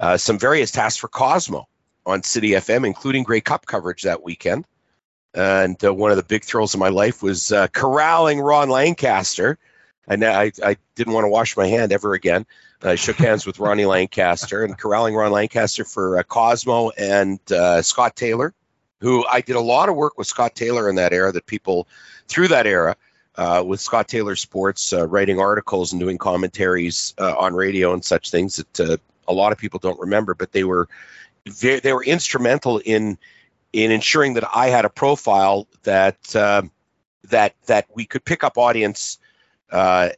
[0.00, 1.68] uh, some various tasks for Cosmo
[2.06, 4.64] on City FM, including Grey Cup coverage that weekend.
[5.34, 9.58] And uh, one of the big thrills of my life was uh, corralling Ron Lancaster.
[10.06, 12.44] And I, I didn't want to wash my hand ever again.
[12.82, 17.82] I shook hands with Ronnie Lancaster and corralling Ron Lancaster for uh, Cosmo and uh,
[17.82, 18.52] Scott Taylor,
[19.00, 21.88] who I did a lot of work with Scott Taylor in that era that people
[22.28, 22.96] through that era
[23.36, 28.04] uh, with Scott Taylor Sports, uh, writing articles and doing commentaries uh, on radio and
[28.04, 30.88] such things that uh, a lot of people don't remember, but they were
[31.60, 33.18] they, they were instrumental in
[33.72, 36.62] in ensuring that I had a profile that uh,
[37.24, 39.18] that that we could pick up audience
[39.70, 40.10] uh,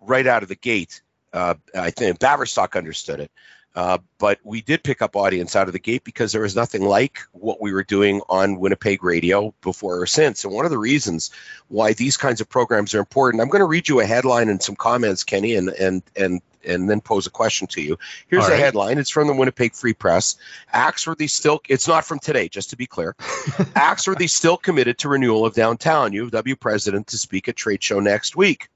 [0.00, 1.02] right out of the gate.
[1.32, 3.30] Uh, I think Baverstock understood it,
[3.74, 6.82] uh, but we did pick up audience out of the gate because there was nothing
[6.82, 10.44] like what we were doing on Winnipeg radio before or since.
[10.44, 11.30] And one of the reasons
[11.68, 14.60] why these kinds of programs are important, I'm going to read you a headline and
[14.60, 17.96] some comments, Kenny, and and and and then pose a question to you.
[18.28, 18.98] Here's All a headline.
[18.98, 20.36] It's from the Winnipeg Free Press.
[20.74, 21.60] Axworthy still.
[21.68, 23.14] It's not from today, just to be clear.
[23.18, 26.12] Axworthy still committed to renewal of downtown.
[26.12, 28.68] U of W president to speak at trade show next week.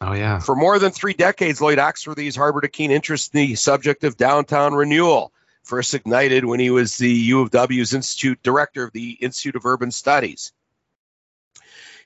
[0.00, 0.38] Oh yeah.
[0.38, 4.04] For more than three decades, Lloyd Axworthy has harbored a keen interest in the subject
[4.04, 5.32] of downtown renewal.
[5.62, 9.66] First ignited when he was the U of W's Institute Director of the Institute of
[9.66, 10.52] Urban Studies.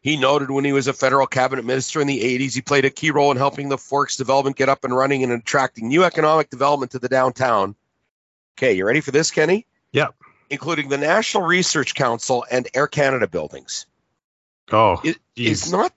[0.02, 2.90] He noted when he was a federal cabinet minister in the 80s, he played a
[2.90, 6.50] key role in helping the Forks development get up and running and attracting new economic
[6.50, 7.74] development to the downtown.
[8.58, 9.66] Okay, you ready for this, Kenny?
[9.92, 10.14] Yep.
[10.50, 13.86] Including the National Research Council and Air Canada buildings.
[14.70, 15.94] Oh, It, it's not.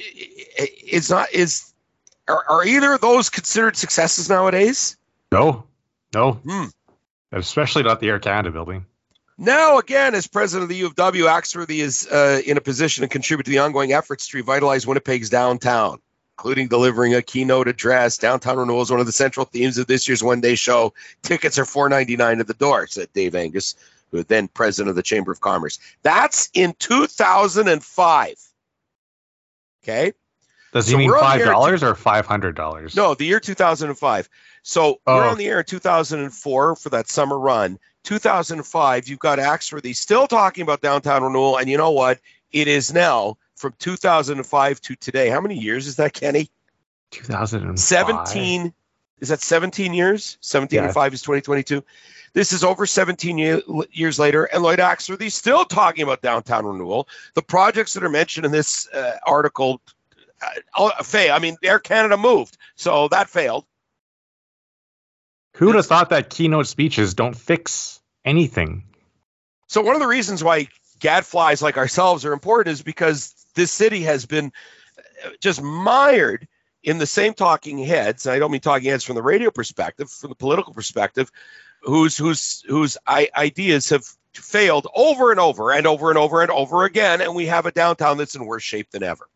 [0.00, 1.32] I- i- It's not.
[1.32, 1.72] Is
[2.28, 4.96] are, are either of those considered successes nowadays?
[5.32, 5.64] no,
[6.14, 6.66] no, Hmm.
[7.32, 8.86] especially not the Air Canada building.
[9.38, 13.02] Now, again, as president of the U of W, Axworthy is uh, in a position
[13.02, 15.98] to contribute to the ongoing efforts to revitalize Winnipeg's downtown,
[16.36, 18.18] including delivering a keynote address.
[18.18, 20.92] Downtown renewal is one of the central themes of this year's one-day show.
[21.22, 23.76] Tickets are four ninety nine at the door," said Dave Angus,
[24.10, 25.78] who was then president of the Chamber of Commerce.
[26.02, 28.36] That's in two thousand and five.
[29.82, 30.12] Okay.
[30.72, 32.94] Does he So mean we're on five dollars or five hundred dollars?
[32.94, 34.28] No, the year 2005.
[34.62, 35.16] So Oh.
[35.16, 37.78] we're on the air in 2004 for that summer run.
[38.04, 42.18] 2005, you've got Axworthy still talking about downtown renewal, and you know what?
[42.52, 45.28] It is now from 2005 to today.
[45.28, 46.50] How many years is that, Kenny?
[47.10, 48.72] two thousand and 17.
[49.20, 50.38] Is that 17 years?
[50.40, 50.84] 17 Yeah.
[50.86, 51.84] and 5 is 2022.
[52.32, 53.60] This is over 17 year,
[53.90, 57.08] years later, and Lloyd Axworthy is still talking about downtown renewal.
[57.34, 59.80] The projects that are mentioned in this uh, article
[60.76, 61.34] uh, fail.
[61.34, 63.64] I mean, Air Canada moved, so that failed.
[65.56, 68.84] Who would have thought that keynote speeches don't fix anything?
[69.66, 70.68] So one of the reasons why
[71.00, 74.52] gadflies like ourselves are important is because this city has been
[75.24, 76.46] uh, just mired
[76.82, 78.26] in the same talking heads.
[78.26, 81.30] And I don't mean talking heads from the radio perspective, from the political perspective,
[81.82, 84.04] whose whose whose ideas have
[84.34, 87.72] failed over and over and over and over and over again, and we have a
[87.72, 89.28] downtown that's in worse shape than ever.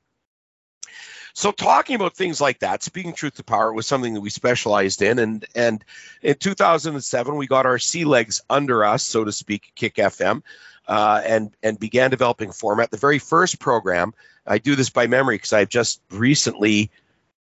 [1.37, 5.03] So talking about things like that, speaking truth to power was something that we specialized
[5.03, 5.85] in, and and
[6.23, 10.43] in 2007 we got our sea legs under us, so to speak, Kick FM,
[10.87, 12.93] uh, and and began developing format.
[12.93, 14.15] The very first program,
[14.47, 16.93] I do this by memory because I've just recently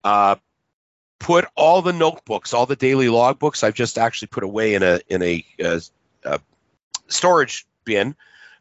[0.07, 0.37] uh,
[1.19, 5.01] put all the notebooks, all the daily logbooks, I've just actually put away in a
[5.09, 5.81] in a, uh
[6.25, 6.39] uh
[7.09, 8.15] storage bin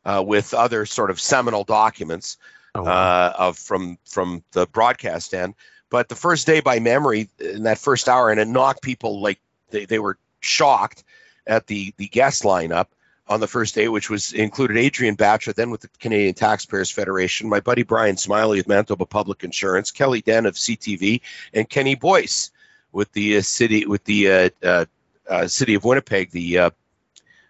[0.05, 2.37] uh, with other sort of seminal documents
[2.73, 2.91] Oh, wow.
[2.91, 5.53] uh, of from from the broadcast end.
[5.89, 9.39] But the first day by memory in that first hour, and it knocked people like
[9.69, 11.03] they, they were shocked
[11.47, 12.87] at the the guest lineup
[13.27, 17.49] on the first day, which was included Adrienne Batra, then with the Canadian Taxpayers Federation,
[17.49, 21.21] my buddy Brian Smiley of Manitoba Public Insurance, Kelly Dehn of CTV,
[21.53, 22.51] and Kenny Boyce
[22.91, 24.85] with the uh, city with the uh, uh,
[25.29, 26.69] uh, city of Winnipeg, the uh,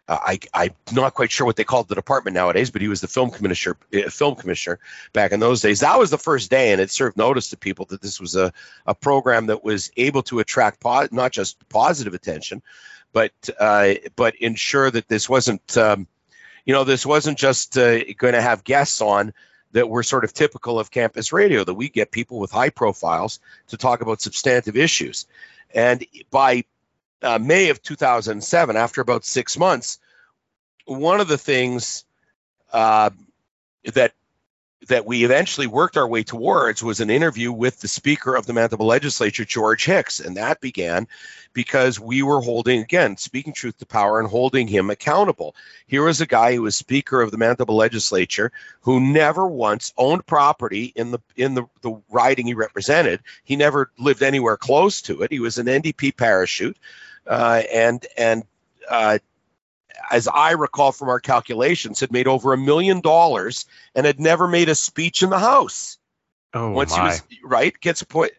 [0.08, 3.02] uh, I, I'm not quite sure what they called the department nowadays, but he was
[3.02, 3.76] the film commissioner.
[4.10, 4.80] Film commissioner
[5.14, 5.80] back in those days.
[5.80, 8.54] That was the first day, and it served notice to people that this was a,
[8.86, 12.62] a program that was able to attract po- not just positive attention,
[13.16, 16.06] but uh, but ensure that this wasn't, um,
[16.66, 19.34] you know, this wasn't just uh, going to have guests on
[19.72, 21.64] that were sort of typical of campus radio.
[21.64, 23.40] That we get people with high profiles
[23.70, 25.28] to talk about substantive issues,
[25.74, 26.66] and by
[27.22, 29.98] uh, May of 2007, after about six months,
[30.84, 32.04] one of the things
[32.74, 33.12] uh,
[33.94, 34.12] that
[34.88, 38.54] that we eventually worked our way towards was an interview with the Speaker of the
[38.54, 41.08] Manitoba Legislature, George Hicks, and that began
[41.54, 45.56] because we were holding again speaking truth to power and holding him accountable.
[45.88, 50.26] Here was a guy who was Speaker of the Manitoba Legislature who never once owned
[50.28, 53.22] property in the in the, the riding he represented.
[53.44, 55.32] He never lived anywhere close to it.
[55.32, 56.78] He was an NDP parachute,
[57.26, 58.44] uh, and and
[58.88, 59.18] uh,
[60.12, 64.48] as I recall from our calculations, had made over a million dollars and had never
[64.48, 65.98] made a speech in the House.
[66.54, 66.98] Oh Once my!
[66.98, 68.32] he was right, gets a point.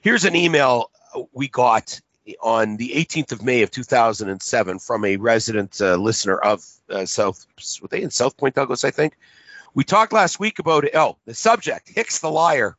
[0.00, 0.90] Here's an email
[1.32, 2.00] we got
[2.42, 7.46] on the 18th of May of 2007 from a resident uh, listener of uh, South.
[7.82, 8.84] Were they in South Point, Douglas?
[8.84, 9.16] I think.
[9.74, 12.76] We talked last week about oh the subject Hicks the liar.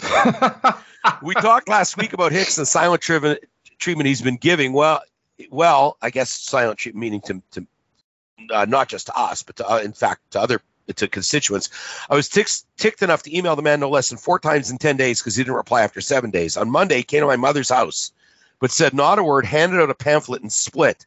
[1.22, 4.72] we talked last week about Hicks and the silent treatment he's been giving.
[4.72, 5.00] Well,
[5.50, 7.66] well, I guess silent treatment meaning to, to
[8.54, 10.60] uh, not just to us, but to, uh, in fact to other
[10.96, 11.70] to constituents.
[12.10, 14.78] I was ticked, ticked enough to email the man no less than four times in
[14.78, 16.56] ten days because he didn't reply after seven days.
[16.56, 18.12] On Monday, he came to my mother's house,
[18.60, 21.06] but said not a word, handed out a pamphlet and split.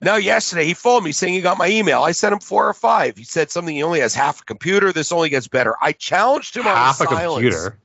[0.00, 2.02] Now, yesterday he phoned me saying he got my email.
[2.02, 3.16] I sent him four or five.
[3.16, 3.74] He said something.
[3.74, 4.92] He only has half a computer.
[4.92, 5.74] This only gets better.
[5.80, 7.34] I challenged him Half a silence.
[7.44, 7.78] computer.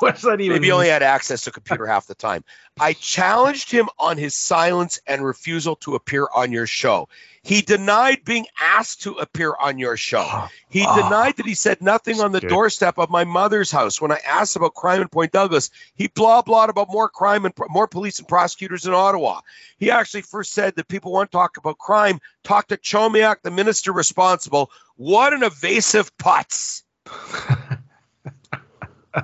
[0.22, 0.54] That even?
[0.54, 0.72] Maybe he mean?
[0.72, 2.44] only had access to a computer half the time.
[2.78, 7.08] I challenged him on his silence and refusal to appear on your show.
[7.42, 10.48] He denied being asked to appear on your show.
[10.70, 14.00] He Oh, denied that he said nothing on the doorstep of my mother's house.
[14.00, 17.52] When I asked about crime in Point Douglas, he blah blah about more crime and
[17.68, 19.40] more police and prosecutors in Ottawa.
[19.78, 22.20] He actually first said that people want to talk about crime.
[22.44, 24.70] Talk to Chomiak, the minister responsible.
[24.96, 26.84] What an evasive putz.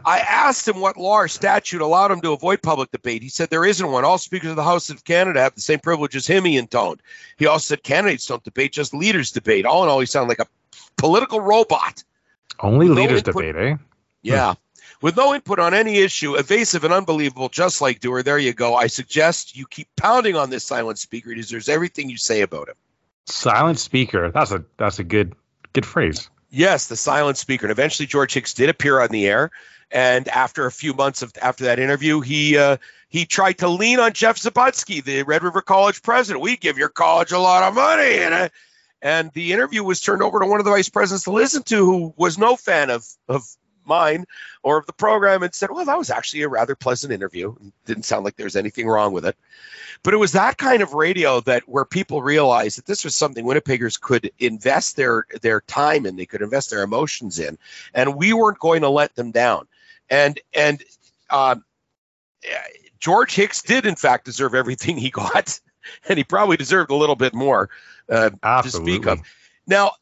[0.04, 3.22] I asked him what law or statute allowed him to avoid public debate.
[3.22, 4.04] He said there isn't one.
[4.04, 7.00] All speakers of the House of Canada have the same privilege as him, he intoned.
[7.36, 9.64] He also said candidates don't debate, just leaders debate.
[9.64, 10.46] All in all, he sounded like a
[10.96, 12.02] political robot.
[12.58, 13.76] Only No leaders input- debate, eh?
[14.22, 14.54] Yeah.
[15.02, 18.22] With no input on any issue, evasive and unbelievable, just like Doer.
[18.22, 18.74] There you go.
[18.74, 21.30] I suggest you keep pounding on this silent speaker.
[21.30, 22.76] He deserves everything you say about him.
[23.26, 24.30] Silent speaker.
[24.30, 25.34] That's a that's a good
[25.74, 26.30] good phrase.
[26.48, 27.66] Yes, the silent speaker.
[27.66, 29.50] And eventually, George Hickes did appear on the air.
[29.90, 32.76] And after a few months of after that interview, he uh,
[33.08, 36.42] he tried to lean on Jeff Zabudsky, the Red River College president.
[36.42, 38.48] We give your college a lot of money, and uh,
[39.00, 41.76] and the interview was turned over to one of the vice presidents to listen to,
[41.76, 43.46] who was no fan of of
[43.84, 44.24] mine
[44.64, 47.54] or of the program, and said, "Well, that was actually a rather pleasant interview.
[47.84, 49.36] Didn't sound like there was anything wrong with it."
[50.02, 53.44] But it was that kind of radio that where people realized that this was something
[53.44, 57.56] Winnipeggers could invest their their time in, they could invest their emotions in,
[57.94, 59.68] and we weren't going to let them down.
[60.10, 60.82] And and
[61.30, 61.64] um,
[63.00, 65.60] George Hickes did in fact deserve everything he got,
[66.08, 67.70] and he probably deserved a little bit more
[68.08, 68.30] uh,
[68.62, 69.20] to speak of.
[69.66, 69.92] Now,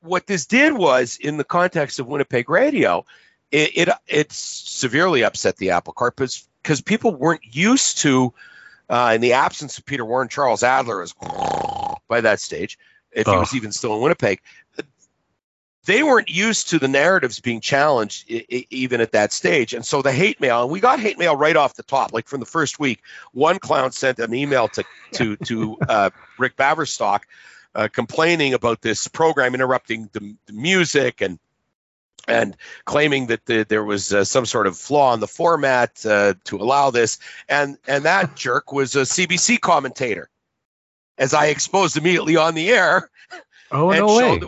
[0.00, 3.04] what this did was, in the context of Winnipeg radio,
[3.50, 8.32] it it, it severely upset the apple cart because because people weren't used to,
[8.88, 11.14] uh, in the absence of Peter Warren, Charles Adler is
[12.08, 12.78] by that stage,
[13.12, 14.40] if he was even still in Winnipeg.
[15.84, 19.74] They weren't used to the narratives being challenged I- I- even at that stage.
[19.74, 22.26] And so the hate mail, and we got hate mail right off the top, like
[22.26, 23.02] from the first week.
[23.32, 27.20] One clown sent an email to to to uh, Rick Baverstock
[27.74, 31.38] uh, complaining about this program interrupting the, the music and
[32.26, 32.56] and
[32.86, 36.56] claiming that the, there was uh, some sort of flaw in the format uh, to
[36.56, 37.18] allow this,
[37.48, 40.30] and and that jerk was a CBC commentator,
[41.18, 43.10] as I exposed immediately on the air.
[43.70, 44.40] Oh and no way.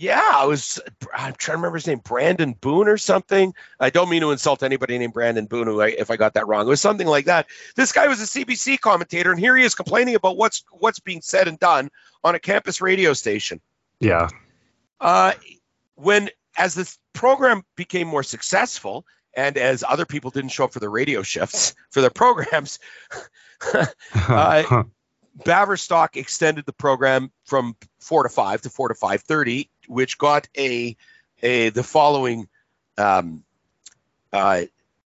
[0.00, 0.80] Yeah, I was.
[1.12, 3.52] I'm trying to remember his name, Brandon Boone or something.
[3.78, 6.48] I don't mean to insult anybody named Brandon Boone who I, if I got that
[6.48, 6.66] wrong.
[6.66, 7.48] It was something like that.
[7.76, 11.20] This guy was a CBC commentator, and here he is complaining about what's what's being
[11.20, 11.90] said and done
[12.24, 13.60] on a campus radio station.
[14.00, 14.28] Yeah.
[14.98, 15.34] Uh,
[15.96, 20.80] when as this program became more successful, and as other people didn't show up for
[20.80, 22.78] their radio shifts for their programs,
[24.14, 24.84] Uh,
[25.44, 30.48] Baverstock extended the program from four to five to four to five thirty, which got
[30.56, 30.96] a
[31.42, 32.48] a the following
[32.98, 33.44] um,
[34.32, 34.62] uh,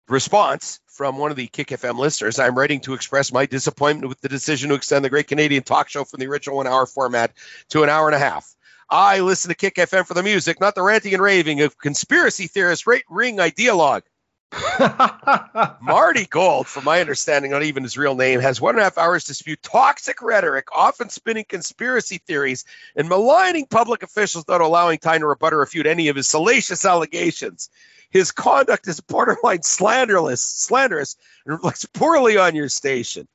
[0.07, 2.39] response from one of the Kick FM listeners.
[2.39, 5.89] I'm writing to express my disappointment with the decision to extend the Great Canadian Talk
[5.89, 7.33] Show from the original one hour format
[7.69, 8.55] to an hour and a half.
[8.89, 12.47] I listen to Kick FM for the music, not the ranting and raving of conspiracy
[12.47, 14.03] theorists, right ring ideologue.
[15.81, 18.97] Marty Gold, from my understanding, not even his real name, has one and a half
[18.97, 22.65] hours to spew toxic rhetoric, often spinning conspiracy theories
[22.95, 26.85] and maligning public officials, not allowing time to rebut or refute any of his salacious
[26.85, 27.69] allegations.
[28.09, 33.27] His conduct is borderline slanderous, slanderous, and reflects poorly on your station.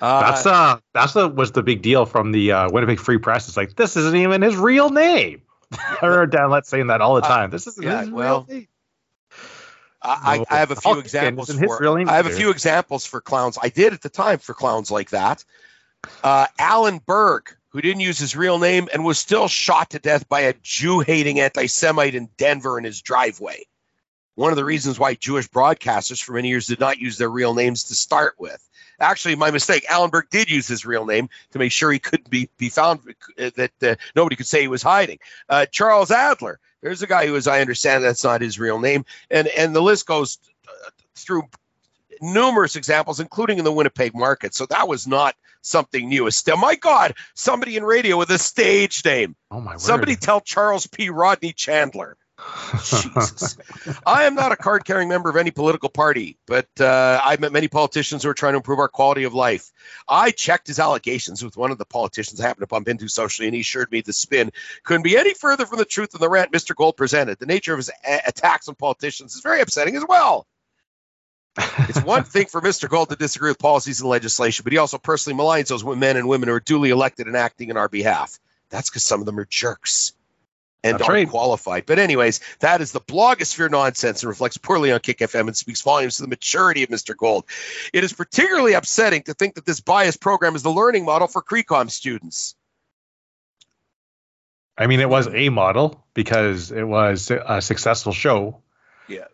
[0.00, 3.46] Uh, that's uh that's the was the big deal from the uh, Winnipeg Free Press.
[3.48, 5.42] It's like this isn't even his real name.
[5.72, 7.50] I heard Dan Letts saying that all the time.
[7.50, 8.68] this is, yeah, this is well, real name.
[10.04, 11.98] I, I have a few examples for.
[12.08, 13.58] I have a few examples for clowns.
[13.60, 15.44] I did at the time for clowns like that.
[16.22, 20.28] Uh, Alan Berg, who didn't use his real name and was still shot to death
[20.28, 23.64] by a Jew-hating anti-Semite in Denver in his driveway.
[24.34, 27.54] One of the reasons why Jewish broadcasters for many years did not use their real
[27.54, 28.60] names to start with.
[29.00, 29.86] Actually, my mistake.
[29.88, 33.00] Alan Berg did use his real name to make sure he couldn't be, be found,
[33.38, 35.18] uh, that uh, nobody could say he was hiding.
[35.48, 39.06] Uh, Charles Adler, there's a guy who, as I understand, that's not his real name,
[39.30, 40.38] and and the list goes
[41.16, 41.44] through
[42.20, 44.54] numerous examples, including in the Winnipeg market.
[44.54, 46.30] So that was not something new.
[46.30, 49.34] Still, my God, somebody in radio with a stage name.
[49.50, 49.80] Oh my word.
[49.80, 51.08] Somebody tell Charles P.
[51.08, 52.18] Rodney Chandler.
[52.84, 53.56] Jesus.
[54.04, 57.52] I am not a card carrying member of any political party, but uh, I've met
[57.52, 59.70] many politicians who are trying to improve our quality of life.
[60.08, 63.46] I checked his allegations with one of the politicians I happened to bump into socially,
[63.46, 64.50] and he assured me the spin
[64.82, 66.74] couldn't be any further from the truth than the rant Mr.
[66.74, 67.38] Gold presented.
[67.38, 70.46] The nature of his a- attacks on politicians is very upsetting as well.
[71.56, 72.88] It's one thing for Mr.
[72.88, 76.28] Gold to disagree with policies and legislation, but he also personally maligns those men and
[76.28, 78.40] women who are duly elected and acting in our behalf.
[78.70, 80.14] That's because some of them are jerks
[80.84, 81.28] and That's aren't right.
[81.28, 81.86] qualified.
[81.86, 85.80] But anyways, that is the blogosphere nonsense and reflects poorly on Kick FM and speaks
[85.80, 87.16] volumes to the maturity of Mr.
[87.16, 87.46] Gold.
[87.94, 91.42] It is particularly upsetting to think that this biased program is the learning model for
[91.42, 92.54] CreComm students.
[94.76, 98.60] I mean, it was a model because it was a successful show.
[99.08, 99.24] Yeah.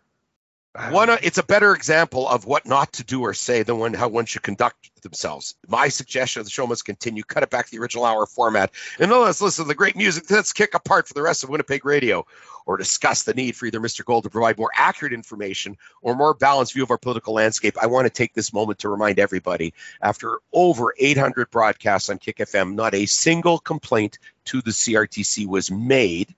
[0.91, 3.93] One, uh, it's a better example of what not to do or say than when,
[3.93, 5.55] how one should conduct themselves.
[5.67, 7.23] My suggestion of the show must continue.
[7.23, 10.29] Cut it back to the original hour format, and let's listen to the great music.
[10.29, 12.25] Let's kick apart for the rest of Winnipeg radio,
[12.65, 14.05] or discuss the need for either Mr.
[14.05, 17.77] Gold to provide more accurate information or more balanced view of our political landscape.
[17.81, 22.37] I want to take this moment to remind everybody: after over 800 broadcasts on Kick
[22.37, 26.35] FM, not a single complaint to the CRTC was made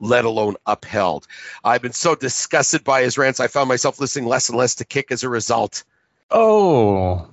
[0.00, 1.26] let alone upheld.
[1.64, 4.84] I've been so disgusted by his rants, I found myself listening less and less to
[4.84, 5.84] Kick as a result.
[6.30, 7.28] Oh,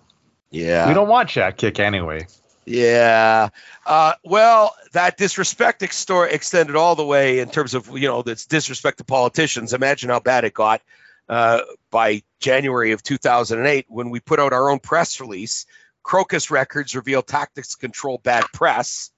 [0.54, 0.88] Yeah.
[0.88, 2.28] we don't want that kick anyway.
[2.66, 3.50] Yeah.
[3.86, 8.46] Uh, well, that disrespect extor- extended all the way in terms of, you know, this
[8.46, 9.74] disrespect to politicians.
[9.74, 10.82] Imagine how bad it got
[11.28, 15.66] uh, by January of 2008 when we put out our own press release.
[16.04, 19.10] Crocus Records revealed tactics to control bad press.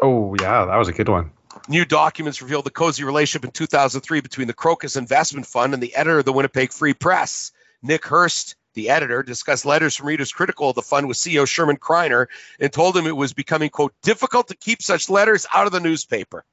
[0.00, 1.32] Oh yeah, that was a good one.
[1.68, 5.94] New documents revealed the cozy relationship in 2003 between the Crocus Investment Fund and the
[5.94, 7.52] editor of the Winnipeg Free Press.
[7.82, 11.78] Nick Hirst, the editor, discussed letters from readers critical of the fund with CEO Sherman
[11.78, 12.28] Kreiner
[12.60, 15.80] and told him it was becoming, quote, difficult to keep such letters out of the
[15.80, 16.44] newspaper.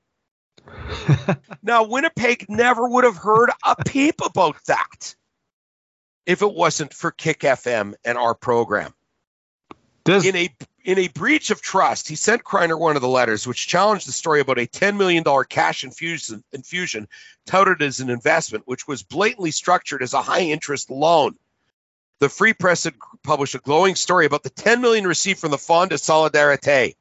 [1.63, 5.15] now, Winnipeg never would have heard a peep about that
[6.25, 8.95] if it wasn't for Kick FM and our program
[10.03, 10.49] Does in a
[10.83, 14.11] in a breach of trust, he sent Kreiner one of the letters which challenged the
[14.11, 17.07] story about a $10 million cash infusion, infusion
[17.47, 21.35] touted as an investment, which was blatantly structured as a high interest loan.
[22.19, 25.57] The Free Press had published a glowing story about the 10 million received from the
[25.57, 26.95] Fonds de Solidarité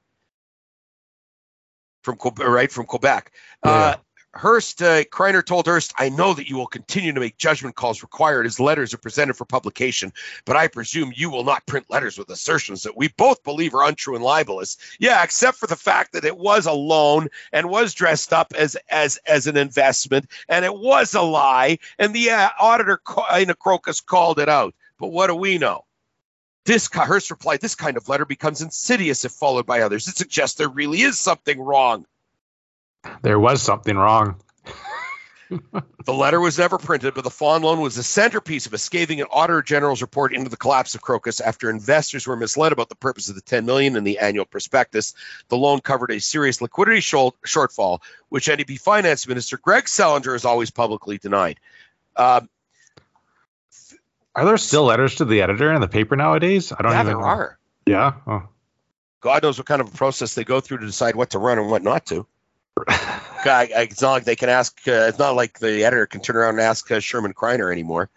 [2.03, 3.33] from Quebec, right from Quebec.
[3.63, 3.95] Uh,
[4.35, 8.03] Hirst, uh, Kreiner told Hirst, I know that you will continue to make judgment calls
[8.03, 10.13] required as letters are presented for publication,
[10.45, 13.87] but I presume you will not print letters with assertions that we both believe are
[13.87, 14.77] untrue and libelous.
[14.99, 18.77] Yeah, except for the fact that it was a loan and was dressed up as
[18.91, 23.01] as as an investment, and it was a lie, and the uh, auditor
[23.39, 24.75] in a crocus called it out.
[24.99, 25.85] But what do we know?
[26.65, 30.09] This Hirst replied, "This kind of letter becomes insidious if followed by others.
[30.09, 32.07] It suggests there really is something wrong."
[33.23, 34.41] there was something wrong.
[36.05, 39.21] The letter was never printed, but the fawn loan was the centerpiece of a scathing
[39.21, 42.95] and auditor general's report into the collapse of Crocus after investors were misled about the
[42.95, 45.15] purpose of the 10 million in the annual prospectus.
[45.49, 50.45] The loan covered a serious liquidity short, shortfall, which NDP Finance Minister Greg Selinger has
[50.45, 51.61] always publicly denied.
[52.17, 52.49] Um,
[54.37, 56.73] Are there still letters to the editor in the paper nowadays?
[56.73, 56.97] I don't know.
[56.97, 57.27] yeah, even there know.
[57.27, 57.59] are.
[57.87, 58.13] Yeah.
[58.27, 58.43] Oh.
[59.21, 61.59] God knows what kind of a process they go through to decide what to run
[61.59, 62.27] and what not to.
[62.89, 64.77] I, I, it's not like they can ask.
[64.87, 68.11] Uh, it's not like the editor can turn around and ask uh, Sherman Kreiner anymore.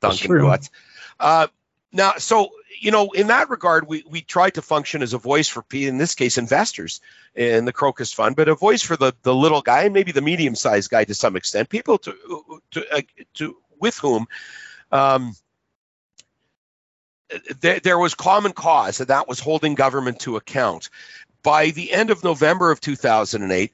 [0.00, 0.46] That's Duncan true.
[0.46, 0.70] Butts.
[1.18, 1.46] Uh,
[1.92, 2.50] now, so
[2.80, 5.86] you know, in that regard, we we tried to function as a voice for, P-
[5.86, 7.00] in this case, investors
[7.34, 10.20] in the Crocus Fund, but a voice for the the little guy and maybe the
[10.20, 12.14] medium sized guy to some extent, people to
[12.72, 13.00] to uh,
[13.34, 14.26] to with whom.
[14.92, 15.34] Um,
[17.60, 20.90] there, there was common cause, and that was holding government to account.
[21.42, 23.72] By the end of November of 2008,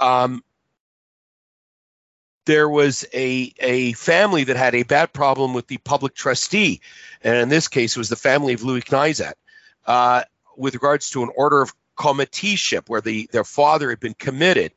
[0.00, 0.42] um,
[2.44, 6.80] there was a, a family that had a bad problem with the public trustee.
[7.22, 9.34] And in this case, it was the family of Louis Kneizet,
[9.86, 10.22] uh,
[10.56, 14.72] with regards to an order of committeeship where the, their father had been committed.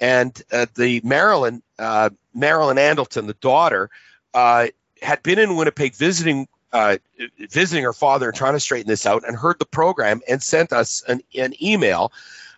[0.00, 3.88] and uh, the Marilyn uh, Marilyn Andleton, the daughter,
[4.34, 4.66] uh,
[5.00, 6.98] had been in Winnipeg visiting uh,
[7.38, 10.72] visiting her father and trying to straighten this out, and heard the program and sent
[10.72, 12.12] us an, an email.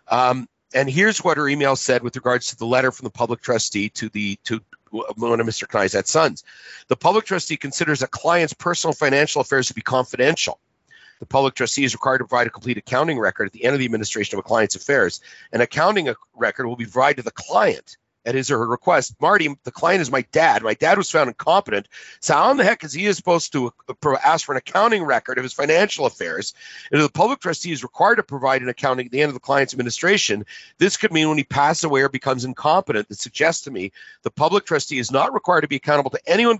[0.09, 3.41] Um, and here's what her email said with regards to the letter from the public
[3.41, 4.59] trustee to the to
[4.91, 5.67] one of Mr.
[5.67, 6.43] Knyzat's sons.
[6.87, 10.59] The public trustee considers a client's personal financial affairs to be confidential.
[11.19, 13.79] The public trustee is required to provide a complete accounting record at the end of
[13.79, 15.21] the administration of a client's affairs.
[15.53, 17.97] An accounting record will be provided to the client
[18.29, 19.15] at his or her request.
[19.19, 20.61] Marty, the client is my dad.
[20.61, 21.87] My dad was found incompetent.
[22.19, 25.39] So how in the heck is he supposed to uh, ask for an accounting record
[25.39, 26.53] of his financial affairs?
[26.91, 29.33] And if the public trustee is required to provide an accounting at the end of
[29.33, 30.45] the client's administration,
[30.77, 33.09] this could mean when he passes away or becomes incompetent.
[33.09, 33.91] That suggests to me
[34.21, 36.59] the public trustee is not required to be accountable to anyone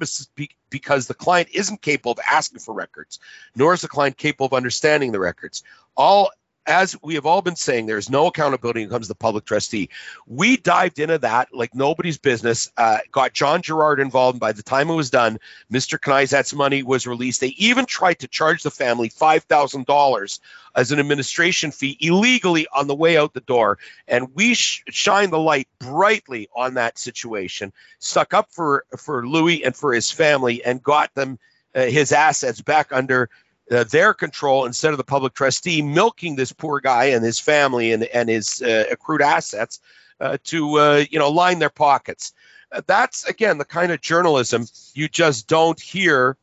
[0.70, 3.20] because the client isn't capable of asking for records,
[3.56, 5.62] nor is the client capable of understanding the records.
[5.96, 6.32] All
[6.66, 9.46] as we have all been saying, there's no accountability when it comes to the public
[9.46, 9.90] trustee.
[10.28, 14.36] We dived into that like nobody's business, uh, got Jon Gerrard involved.
[14.36, 15.40] And by the time it was done,
[15.72, 16.00] Mr.
[16.00, 17.42] Knyzat's money was released.
[17.42, 20.40] They even tried to charge the family $5,000
[20.76, 23.80] as an administration fee illegally on the way out the door.
[24.08, 29.64] And we sh- shined the light brightly on that situation, stuck up for, for Louis
[29.64, 31.40] and for his family, and got them
[31.76, 33.30] uh, his assets back under
[33.72, 37.92] uh, their control instead of the public trustee milking this poor guy and his family
[37.92, 39.80] and, and his uh, accrued assets
[40.20, 42.34] uh, to uh, you know line their pockets.
[42.72, 46.36] Uh, that's again the kind of journalism you just don't hear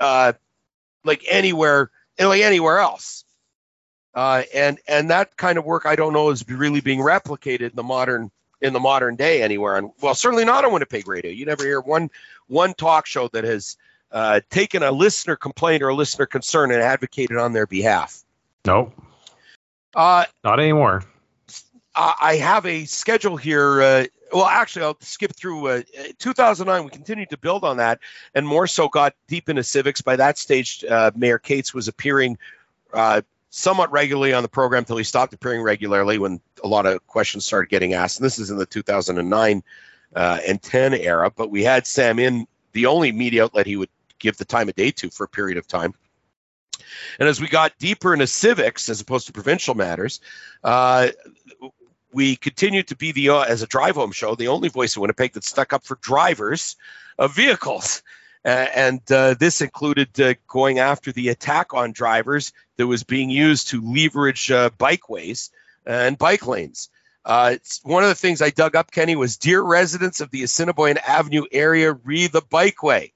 [0.00, 0.32] uh,
[1.04, 3.24] like anywhere like anywhere else.
[4.14, 7.82] and and that kind of work I don't know is really being replicated in the
[7.82, 8.30] modern
[8.60, 9.76] in the modern day anywhere.
[9.76, 11.30] And well, certainly not on Winnipeg radio.
[11.30, 12.10] You never hear one
[12.48, 13.76] one talk show that has
[14.12, 18.22] uh, taken a listener complaint or a listener concern and advocated on their behalf.
[18.64, 18.92] No,
[19.94, 21.04] uh, not anymore.
[21.96, 23.80] I have a schedule here.
[23.80, 25.66] Uh, well, actually, I'll skip through.
[25.66, 25.82] Uh,
[26.18, 28.00] 2009, we continued to build on that,
[28.34, 30.02] and more so got deep into civics.
[30.02, 32.36] By that stage, uh, Mayor Katz was appearing
[32.92, 37.06] uh, somewhat regularly on the program until he stopped appearing regularly when a lot of
[37.06, 38.18] questions started getting asked.
[38.18, 39.62] And this is in the 2009
[40.14, 41.30] uh, and 10 era.
[41.34, 43.88] But we had Sam in the only media outlet he would
[44.18, 45.94] give the time of day to for a period of time.
[47.18, 50.20] And as we got deeper into civics as opposed to provincial matters,
[50.62, 51.08] uh,
[52.12, 55.02] we continued to be the uh, as a drive home show the only voice in
[55.02, 56.76] Winnipeg that stuck up for drivers
[57.18, 58.02] of vehicles.
[58.44, 59.00] Uh, and
[59.40, 64.50] this included uh, going after the attack on drivers that was being used to leverage
[64.52, 65.50] uh, bikeways
[65.84, 66.88] and bike lanes.
[67.24, 70.98] Uh, one of the things I dug up, Kenny, was dear residents of the Assiniboine
[70.98, 73.10] Avenue area, read the bikeway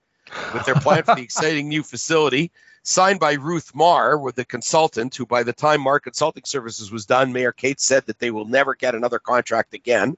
[0.54, 2.50] with their plan for the exciting new facility.
[2.82, 7.04] Signed by Ruth Marr, with the consultant, who by the time Marr Consulting Services was
[7.04, 10.16] done, Mayor Katz said that they will never get another contract again.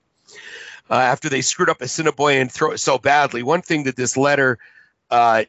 [0.88, 4.16] Uh, after they screwed up Assiniboine and throw it so badly, one thing that this
[4.16, 4.58] letter
[5.10, 5.44] uh,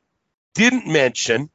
[0.55, 1.51] didn't mention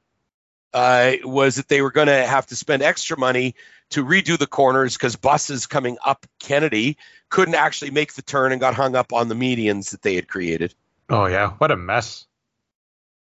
[0.72, 3.54] uh, was that they were going to have to spend extra money
[3.90, 6.98] to redo the corners because buses coming up Kennedy
[7.30, 10.28] couldn't actually make the turn and got hung up on the medians that they had
[10.28, 10.74] created.
[11.10, 12.26] Oh yeah, what a mess!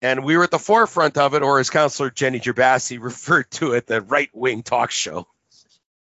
[0.02, 3.72] And we were at the forefront of it, or as Councillor Jenny Gerbasi referred to
[3.72, 5.26] it, the right wing talk show.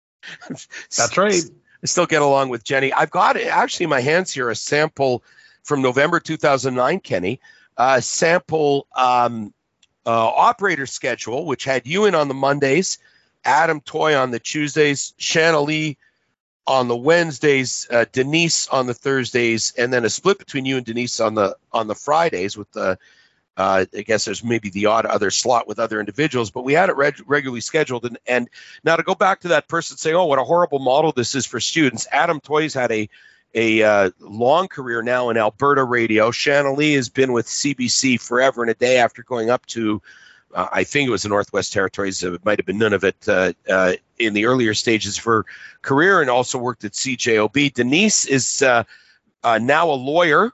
[0.49, 1.43] That's right.
[1.84, 2.93] I still get along with Jenny.
[2.93, 5.23] I've got actually in my hands here a sample
[5.63, 7.39] from November 2009, Kenny,
[7.77, 9.53] a sample um,
[10.05, 12.99] uh, operator schedule, which had you in on the Mondays,
[13.43, 15.97] Adam Toy on the Tuesdays, Shanna Lee
[16.68, 20.85] on the Wednesdays, uh, Denise on the Thursdays, and then a split between you and
[20.85, 22.97] Denise on the on the Fridays with the
[23.57, 26.90] uh, I guess there's maybe the odd other slot with other individuals, but we had
[26.90, 28.06] it reg- regularly scheduled.
[28.06, 28.49] And, and
[28.84, 31.45] now to go back to that person saying, "Oh, what a horrible model this is
[31.45, 33.10] for students." Adam Toys had a
[33.53, 36.32] a uh, long career now in Alberta radio.
[36.32, 40.02] Shanna Lee has been with CBC forever and a day after going up to,
[40.53, 42.23] uh, I think it was the Northwest Territories.
[42.23, 45.45] It might have been Nunavut uh, uh in the earlier stages of her
[45.82, 47.73] career, and also worked at CJOB.
[47.73, 48.84] Denise is uh,
[49.44, 50.53] uh, now a lawyer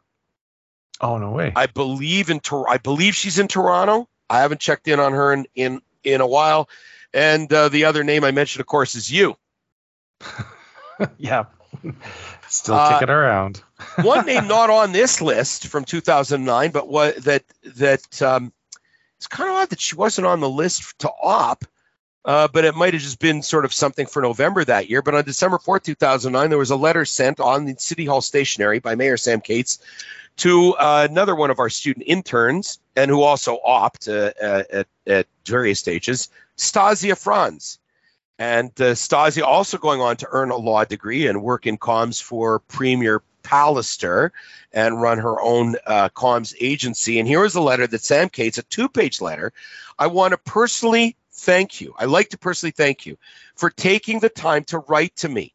[1.02, 1.54] Oh no way!
[1.56, 4.08] I believe in Tor- I believe she's in Toronto.
[4.30, 6.70] I haven't checked in on her in in, in a while.
[7.14, 9.38] And uh, the other name I mentioned, of course, is you.
[11.18, 11.46] yeah,
[12.48, 13.62] still uh, kicking around.
[14.02, 17.44] one name not on this list from 2009, but what that
[17.76, 18.52] that um,
[19.18, 21.66] it's kind of odd that she wasn't on the list to op.
[22.28, 25.02] Uh, but it might have just been sort of something for November that year.
[25.02, 28.80] But on December 4th, 2009, there was a letter sent on the City Hall stationery
[28.80, 29.80] by Mayor Sam Katz
[30.36, 35.28] to uh, another one of our student interns and who also opt uh, at, at,
[35.46, 36.28] various stages,
[36.58, 37.80] Stasia Franz.
[38.38, 42.22] And uh, Stasia also going on to earn a law degree and work in comms
[42.22, 44.32] for Premier Pallister
[44.74, 47.20] and run her own uh, comms agency.
[47.20, 49.54] And here is a letter that Sam Katz, a two page letter.
[49.98, 51.94] I want to personally thank you.
[51.98, 53.18] I like to personally thank you
[53.56, 55.54] for taking the time to write to me.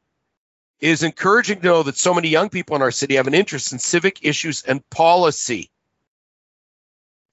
[0.80, 3.34] It is encouraging to know that so many young people in our city have an
[3.34, 5.70] interest in civic issues and policy.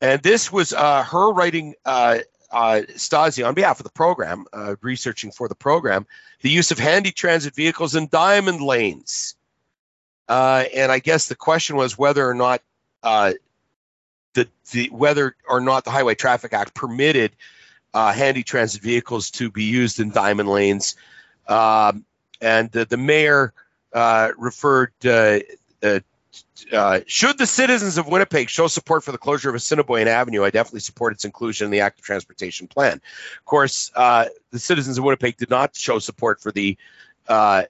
[0.01, 2.19] And this was uh, her writing uh,
[2.51, 6.05] uh, Stasi on behalf of the program, uh, researching for the program,
[6.41, 9.35] the use of Handi-Transit vehicles in diamond lanes.
[10.27, 12.61] Uh, and I guess the question was whether or not
[13.01, 13.33] uh,
[14.33, 17.31] the, the whether or not the Highway Traffic Act permitted
[17.93, 20.95] uh, Handi-Transit vehicles to be used in diamond lanes.
[21.47, 22.05] Um,
[22.41, 23.53] and the mayor
[23.93, 24.93] uh, referred
[26.73, 30.49] uh, should the citizens of Winnipeg show support for the closure of Assiniboine Avenue, I
[30.49, 32.93] definitely support its inclusion in the active transportation plan.
[32.93, 36.77] Of course, uh, the citizens of Winnipeg did not show support for the
[37.27, 37.63] uh,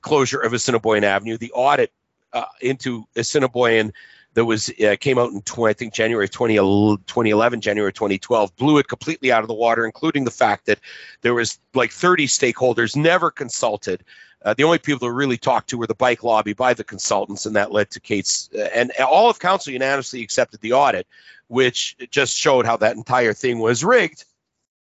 [0.00, 1.36] closure of Assiniboine Avenue.
[1.36, 1.92] The audit
[2.32, 3.92] uh, into Assiniboine
[4.38, 8.78] that was uh, came out in 20, I think January 20, 2011, January 2012, blew
[8.78, 10.78] it completely out of the water, including the fact that
[11.22, 14.04] there was like 30 stakeholders never consulted
[14.44, 17.46] uh, the only people who really talked to were the bike lobby by the consultants,
[17.46, 18.48] and that led to Kate's.
[18.54, 21.06] Uh, and all of council unanimously accepted the audit,
[21.48, 24.24] which just showed how that entire thing was rigged.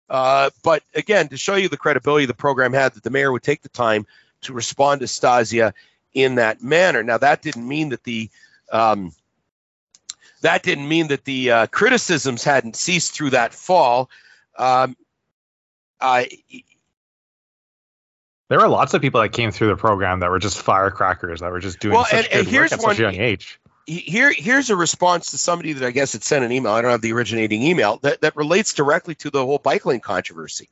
[0.08, 3.42] Uh, but again, to show you the credibility the program had, that the mayor would
[3.42, 4.06] take the time
[4.42, 5.72] to respond to Stasia
[6.14, 7.02] in that manner.
[7.02, 8.30] Now, that didn't mean that the
[8.72, 9.12] um,
[10.44, 14.10] that didn't mean that the uh, criticisms hadn't ceased through that fall.
[14.58, 14.94] Um,
[18.50, 21.50] there were lots of people that came through the program that were just firecrackers that
[21.50, 23.20] were just doing well, such and, good and here's work at one, such a young
[23.20, 23.58] age.
[23.86, 26.72] Here, here's a response to somebody that I guess had sent an email.
[26.72, 30.00] I don't have the originating email that, that relates directly to the whole bike lane
[30.00, 30.70] controversy.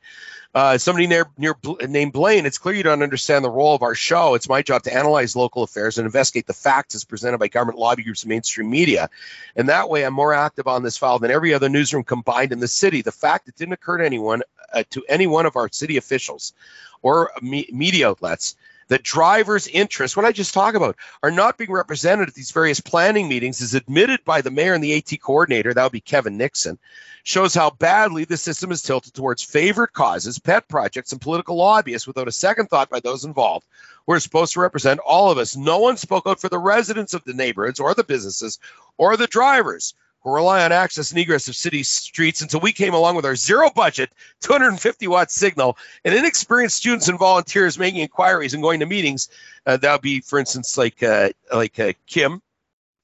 [0.55, 1.55] Uh, somebody near, near
[1.89, 2.45] named Blaine.
[2.45, 4.35] It's clear you don't understand the role of our show.
[4.35, 7.79] It's my job to analyze local affairs and investigate the facts as presented by government
[7.79, 9.09] lobby groups and mainstream media.
[9.57, 12.61] And that way, I'm more active on this file than every other newsroom combined in
[12.61, 13.01] the city.
[13.01, 16.53] The fact it didn't occur to anyone, uh, to any one of our city officials,
[17.01, 18.57] or me- media outlets
[18.93, 22.81] that drivers' interests, what I just talked about, are not being represented at these various
[22.81, 26.37] planning meetings, is admitted by the mayor and the AT coordinator, that would be Kevin
[26.37, 26.79] Nixon,
[27.23, 32.07] shows how badly the system is tilted towards favorite causes, pet projects, and political lobbyists
[32.07, 33.67] without a second thought by those involved.
[34.07, 35.57] We're supposed to represent all of us.
[35.57, 38.59] No one spoke out for the residents of the neighborhoods or the businesses
[38.99, 42.95] or the drivers who rely on access and egress of city streets until we came
[42.95, 48.55] along with our zero budget, 250 watt signal, and inexperienced students and volunteers making inquiries
[48.55, 49.29] and going to meetings.
[49.67, 52.41] Uh, that would be, for instance, like uh, like uh, Kim,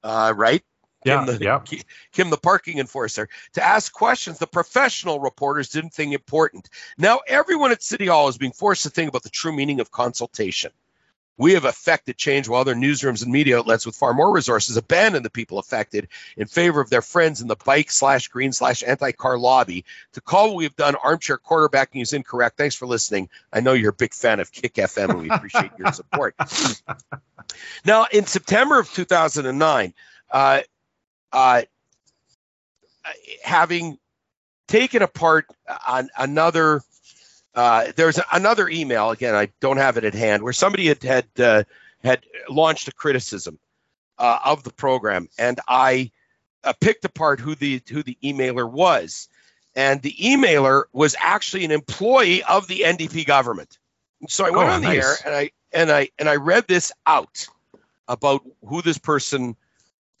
[0.03, 0.63] uh, right?
[1.05, 1.61] Yeah, the, yeah.
[2.11, 6.69] Kim, the parking enforcer, to ask questions the professional reporters didn't think important.
[6.97, 9.91] Now everyone at City Hall is being forced to think about the true meaning of
[9.91, 10.71] consultation.
[11.39, 15.23] We have affected change while other newsrooms and media outlets with far more resources abandon
[15.23, 19.13] the people affected in favor of their friends in the bike slash green slash anti
[19.13, 19.85] car lobby.
[20.13, 22.57] To call what we've done armchair quarterbacking is incorrect.
[22.57, 23.29] Thanks for listening.
[23.53, 26.35] I know you're a big fan of Kick FM and we appreciate your support.
[27.85, 29.93] now, in September of 2009,
[30.31, 30.61] uh,
[31.31, 31.61] uh,
[33.41, 33.97] having
[34.67, 35.47] taken apart
[36.17, 36.81] another
[37.55, 39.35] uh, there's another email again.
[39.35, 41.63] I don't have it at hand where somebody had had uh,
[42.03, 43.59] had launched a criticism
[44.17, 46.11] uh, of the program, and I
[46.63, 49.29] uh, picked apart who the who the emailer was,
[49.75, 53.77] and the emailer was actually an employee of the NDP government.
[54.27, 55.03] So I went oh, on the nice.
[55.03, 57.47] air and I and I and I read this out
[58.07, 59.55] about who this person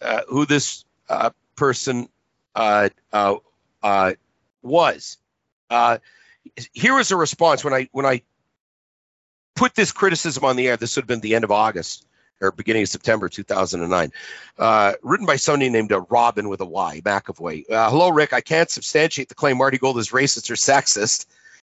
[0.01, 2.09] uh, who this uh, person
[4.63, 5.17] was
[6.73, 8.21] here was a response when I when I
[9.55, 10.77] put this criticism on the air.
[10.77, 12.05] This would have been the end of August
[12.41, 14.11] or beginning of September 2009.
[14.57, 17.69] Uh, written by somebody named uh, Robyn with a Y, McAvoy.
[17.69, 18.33] Uh, Hello, Rick.
[18.33, 21.25] I can't substantiate the claim Marty Gold is racist or sexist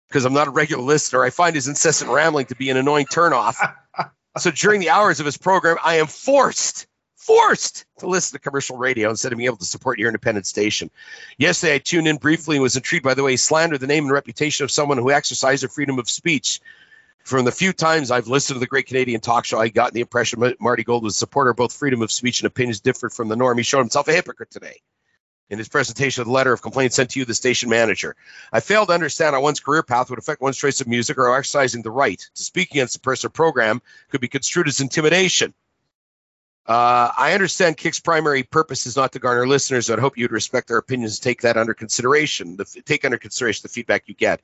[0.09, 1.23] because I'm not a regular listener.
[1.23, 3.57] I find his incessant rambling to be an annoying turnoff.
[4.39, 6.87] so during the hours of his program, I am forced
[7.25, 10.91] forced to listen to commercial radio instead of being able to support your independent station.
[11.39, 14.05] Yesterday, I tuned in briefly and was intrigued by the way he slandered the name
[14.05, 16.61] and reputation of someone who exercised their freedom of speech.
[17.25, 20.03] From the few times I've listened to the Great Canadian Talk Show, I got the
[20.03, 23.29] impression Marty Gold was a supporter of both freedom of speech and opinions different from
[23.29, 23.57] the norm.
[23.57, 24.83] He showed himself a hypocrite today
[25.49, 28.17] in his presentation of the letter of complaint sent to you, the station manager.
[28.53, 31.35] I failed to understand how one's career path would affect one's choice of music or
[31.35, 33.81] exercising the right to speak against a person or program
[34.11, 35.55] could be construed as intimidation.
[36.67, 39.91] Uh, I understand Kick's primary purpose is not to garner listeners.
[39.91, 42.57] I'd hope you'd respect their opinions and take that under consideration.
[42.57, 44.41] The, take under consideration the feedback you get.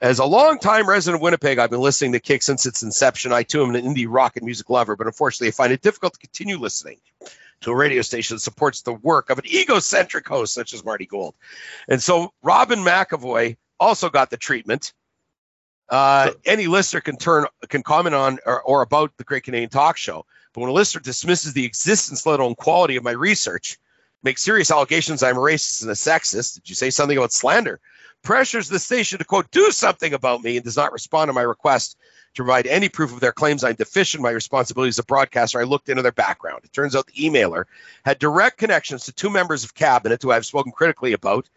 [0.00, 3.32] As a longtime resident of Winnipeg, I've been listening to Kick since its inception.
[3.32, 6.14] I too am an indie rock and music lover, but unfortunately, I find it difficult
[6.14, 6.98] to continue listening
[7.60, 11.06] to a radio station that supports the work of an egocentric host such as Marty
[11.06, 11.36] Gold.
[11.88, 14.92] And so Robyn McAvoy also got the treatment.
[15.92, 19.98] Uh, any listener can turn can comment on or, or about the Great Canadian Talk
[19.98, 20.24] Show,
[20.54, 23.78] but when a listener dismisses the existence, let alone quality, of my research,
[24.22, 26.54] makes serious allegations I'm a racist and a sexist.
[26.54, 27.78] Did you say something about slander?
[28.22, 31.42] Pressures the station to quote do something about me and does not respond to my
[31.42, 31.98] request
[32.36, 35.60] to provide any proof of their claims I'm deficient in my responsibilities as a broadcaster.
[35.60, 36.62] I looked into their background.
[36.64, 37.64] It turns out the emailer
[38.02, 41.50] had direct connections to two members of cabinet who I've spoken critically about.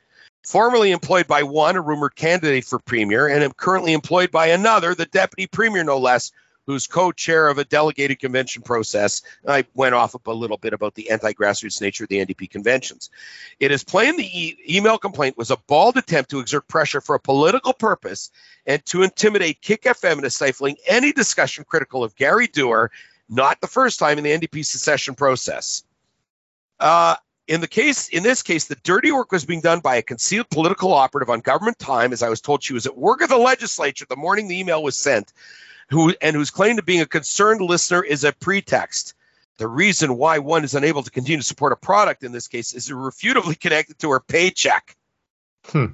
[0.45, 4.93] Formerly employed by one, a rumored candidate for premier, and am currently employed by another,
[4.93, 6.31] the deputy premier, no less,
[6.65, 9.21] who's co-chair of a delegated convention process.
[9.47, 13.09] I went off a little bit about the anti-grassroots nature of the NDP conventions.
[13.59, 17.15] It is plain the e- email complaint was a bald attempt to exert pressure for
[17.15, 18.31] a political purpose
[18.65, 22.91] and to intimidate Kick FM into stifling any discussion critical of Gary Doer,
[23.29, 25.83] not the first time in the NDP secession process.
[26.79, 27.15] Uh,
[27.47, 30.49] in the case, in this case, the dirty work was being done by a concealed
[30.49, 33.37] political operative on government time, as I was told she was at work at the
[33.37, 35.31] legislature the morning the email was sent,
[35.89, 39.13] who and whose claim to being a concerned listener is a pretext.
[39.57, 42.73] The reason why one is unable to continue to support a product in this case
[42.73, 44.95] is irrefutably connected to her paycheck.
[45.65, 45.85] Hmm.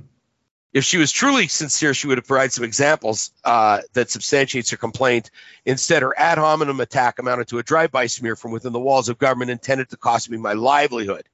[0.74, 4.78] If she was truly sincere, she would have provided some examples uh, that substantiates her
[4.78, 5.30] complaint.
[5.66, 9.18] Instead, her ad hominem attack amounted to a drive-by smear from within the walls of
[9.18, 11.28] government intended to cost me my livelihood.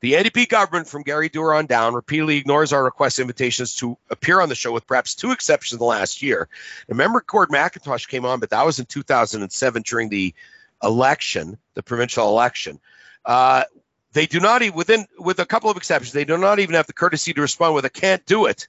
[0.00, 4.40] The NDP government from Gary Doer on down repeatedly ignores our request invitations to appear
[4.40, 6.48] on the show with perhaps two exceptions in the last year.
[6.86, 10.34] Remember, Gord Mackintosh came on, but that was in 2007 during the
[10.82, 12.78] election, the provincial election.
[13.24, 13.64] Uh,
[14.12, 16.86] they do not even, within, with a couple of exceptions, they do not even have
[16.86, 18.68] the courtesy to respond with a can't do it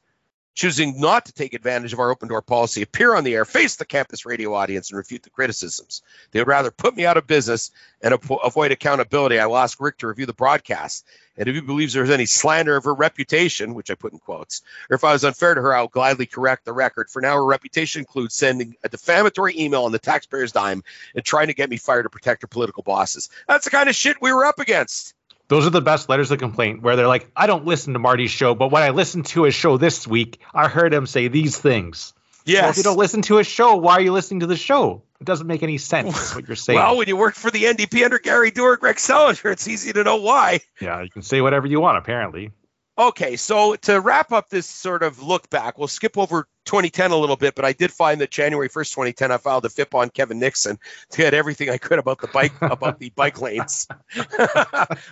[0.60, 3.78] choosing not to take advantage of our open door policy, appear on the air, face
[3.78, 6.02] the campus radio audience, and refute the criticisms.
[6.32, 7.72] They would rather put me out of business
[8.02, 9.40] and avoid accountability.
[9.40, 11.06] I will ask Rick to review the broadcast.
[11.38, 14.62] And if he believes there's any slander of her reputation, which I put in quotes,
[14.90, 17.10] or if I was unfair to her, I'll gladly correct the record.
[17.10, 20.84] For now, her reputation includes sending a defamatory email on the taxpayer's dime
[21.16, 23.30] and trying to get me fired to protect her political bosses.
[23.48, 25.14] That's the kind of shit we were up against.
[25.50, 28.30] Those are the best letters of complaint where they're like, I don't listen to Marty's
[28.32, 31.58] show, but when I listened to his show this week, I heard him say these
[31.58, 32.14] things.
[32.46, 32.62] Yes.
[32.62, 35.04] Well, if you don't listen to his show, why are you listening to the show?
[35.20, 36.78] It doesn't make any sense what you're saying.
[36.80, 40.04] well, when you worked for the NDP under Gary Doer, Greg Selinger, it's easy to
[40.04, 40.62] know why.
[40.80, 42.52] Yeah, you can say whatever you want, apparently.
[43.00, 47.16] Okay, so to wrap up this sort of look back, we'll skip over 2010 a
[47.16, 50.10] little bit, but I did find that January 1st, 2010, I filed a FIP on
[50.10, 50.78] Kevin Nixon
[51.12, 53.88] to get everything I could about the bike about the bike lanes,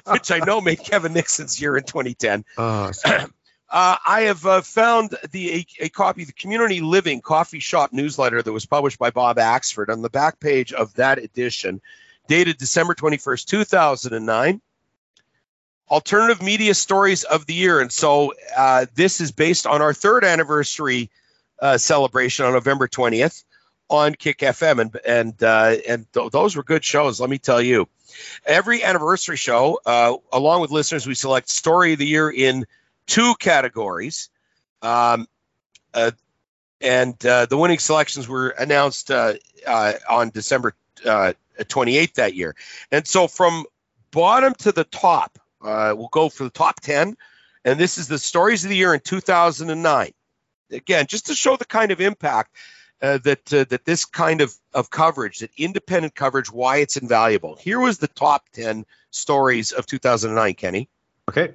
[0.05, 2.43] which I know made Kevin Nixon's year in 2010.
[2.57, 2.91] Oh,
[3.69, 7.91] Uh, I have uh, found the a, a, copy of the Community Living Coffee Shop
[7.91, 11.81] newsletter that was published by Bob Axford on the back page of that edition,
[12.29, 14.61] dated December 21st, 2009
[15.89, 17.79] alternative media stories of the year.
[17.79, 21.09] And so uh, this is based on our third anniversary
[21.61, 23.43] uh, celebration on November 20th
[23.89, 24.79] on Kick FM.
[24.79, 27.87] And, and, uh, and th- those were good shows, let me tell you.
[28.45, 32.65] Every anniversary show, uh, along with listeners, we select story of the year in
[33.05, 34.29] two categories.
[34.81, 35.27] Um,
[35.93, 36.11] uh,
[36.81, 40.73] and uh, the winning selections were announced on December
[41.03, 42.55] 28th that year.
[42.91, 43.65] And so from
[44.11, 47.15] bottom to the top, uh, we'll go for the top 10.
[47.65, 50.11] And this is the stories of the year in 2009.
[50.71, 52.55] Again, just to show the kind of impact
[53.01, 57.55] uh, that uh, that this kind of, of coverage, that independent coverage, why it's invaluable.
[57.55, 60.89] Here was the top 10 stories of 2009, Kenny.
[61.29, 61.53] Okay.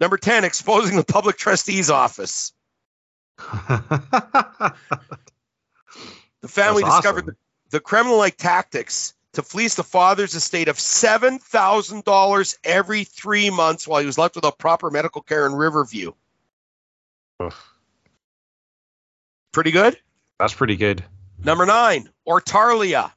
[0.00, 2.52] Number 10, exposing the public trustee's office.
[3.38, 4.74] the
[6.46, 7.36] family discovered the,
[7.70, 14.00] the Kremlin like tactics to fleece the father's estate of $7,000 every three months while
[14.00, 16.12] he was left without proper medical care in Riverview.
[17.42, 17.74] Oof.
[19.52, 19.98] Pretty good.
[20.38, 21.04] That's pretty good.
[21.42, 23.12] Number nine, Ortarlia.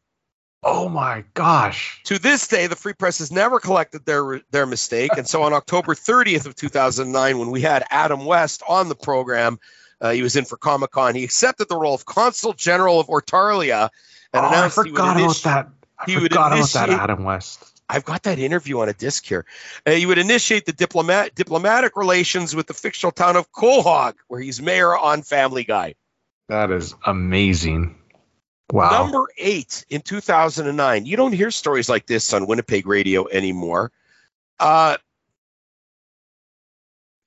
[0.63, 2.01] Oh my gosh.
[2.05, 5.53] To this day, the Free Press has never collected their their mistake, and so on
[5.53, 9.59] October 30th of 2009, when we had Adam West on the program,
[10.01, 11.15] uh, he was in for Comic Con.
[11.15, 13.89] He accepted the role of Consul General of Ortarlia
[14.33, 16.89] and oh, I announced he would forgot about initi- I he would forgot about that
[16.89, 17.63] Adam West.
[17.89, 19.45] I've got that interview on a disc here.
[19.85, 24.41] Uh, he would initiate the diplomat diplomatic relations with the fictional town of Quahog, where
[24.41, 25.95] he's mayor on Family Guy.
[26.49, 27.95] That is amazing.
[28.71, 29.03] Wow.
[29.03, 31.05] Number eight in 2009.
[31.05, 33.91] You don't hear stories like this on Winnipeg radio anymore.
[34.59, 34.97] Uh,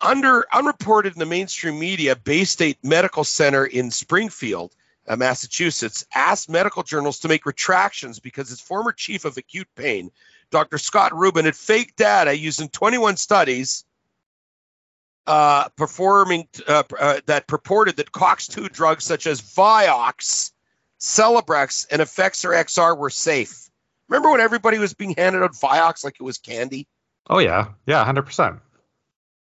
[0.01, 4.75] under unreported in the mainstream media, Baystate Medical Center in Springfield,
[5.09, 10.11] uh, Massachusetts, asked medical journals to make retractions because its former chief of acute pain,
[10.51, 10.79] Dr.
[10.79, 13.85] Scott Reuben, had faked data using 21 studies
[15.27, 20.53] uh, performing uh, uh, that purported that COX-2 drugs such as Vioxx,
[20.99, 23.71] Celebrex, and Effexor XR were safe.
[24.09, 26.89] Remember when everybody was being handed out Vioxx like it was candy?
[27.29, 28.59] Oh yeah, yeah, hundred percent.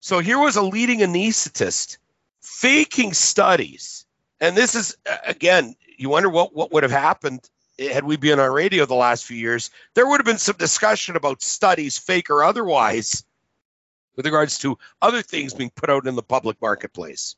[0.00, 1.98] So here was a leading anesthetist
[2.42, 4.06] faking studies.
[4.42, 7.48] And this is, again, you wonder what, what would have happened
[7.78, 9.70] had we been on radio the last few years.
[9.94, 13.24] There would have been some discussion about studies, fake or otherwise,
[14.16, 17.36] with regards to other things being put out in the public marketplace.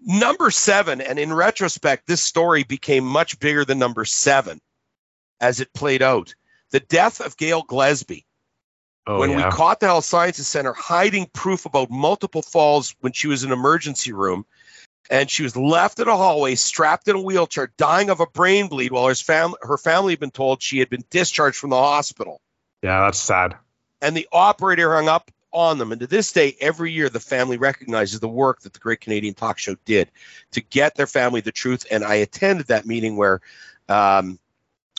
[0.00, 4.60] Number seven, and in retrospect, this story became much bigger than number seven
[5.40, 6.36] as it played out.
[6.70, 8.24] The death of Gail Glesby.
[9.08, 9.36] Oh when yeah.
[9.36, 13.50] we caught the Health Sciences Center hiding proof about multiple falls when she was in
[13.52, 14.46] emergency room,
[15.10, 18.68] and she was left in a hallway, strapped in a wheelchair, dying of a brain
[18.68, 21.76] bleed, while her family her family had been told she had been discharged from the
[21.76, 22.40] hospital.
[22.82, 23.56] yeah, that's sad.
[24.00, 25.92] And the operator hung up on them.
[25.92, 29.34] And to this day, every year, the family recognizes the work that the Great Canadian
[29.34, 30.10] Talk Show did
[30.50, 31.86] to get their family the truth.
[31.90, 33.40] And I attended that meeting where
[33.88, 34.38] um,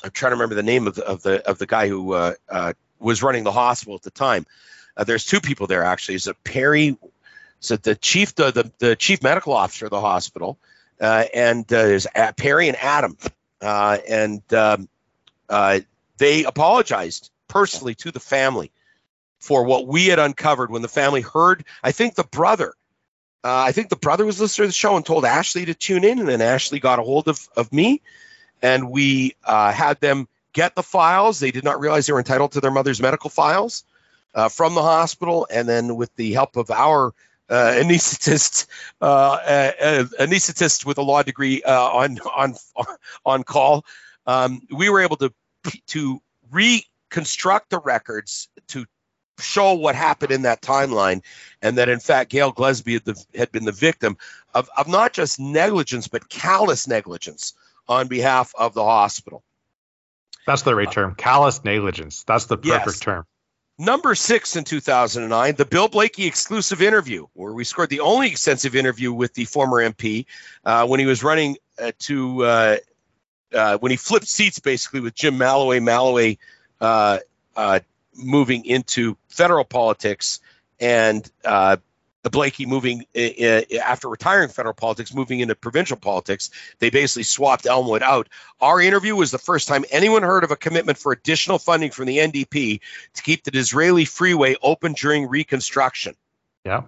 [0.03, 2.34] I'm trying to remember the name of the of the of the guy who uh,
[2.49, 4.45] uh, was running the hospital at the time.
[4.98, 6.15] Uh, there's two people there actually.
[6.15, 6.98] Is a Perry,
[7.60, 10.57] so the chief the, the the chief medical officer of the hospital,
[10.99, 12.07] uh, and uh, there's
[12.38, 13.18] Perry and Adam,
[13.61, 14.88] uh, and um,
[15.49, 15.80] uh,
[16.18, 18.72] they apologized personally to the family
[19.40, 21.65] for what we had uncovered when the family heard.
[21.84, 22.73] I think the brother,
[23.44, 26.03] uh, I think the brother was listening to the show and told Ashley to tune
[26.03, 28.02] in, and then Ashley got a hold of of me,
[28.61, 31.40] and we uh, had them get the files.
[31.40, 33.84] They did not realize they were entitled to their mother's medical files
[34.52, 37.14] from the hospital, and then with the help of our
[37.49, 38.67] uh, anesthetist,
[39.01, 42.55] uh, uh, anesthetist with a law degree uh, on on
[43.26, 43.85] on call,
[44.26, 45.34] um, we were able to
[45.88, 48.85] to reconstruct the records to
[49.39, 51.22] show what happened in that timeline,
[51.61, 54.17] and that in fact Gail Glesby had, the, had been the victim
[54.53, 57.53] of, of not just negligence but callous negligence
[57.88, 59.43] on behalf of the hospital.
[60.47, 61.15] That's the right term.
[61.15, 62.23] Callous negligence.
[62.23, 62.99] That's the perfect Yes.
[62.99, 63.26] term.
[63.77, 68.73] Number six in 2009, the Bill Blaikie exclusive interview, where we scored the only extensive
[68.73, 70.26] interview with the former MP
[70.64, 72.77] uh, when he was running uh, to, uh,
[73.53, 75.81] uh, when he flipped seats basically with Jim Maloway.
[75.81, 76.38] Maloway
[76.80, 77.19] uh,
[77.57, 77.80] uh,
[78.15, 80.39] moving into federal politics
[80.80, 81.30] and
[82.30, 86.49] Blaikie moving uh, uh, after retiring federal politics, moving into provincial politics.
[86.80, 88.30] They basically swapped Elmwood out.
[88.60, 92.06] Our interview was the first time anyone heard of a commitment for additional funding from
[92.06, 92.80] the NDP
[93.14, 96.15] to keep the Disraeli Freeway open during Reconstruction.
[96.65, 96.84] Yeah.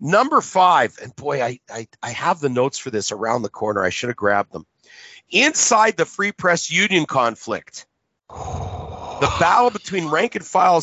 [0.00, 3.82] Number five, and boy, I, I, I have the notes for this around the corner.
[3.82, 4.64] I should have grabbed them.
[5.30, 7.86] Inside the Free Press Union conflict,
[8.28, 10.82] the battle between rank and file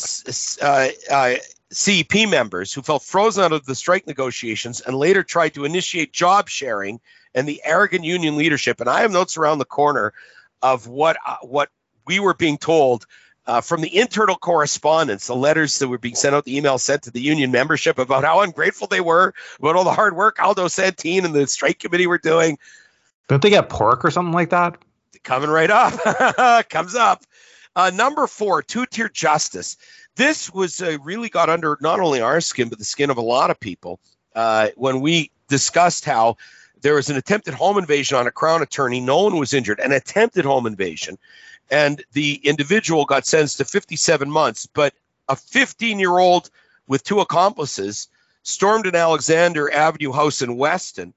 [0.61, 1.35] uh, uh,
[1.75, 6.13] CEP members who felt frozen out of the strike negotiations and later tried to initiate
[6.13, 7.01] job sharing
[7.33, 8.79] and the arrogant union leadership.
[8.79, 10.13] And I have notes around the corner
[10.61, 11.69] of what uh, what
[12.07, 13.05] we were being told
[13.47, 17.03] uh, from the internal correspondence, the letters that were being sent out, the emails sent
[17.03, 20.67] to the union membership about how ungrateful they were, about all the hard work Aldo
[20.67, 22.57] Santine and the strike committee were doing.
[23.27, 24.77] Don't they get pork or something like that?
[25.23, 27.23] Coming right up, comes up.
[27.75, 29.77] Uh, number four, two-tier justice.
[30.15, 33.21] This was uh, really got under not only our skin but the skin of a
[33.21, 33.99] lot of people
[34.35, 36.37] uh, when we discussed how
[36.81, 38.99] there was an attempted home invasion on a crown attorney.
[38.99, 39.79] No one was injured.
[39.79, 41.17] An attempted home invasion,
[41.69, 44.67] and the individual got sentenced to 57 months.
[44.67, 44.93] But
[45.27, 46.49] a 15-year-old
[46.87, 48.07] with two accomplices
[48.43, 51.13] stormed an Alexander Avenue house in Weston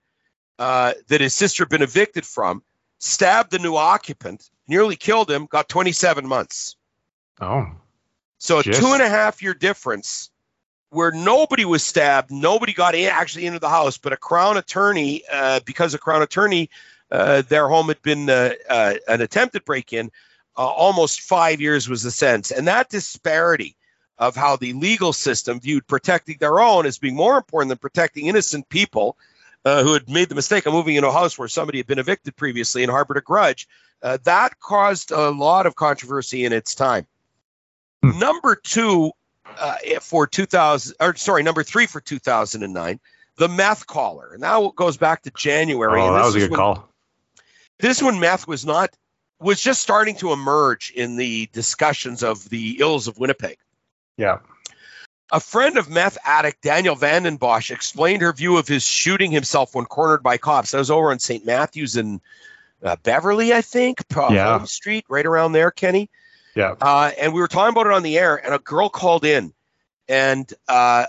[0.59, 2.63] uh, that his sister had been evicted from,
[2.99, 6.77] stabbed the new occupant, nearly killed him, got 27 months.
[7.41, 7.73] Oh.
[8.39, 10.31] So a two and a half year difference
[10.91, 15.23] where nobody was stabbed, nobody got in, actually into the house, but a crown attorney,
[15.31, 16.71] uh, because a crown attorney,
[17.11, 20.11] uh, their home had been uh, uh, an attempted break in,
[20.57, 22.51] uh, almost five years was the sentence.
[22.51, 23.77] And that disparity
[24.19, 28.27] of how the legal system viewed protecting their own as being more important than protecting
[28.27, 29.17] innocent people
[29.65, 31.99] uh, who had made the mistake of moving into a house where somebody had been
[31.99, 33.69] evicted previously and harbored a grudge,
[34.03, 37.07] uh, that caused a lot of controversy in its time.
[38.03, 39.11] Number two
[39.59, 43.01] uh, for 2000, or sorry, number three for 2009,
[43.37, 44.33] the meth caller.
[44.35, 46.01] And that goes back to January.
[46.01, 46.89] Oh, and that was a good when- call.
[47.79, 48.91] this one meth was not
[49.41, 53.57] was just starting to emerge in the discussions of the ills of Winnipeg.
[54.17, 54.39] Yeah.
[55.31, 59.85] A friend of meth addict Daniel Vandenbosch explained her view of his shooting himself when
[59.85, 60.75] cornered by cops.
[60.75, 61.47] I was over on St.
[61.47, 62.21] Matthews in
[62.83, 64.65] uh, Beverly, I think, uh, Yeah.
[64.65, 66.11] Street, right around there, Kenny.
[66.59, 66.75] Yeah.
[66.81, 69.53] Uh, and we were talking about it on the air, and a girl called in,
[70.09, 71.07] and uh,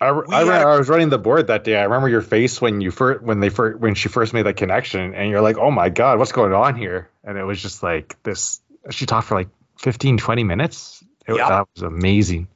[0.00, 1.76] I, I, had- I was running the board that day.
[1.76, 4.56] I remember your face when you first when they first when she first made that
[4.56, 7.84] connection, and you're like, "Oh my god, what's going on here?" And it was just
[7.84, 8.60] like this.
[8.90, 9.48] She talked for like
[9.78, 11.04] 15, 20 minutes.
[11.28, 11.48] It, Yep.
[11.48, 12.48] That was amazing.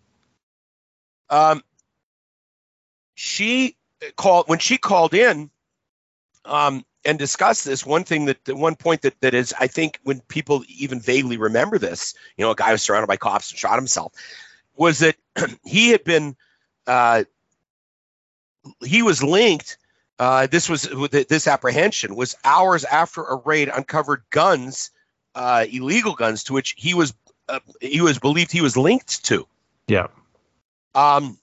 [1.31, 1.63] um,
[3.15, 3.77] she
[4.17, 5.51] called when she called in
[6.45, 7.85] um, and discuss this.
[7.85, 11.37] One thing that the one point that that is, I think, when people even vaguely
[11.37, 14.13] remember this, you know, a guy was surrounded by cops and shot himself,
[14.77, 15.17] was that
[15.65, 16.37] he had been
[16.87, 17.25] uh,
[18.85, 19.79] he was linked.
[20.19, 24.91] Uh, this was with this apprehension was hours after a raid uncovered guns,
[25.35, 27.15] uh, illegal guns, to which he was
[27.49, 29.47] uh, he was believed he was linked to.
[29.89, 30.07] Yeah.
[30.95, 31.39] Um,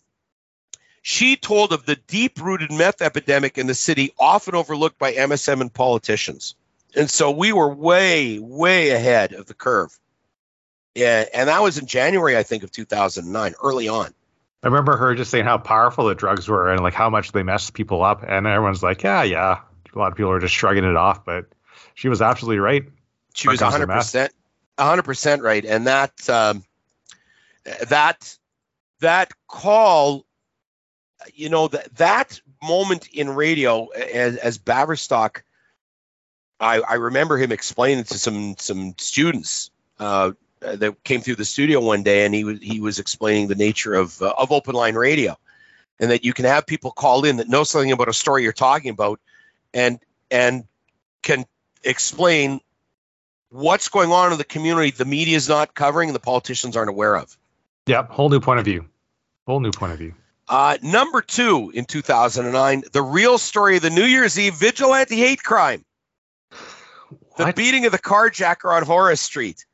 [1.02, 5.62] she told of the deep rooted meth epidemic in the city, often overlooked by MSM
[5.62, 6.56] and politicians.
[6.96, 9.98] And so we were way, way ahead of the curve.
[10.94, 14.14] Yeah, and that was in January, I think, of 2009, early on.
[14.64, 17.44] I remember her just saying how powerful the drugs were and like how much they
[17.44, 19.62] messed people up, and everyone's like, "Yeah, yeah."
[19.94, 21.46] A lot of people are just shrugging it off, but
[21.96, 22.84] she was absolutely right.
[23.34, 24.30] She was When it comes to
[24.78, 25.66] 100%, 100% right.
[25.66, 26.64] And that, um,
[27.90, 28.38] that,
[29.00, 30.26] that call,
[31.34, 35.42] you know, that, that moment in radio as, as Baverstock,
[36.60, 41.80] I, I remember him explaining to some, some students, uh, that came through the studio
[41.80, 44.96] one day and he was, he was explaining the nature of, uh, of open line
[44.96, 45.36] radio
[46.00, 48.54] and that you can have people call in that know something about a story you're
[48.54, 49.20] talking about
[49.74, 50.00] and,
[50.30, 50.66] and
[51.24, 51.46] can
[51.84, 52.60] explain
[53.50, 56.90] what's going on in the community the media is not covering and the politicians aren't
[56.90, 57.36] aware of.
[57.88, 58.86] Yep, whole new point of view.
[59.48, 60.14] Whole new point of view.
[60.52, 65.42] Uh, number two in 2009, the real story of the New Year's Eve vigilante hate
[65.42, 65.86] crime,
[67.38, 69.66] the beating of the carjacker on Horace Street.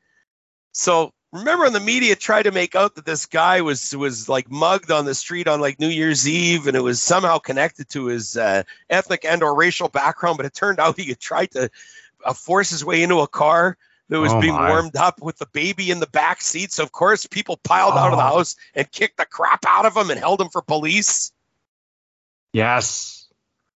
[0.70, 4.52] So remember when the media tried to make out that this guy was was like
[4.52, 8.06] mugged on the street on like New Year's Eve and it was somehow connected to
[8.06, 11.70] his uh, ethnic and or racial background, but it turned out he had tried to
[12.24, 13.76] uh, force his way into a car
[14.08, 14.70] that was Oh, being my.
[14.70, 16.72] warmed up with the baby in the back seat.
[16.72, 18.36] So of course people piled out of the Oh.
[18.36, 21.32] house and kicked the crap out of him and held him for police.
[22.52, 23.28] Yes.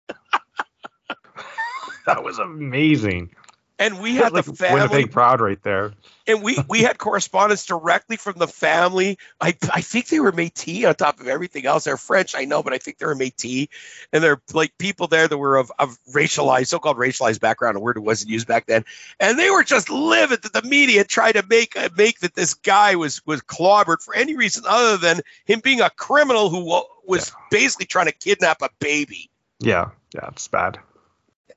[2.06, 3.34] that was amazing.
[3.80, 5.92] And we had like the family, Winnipeg proud right there.
[6.26, 9.18] and we we had correspondence directly from the family.
[9.40, 11.84] I I think they were Métis on top of everything else.
[11.84, 13.68] They're French, I know, but I think they were Métis,
[14.12, 17.94] and they're like people there that were of, of racialized, so-called racialized background, a word
[17.94, 18.84] that wasn't used back then,
[19.20, 22.54] and they were just livid that the media tried to make uh, make that this
[22.54, 26.84] guy was was clobbered for any reason other than him being a criminal who wa-
[27.06, 29.30] was basically trying to kidnap a baby.
[29.60, 30.80] Yeah, yeah, it's bad.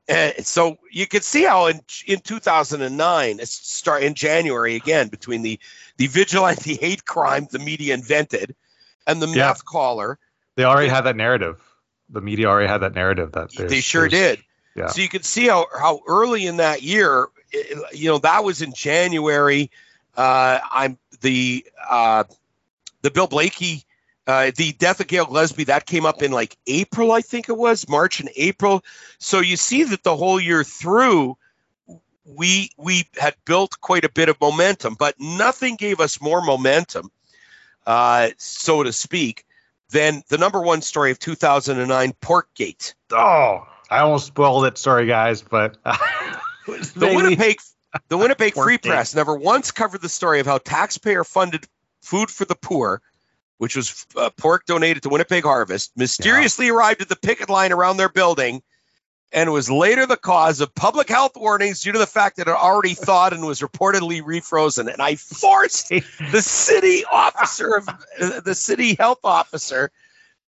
[0.10, 5.60] Uh, so you could see how in in 2009, start in January again between the
[5.98, 8.56] the vigilante hate crime the media invented
[9.08, 9.48] and the Yeah.
[9.48, 10.18] meth caller.
[10.56, 11.62] They already had that narrative.
[12.10, 14.44] The media already had that narrative that They sure did.
[14.76, 14.88] yeah.
[14.88, 17.28] So you could see how how early in that year,
[17.94, 19.72] you know, that was in January.
[20.18, 22.24] Uh, I'm the uh,
[23.02, 23.86] the Bill Blaikie.
[24.28, 27.58] Uh, the death of Gail Gillespie that came up in like April, I think it
[27.58, 28.84] was March and April.
[29.18, 31.38] So you see that the whole year through,
[32.24, 37.12] we we had built quite a bit of momentum, but nothing gave us more momentum,
[37.88, 39.46] uh, so to speak,
[39.90, 42.94] than the number one story of 2009, Porkgate.
[43.12, 44.78] Oh, I almost spoiled it.
[44.78, 45.78] Sorry, guys, but
[46.68, 47.60] The Winnipeg,
[48.08, 48.78] the Winnipeg Free.
[48.78, 51.68] Press never once covered the story of how taxpayer-funded
[52.02, 53.02] food for the poor,
[53.62, 57.98] which was uh, pork donated to Winnipeg Harvest, mysteriously arrived at the picket line around
[57.98, 58.64] their building,
[59.32, 62.56] and was later the cause of public health warnings due to the fact that it
[62.56, 64.92] already thawed and was reportedly refrozen.
[64.92, 65.90] And I forced
[66.32, 69.92] the city officer of uh, the city health officer,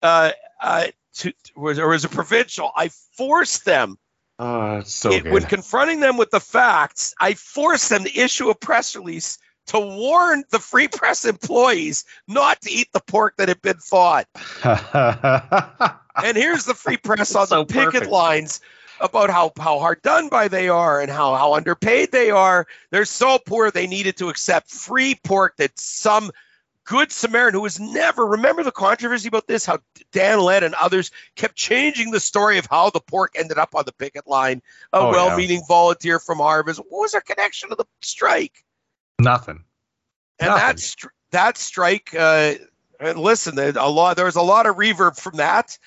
[0.02, 0.86] uh, uh,
[1.18, 2.72] to was or was a provincial.
[2.74, 3.98] I forced them
[4.40, 5.32] it's so it- good.
[5.32, 9.80] when confronting them with the facts, I forced them to issue a press release to
[9.80, 14.26] warn the free press employees not to eat the pork that had been thawed.
[16.24, 18.10] And here's the free press on So the picket perfect.
[18.10, 18.60] lines
[19.00, 22.66] about how, how hard done by they are and how, how underpaid they are.
[22.90, 26.30] They're so poor they needed to accept free pork that some
[26.84, 29.66] good Samaritan who was never, remember the controversy about this?
[29.66, 29.80] How
[30.12, 33.84] Dan Lett and others kept changing the story of how the pork ended up on
[33.84, 34.62] the picket line.
[34.92, 36.80] A Oh, well meaning volunteer from Harvest.
[36.88, 38.64] What was our connection to the strike?
[39.18, 39.64] Nothing.
[40.38, 40.66] And Nothing.
[40.66, 42.54] that, stri- that strike, uh,
[43.00, 45.78] and listen, there- a lot, there was a lot of reverb from that.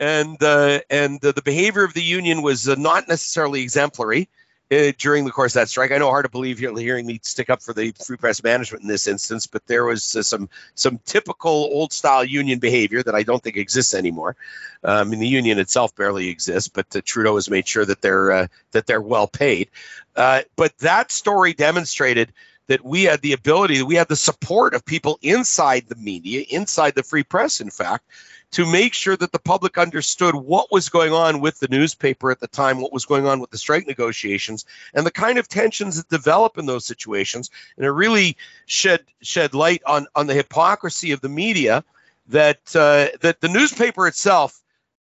[0.00, 4.28] And uh, and uh, the behavior of the union was uh, not necessarily exemplary
[4.70, 5.90] uh, during the course of that strike.
[5.90, 8.82] I know hard to believe you're hearing me stick up for the free press management
[8.82, 13.16] in this instance, but there was uh, some some typical old style union behavior that
[13.16, 14.36] I don't think exists anymore.
[14.84, 18.00] Um, I mean, the union itself barely exists, but uh, Trudeau has made sure that
[18.00, 19.68] they're uh, that they're well paid.
[20.14, 22.32] Uh, but that story demonstrated
[22.68, 26.94] that we had the ability, we had the support of people inside the media, inside
[26.94, 28.04] the free press, in fact,
[28.50, 32.40] to make sure that the public understood what was going on with the newspaper at
[32.40, 34.64] the time, what was going on with the strike negotiations,
[34.94, 37.50] and the kind of tensions that develop in those situations.
[37.76, 38.36] And it really
[38.66, 41.84] shed shed light on on the hypocrisy of the media
[42.28, 44.60] that uh, that the newspaper itself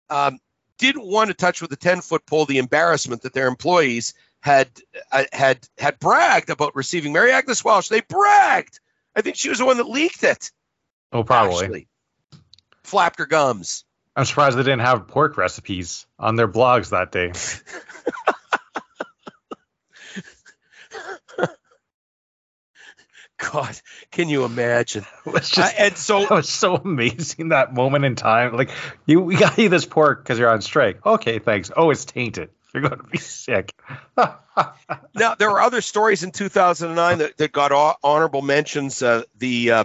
[0.09, 0.39] um,
[0.77, 4.69] didn't want to touch with a ten foot pole the embarrassment that their employees had
[5.11, 7.89] uh, had had bragged about receiving Mary Agnes Welch.
[7.89, 8.79] They bragged.
[9.15, 10.51] I think she was the one that leaked it.
[11.11, 11.63] Oh, probably.
[11.63, 11.87] actually.
[12.83, 13.83] Flapped her gums.
[14.15, 17.33] I'm surprised they didn't have pork recipes on their blogs that day.
[23.37, 23.79] God,
[24.11, 25.05] can you imagine?
[25.25, 28.55] It was just and so that was so amazing that moment in time.
[28.55, 28.71] Like
[29.05, 31.05] you, we got you this pork because you're on strike.
[31.05, 31.69] Okay, thanks.
[31.75, 32.49] Oh, it's tainted.
[32.79, 33.73] You're going to be sick.
[35.15, 39.01] now there were other stories in 2009 that, that got honorable mentions.
[39.01, 39.83] Uh, the uh,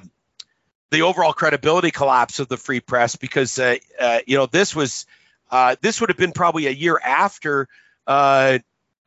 [0.90, 5.06] the overall credibility collapse of the free press because uh, uh, you know this was
[5.50, 7.66] uh, this would have been probably a year after
[8.06, 8.58] uh,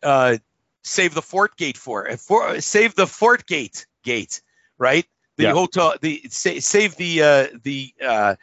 [0.01, 0.37] uh,
[0.83, 4.41] save the Fort Gate for, for save the Fort Gate gate
[4.77, 5.05] right
[5.37, 5.53] the Yeah.
[5.53, 8.35] hotel the sa- save the uh, the uh,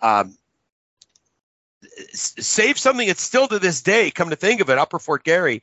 [0.00, 0.36] um,
[2.12, 5.62] save something that's still to this day come to think of it upper fort garry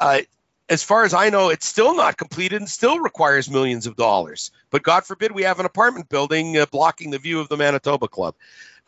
[0.00, 0.20] uh,
[0.68, 4.50] as far as i know it's still not completed and still requires millions of dollars.
[4.70, 8.08] But god forbid we have an apartment building uh, blocking the view of the manitoba
[8.08, 8.34] club.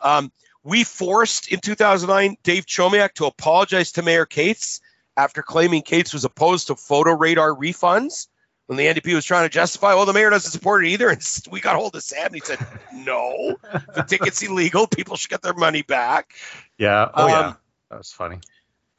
[0.01, 4.81] Um, we forced in 2009 dave chomiak to apologize to mayor katz
[5.17, 8.29] after claiming katz was opposed to photo radar refunds
[8.71, 11.09] when the NDP was trying to justify, well, the mayor doesn't support it either.
[11.09, 11.21] And
[11.51, 12.65] we got hold of Sam and he said,
[12.95, 13.57] no,
[13.97, 14.87] the ticket's illegal.
[14.87, 16.35] People should get their money back.
[16.79, 17.09] yeah.
[17.13, 17.55] Oh Um, yeah.
[17.91, 18.39] That was funny.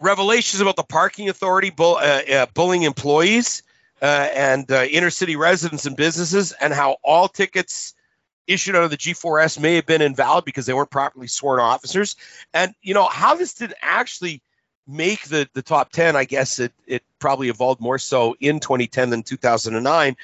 [0.01, 3.63] Revelations about the parking authority bull, uh, uh, bullying employees
[4.01, 7.93] uh, and uh, inner city residents and businesses, and how all tickets
[8.47, 12.17] issued out of the G4S may have been invalid because they weren't properly sworn officers.
[12.53, 14.41] And, you know, how this didn't actually
[14.91, 19.09] make the, the top 10, I guess it, it probably evolved more so in 2010
[19.09, 20.17] than 2009.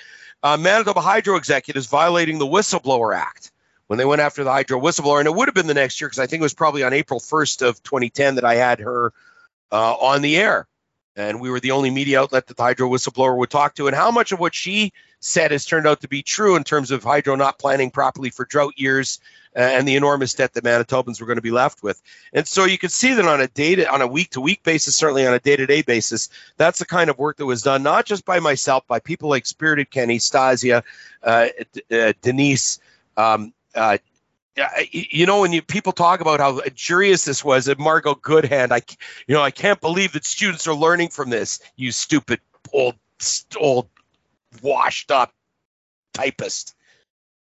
[0.43, 3.51] Uh, Manitoba Hydro executives violating the Whistleblower Act
[3.87, 5.19] when they went after the Hydro whistleblower.
[5.19, 6.93] And it would have been the next year because I think it was probably on
[6.93, 9.13] April 1st of 2010 that I had her
[9.71, 10.67] uh, on the air.
[11.17, 13.87] And we were the only media outlet that the Hydro whistleblower would talk to.
[13.87, 16.91] And how much of what she said has turned out to be true in terms
[16.91, 19.19] of Hydro not planning properly for drought years
[19.55, 21.99] uh, and the enormous debt that Manitobans were going to be left with.
[22.33, 24.95] And so you can see that on a day on a week to week basis,
[24.95, 27.81] certainly on a day to day basis, that's the kind of work that was done
[27.81, 30.83] not just by myself, by people like Spirited Kenny, Stasia,
[31.23, 31.47] uh,
[31.91, 32.79] uh, Denise.
[33.17, 33.97] Um, uh,
[34.91, 38.81] you know, when you people talk about how injurious this was, and Margo Goodhand, I,
[39.27, 41.59] you know, I can't believe that students are learning from this.
[41.75, 42.39] You stupid
[42.73, 42.95] old,
[43.59, 43.89] old,
[44.61, 45.33] washed up
[46.13, 46.75] typist.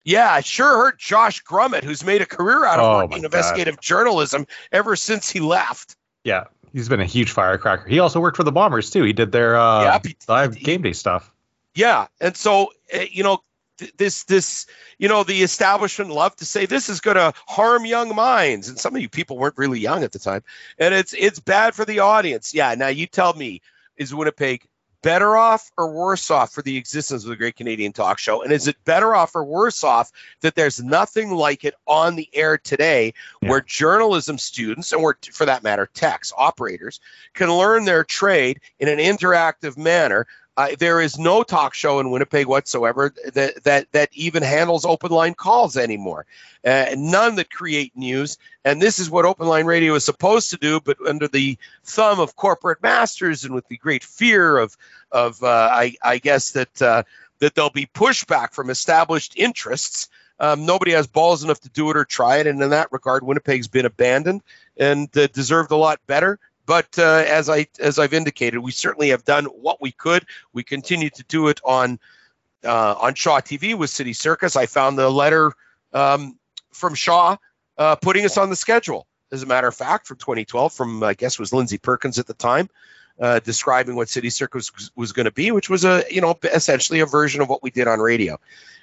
[0.04, 3.16] Yeah, I sure heard Josh Grummett, who's made a career out of Oh, working my
[3.18, 3.26] in God.
[3.26, 5.96] investigative journalism ever since he left.
[6.24, 6.46] Yeah.
[6.74, 7.88] He's been a huge firecracker.
[7.90, 9.04] He also worked for the Bombers too.
[9.04, 11.32] He did their uh, he- live he- game day stuff.
[11.74, 13.40] Yeah, and so uh, you know
[13.78, 14.66] th- this this
[14.98, 18.80] you know the establishment love to say this is going to harm young minds, and
[18.80, 20.44] some of you people weren't really young at the time,
[20.78, 22.54] and it's it's bad for the audience.
[22.54, 23.62] Yeah, now you tell me,
[23.98, 24.68] is Winnipeg
[25.04, 28.52] better off or worse off for the existence of the Great Canadian Talk Show, and
[28.52, 32.58] is it better off or worse off that there's nothing like it on the air
[32.58, 33.50] today, Yeah.
[33.50, 37.00] where journalism students and where for that matter techs operators
[37.36, 40.28] can learn their trade in an interactive manner
[40.58, 45.12] uh, there is no talk show in Winnipeg whatsoever that that that even handles open
[45.12, 46.26] line calls anymore.
[46.66, 50.58] Uh, none that create news, and this is what open line radio is supposed to
[50.58, 50.80] do.
[50.80, 54.76] But under the thumb of corporate masters, and with the great fear of
[55.12, 57.04] of uh, I, I guess that uh,
[57.38, 60.10] that there'll be pushback from established interests.
[60.40, 63.24] Um, nobody has balls enough to do it or try it, and in that regard,
[63.24, 64.42] Winnipeg's been abandoned
[64.76, 66.40] and uh, deserved a lot better.
[66.68, 70.26] But uh, as I as I've indicated, we certainly have done what we could.
[70.52, 71.98] We continue to do it on
[72.64, 74.58] uh, on Shaw TV with City Circus.
[74.58, 75.54] I found the letter
[75.94, 76.38] um,
[76.74, 77.38] from Shaw
[77.78, 79.08] uh, putting us on the schedule.
[79.32, 82.28] As a matter of fact, from 2012, from I guess it was Lindsey Perkins at
[82.28, 82.70] the time,
[83.20, 86.38] uh, describing what City Circus was, was going to be, which was a you know
[86.44, 88.38] essentially a version of what we did on radio.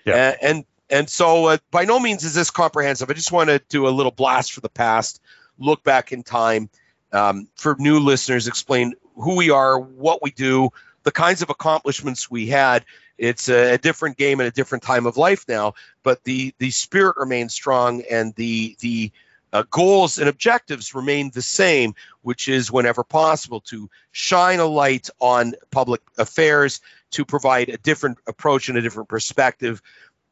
[0.06, 0.34] Yeah.
[0.40, 3.10] And and so uh, by no means is this comprehensive.
[3.10, 5.20] I just want to do a little blast for the past,
[5.58, 6.70] look back in time,
[7.14, 10.70] um, for new listeners, explain who we are, what we do,
[11.04, 12.84] the kinds of accomplishments we had.
[13.16, 16.70] It's a, a different game and a different time of life now, but the the
[16.70, 19.12] spirit remains strong and the the
[19.52, 25.08] uh, goals and objectives remain the same, which is whenever possible to shine a light
[25.20, 26.80] on public affairs,
[27.12, 29.80] to provide a different approach and a different perspective,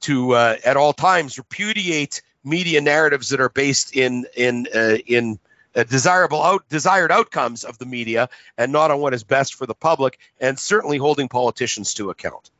[0.00, 5.38] to uh, at all times repudiate media narratives that are based in in uh, in
[5.74, 8.28] uh, desirable out desired outcomes of the media
[8.58, 12.50] and not on what is best for the public, and certainly holding politicians to account.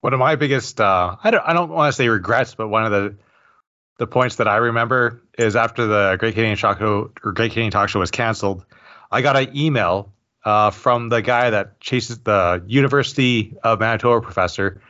[0.00, 2.84] One of my biggest, uh, I don't, I don't want to say regrets, but one
[2.84, 3.16] of the
[3.98, 7.72] the points that I remember is after the Great Canadian Talk Show or Great Canadian
[7.72, 8.64] Talk Show was canceled,
[9.10, 10.12] I got an email
[10.44, 14.80] uh, from the guy that chases the University of Manitoba professor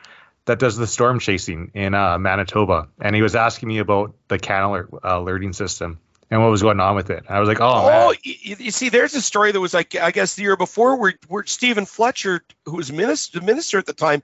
[0.45, 4.37] that does the storm chasing in uh, Manitoba, and he was asking me about the
[4.37, 5.99] can uh, alerting system
[6.31, 7.25] and what was going on with it.
[7.29, 10.11] I was like, oh, Oh, you, you see, there's a story that was like I
[10.11, 13.93] guess the year before, where where Stephen Fletcher, who was minister the minister at the
[13.93, 14.23] time,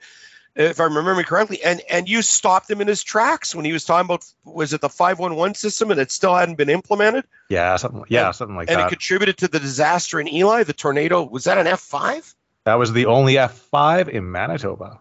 [0.55, 3.83] if I remember correctly, and and you stopped him in his tracks when he was
[3.83, 7.25] talking about was it the five one one system and it still hadn't been implemented,
[7.49, 8.79] yeah, something, yeah, something like that.
[8.79, 11.23] and it contributed to the disaster in Elie, the tornado.
[11.23, 12.33] Was that an F five?
[12.65, 14.99] that was the only F5 in Manitoba.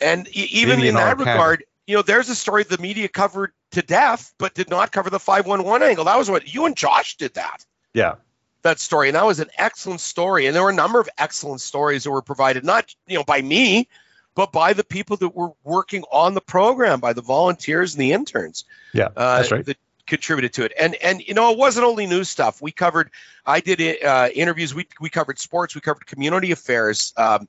[0.00, 3.82] And even in in that regard, you know, there's a story the media covered to
[3.82, 6.04] death, but did not cover the 511 angle.
[6.04, 7.64] That was what you and Josh did that.
[7.94, 8.16] Yeah,
[8.62, 9.08] That story.
[9.08, 10.46] And that was an excellent story.
[10.46, 13.40] And there were a number of excellent stories that were provided, not, you know, by
[13.40, 13.88] me,
[14.34, 18.12] but by the people that were working on the program, by the volunteers and the
[18.12, 19.64] interns yeah, uh, that's right.
[19.66, 19.76] that
[20.06, 20.72] contributed to it.
[20.78, 22.62] And and you know, it wasn't only news stuff.
[22.62, 23.10] We covered.
[23.44, 24.74] I did uh, interviews.
[24.74, 25.74] We we covered sports.
[25.74, 27.12] We covered community affairs.
[27.16, 27.48] Um,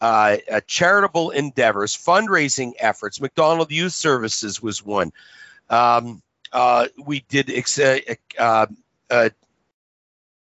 [0.00, 3.20] uh, uh, charitable endeavors, fundraising efforts.
[3.20, 5.12] Macdonald Youth Services was one.
[5.68, 6.22] Um,
[6.52, 7.98] uh, we did ex- uh,
[8.38, 8.66] uh,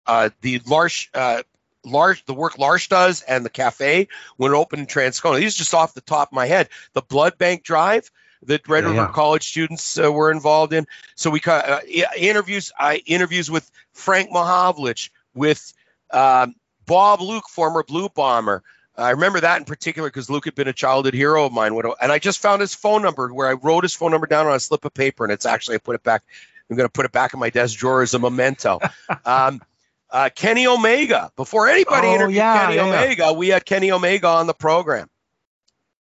[0.07, 1.43] uh, the L'Arche, uh,
[1.85, 5.39] L'Arche, the work L'Arche does, and the cafe when it opened in Transcona.
[5.39, 6.69] These are just off the top of my head.
[6.93, 8.11] The blood bank drive
[8.43, 9.13] that Red River yeah.
[9.13, 10.87] College students uh, were involved in.
[11.15, 11.81] So we uh,
[12.17, 12.73] interviews.
[12.79, 15.73] I interviews with Frank Mahovlich, with
[16.11, 16.55] um,
[16.87, 18.63] Bob Luke, former Blue Bomber.
[18.99, 21.79] I remember that in particular because Luke had been a childhood hero of mine.
[22.01, 24.55] And I just found his phone number where I wrote his phone number down on
[24.55, 26.23] a slip of paper, and it's actually I put it back.
[26.71, 28.81] I'm going to put it back in my desk drawer as a memento.
[29.25, 29.63] um,
[30.11, 31.31] uh, Kenny Omega.
[31.37, 32.87] Before anybody Oh, interviewed yeah, Kenny yeah.
[32.87, 35.09] Omega, we had Kenny Omega on the program.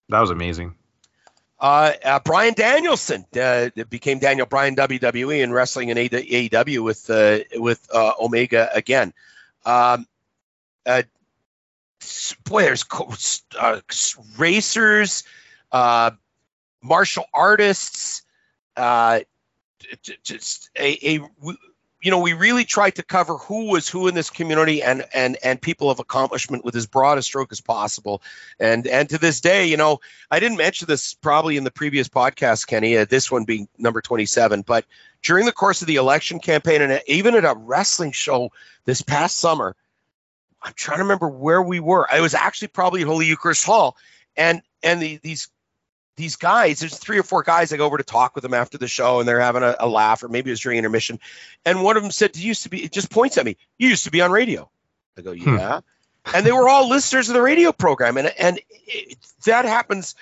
[0.09, 0.75] That was amazing.
[1.59, 7.39] Uh, uh, Bryan Danielson uh, became Daniel Bryan WWE and wrestling in AEW with uh,
[7.55, 9.13] with uh, Omega again.
[9.65, 10.07] Um,
[10.85, 11.03] uh,
[12.45, 12.85] boy, there's
[13.59, 13.81] uh,
[14.39, 15.25] racers,
[15.73, 16.13] uh,
[16.83, 18.23] martial artists,
[18.77, 19.21] uh,
[20.23, 21.21] just a, a
[22.05, 25.37] you know we really tried to cover who was who in this community and and
[25.43, 28.23] and people of accomplishment with as broad a stroke as possible.
[28.61, 30.01] And and to this day you know
[30.31, 34.01] I didn't mention this probably in the previous podcast, Kenny, uh, this one being number
[34.01, 34.85] 27, but
[35.23, 38.53] during the course of the election campaign and even at a wrestling show
[38.85, 39.75] this past summer,
[40.65, 42.11] I'm trying to remember where we were.
[42.11, 43.97] I was actually probably Holy Eucharist Hall,
[44.37, 45.49] and and the, these
[46.17, 48.79] these guys, there's three or four guys I go over to talk with them after
[48.79, 51.21] the show, and they're having a, a laugh, or maybe it was during intermission,
[51.65, 53.89] and one of them said, "You used to be," it just points at me, "You
[53.89, 54.71] used to be on radio."
[55.19, 55.59] I go, Hmm.
[55.59, 55.81] "Yeah."
[56.33, 60.15] and they were all listeners of the radio program and and it, that happens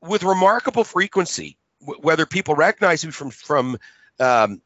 [0.00, 3.76] with remarkable frequency w- whether people recognize me from from
[4.20, 4.62] um,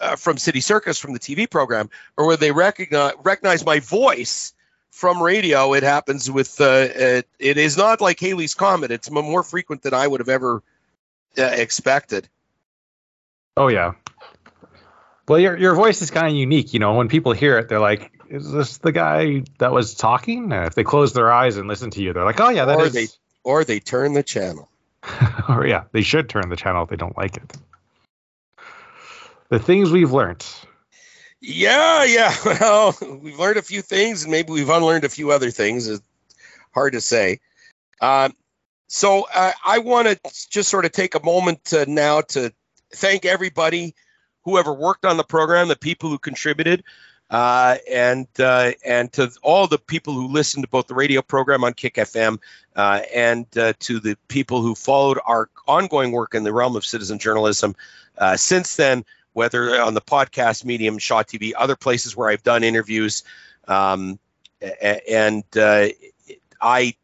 [0.00, 4.54] uh, from City Circus from the TV program or whether they recognize recognize my voice
[4.90, 9.42] from radio it happens with uh, it, it is not like Halley's comet it's more
[9.42, 10.62] frequent than I would have ever
[11.38, 12.28] uh, expected
[13.56, 13.92] Oh yeah.
[15.28, 16.72] Well, your your voice is kind of unique.
[16.72, 20.50] You know, when people hear it, they're like, "Is this the guy that was talking?"
[20.50, 22.86] If they close their eyes and listen to you, they're like, "Oh yeah, that or
[22.86, 23.08] is." they
[23.44, 24.70] or they turn the channel
[25.48, 27.52] or yeah, they should turn the channel if they don't like it.
[29.50, 30.46] The things we've learned.
[31.40, 32.34] Yeah, yeah.
[32.44, 35.88] Well, we've learned a few things, and maybe we've unlearned a few other things.
[35.88, 36.02] It's
[36.72, 37.40] hard to say.
[38.00, 38.34] Um,
[38.86, 42.52] so uh, I want to just sort of take a moment uh, now to
[42.94, 43.94] thank everybody,
[44.44, 46.84] whoever worked on the program, the people who contributed.
[47.28, 51.62] Uh, and uh, and to all the people who listened to both the radio program
[51.62, 52.40] on Kick FM
[52.74, 56.84] uh, and uh, to the people who followed our ongoing work in the realm of
[56.84, 57.76] citizen journalism
[58.20, 62.64] uh, since then, whether on the podcast medium, Shaw TV, other places where I've done
[62.64, 63.22] interviews,
[63.68, 64.18] um,
[65.08, 65.88] and uh,
[66.60, 66.94] I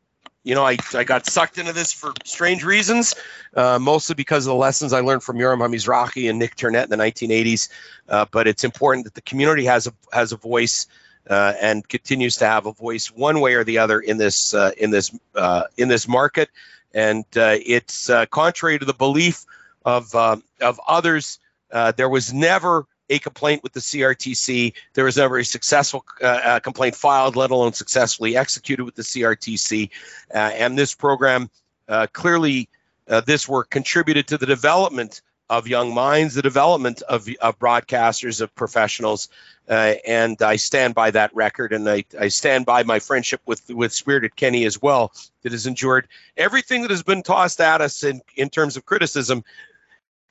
[0.47, 3.16] you know, I, I got sucked into this for strange reasons,
[3.57, 6.97] uh, mostly because of the lessons I learned from Yoram Hamizrahi and Nick Ternette in
[6.97, 7.69] the 1980s.
[8.09, 10.86] Uh, but it's important that the community has a has a voice
[11.28, 14.70] uh, and continues to have a voice one way or the other in this uh,
[14.78, 16.48] in this uh, in this market.
[16.94, 19.44] And it's contrary to the belief
[19.85, 21.40] of um, of others.
[21.71, 24.73] There was never a complaint with the CRTC.
[24.95, 29.03] There was never a successful uh, uh, complaint filed, let alone successfully executed with the
[29.03, 29.91] CRTC.
[30.35, 31.51] Uh, and this program
[31.89, 32.69] uh, clearly,
[33.09, 38.41] uh, this work contributed to the development of young minds, the development of, of broadcasters,
[38.41, 39.29] of professionals.
[39.69, 43.69] Uh, and I stand by that record, and I, I stand by my friendship with
[43.71, 45.13] with Spirited Kenny as well,
[45.43, 49.45] that has endured everything that has been tossed at us in, in terms of criticism.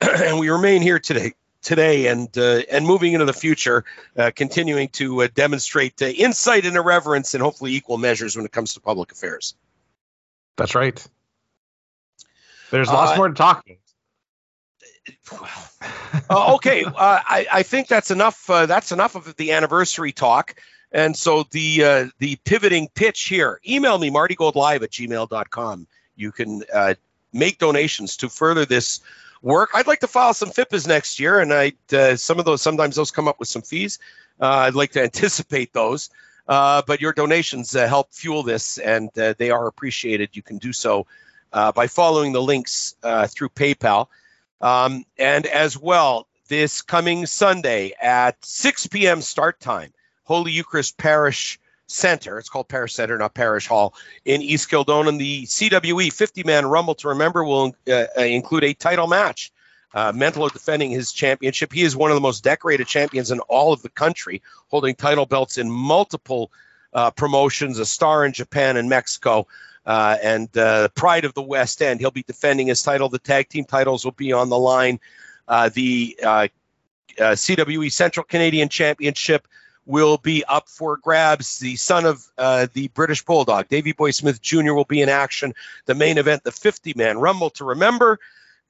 [0.00, 3.84] and we remain here today today and uh, and moving into the future,
[4.16, 8.52] uh, continuing to uh, demonstrate uh, insight and irreverence and hopefully equal measures when it
[8.52, 9.54] comes to public affairs.
[10.56, 11.04] That's right.
[12.70, 13.66] There's lots Uh, more to talk.
[16.28, 18.50] Uh, okay, uh, I, I think that's enough.
[18.50, 20.56] Uh, that's enough of the anniversary talk.
[20.90, 23.60] And so the uh, the pivoting pitch here.
[23.68, 25.86] Email me martygoldlive at gmail.com.
[26.16, 26.94] You can uh,
[27.32, 29.00] make donations to further this
[29.46, 29.70] work.
[29.74, 32.96] I'd like to file some FIPAs next year, and I uh, some of those sometimes
[32.96, 33.98] those come up with some fees.
[34.40, 36.10] Uh, I'd like to anticipate those.
[36.48, 40.36] Uh, but your donations uh, help fuel this, and uh, they are appreciated.
[40.36, 41.06] You can do so
[41.52, 44.08] uh, by following the links through PayPal.
[44.60, 49.22] Um, and as well, this coming Sunday at 6 p.m.
[49.22, 49.92] start time,
[50.22, 53.94] Holy Eucharist Parish Center, it's called Parish Center, not Parish Hall,
[54.24, 58.74] in East Kildonan, the CWE 50 man Rumble to Remember will uh, uh, include a
[58.74, 59.52] title match.
[59.94, 61.72] Uh, defending his championship.
[61.72, 65.24] He is one of the most decorated champions in all of the country, holding title
[65.24, 66.50] belts in multiple
[66.92, 69.46] uh, promotions, a star in Japan and Mexico,
[69.86, 72.00] uh, and uh, pride of the West End.
[72.00, 73.08] He'll be defending his title.
[73.08, 75.00] The tag team titles will be on the line.
[75.48, 76.48] Uh, the uh,
[77.18, 79.46] uh, CWE Central Canadian Championship
[79.86, 81.58] will be up for grabs.
[81.58, 85.54] The son of uh, the British Bulldog, Davy Boy Smith Jr., will be in action.
[85.86, 88.18] The main event, the 50 man Rumble to remember.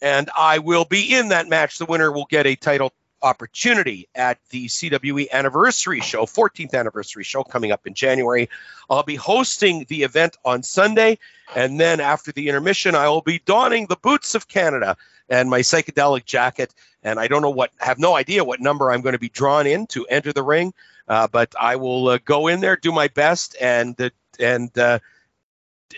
[0.03, 1.79] And I will be in that match.
[1.79, 7.43] The winner will get a title opportunity at the CWE anniversary show, 14th anniversary show
[7.43, 8.49] coming up in January.
[8.91, 11.19] I'll be hosting the event on Sunday.
[11.55, 14.97] And then after the intermission, I will be donning the boots of Canada
[15.29, 16.75] and my psychedelic jacket.
[17.03, 19.67] And I don't know what, have no idea what number I'm going to be drawn
[19.67, 20.73] in to enter the ring.
[21.09, 24.11] Uh, but I will uh, go in there, do my best, and uh,
[24.41, 24.99] and uh,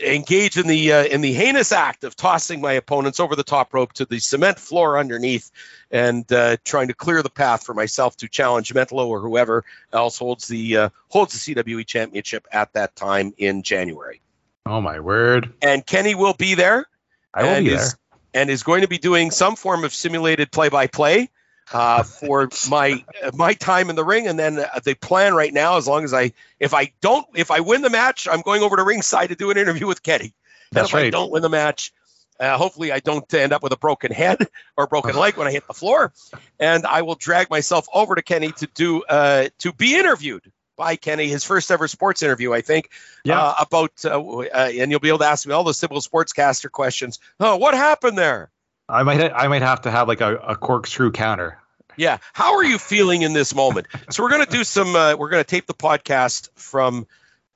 [0.05, 3.73] engage in the uh, in the heinous act of tossing my opponents over the top
[3.73, 5.51] rope to the cement floor underneath,
[5.91, 10.19] and uh, trying to clear the path for myself to challenge Mentolo or whoever else
[10.19, 14.21] holds the uh, holds the CWE championship at that time in January.
[14.67, 15.53] Oh my word!
[15.63, 16.87] And Kenny will be there.
[17.33, 17.99] I will be is, there.
[18.35, 21.31] and is going to be doing some form of simulated play-by-play
[21.73, 23.05] uh, for my
[23.35, 24.27] my time in the ring.
[24.27, 27.61] And then the plan right now, as long as I if I don't if I
[27.61, 30.35] win the match, I'm going over to ringside to do an interview with Kenny.
[30.71, 31.93] And That's if I don't win the match,
[32.39, 34.47] uh, hopefully I don't end up with a broken head
[34.77, 36.13] or broken leg when I hit the floor,
[36.61, 40.97] and I will drag myself over to Kenny to do uh, to be interviewed by
[40.97, 42.91] Kenny, his first ever sports interview, I think,
[43.25, 43.41] Yeah.
[43.43, 46.71] uh, about, uh, uh, and you'll be able to ask me all the simple sportscaster
[46.71, 47.19] questions.
[47.41, 48.51] Oh, what happened there?
[48.89, 51.61] I might I might have to have like a, a corkscrew counter.
[51.97, 52.19] Yeah.
[52.33, 53.89] How are you feeling in this moment?
[54.11, 54.95] So we're to do some.
[54.95, 57.07] Uh, we're to tape the podcast from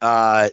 [0.00, 0.50] uh,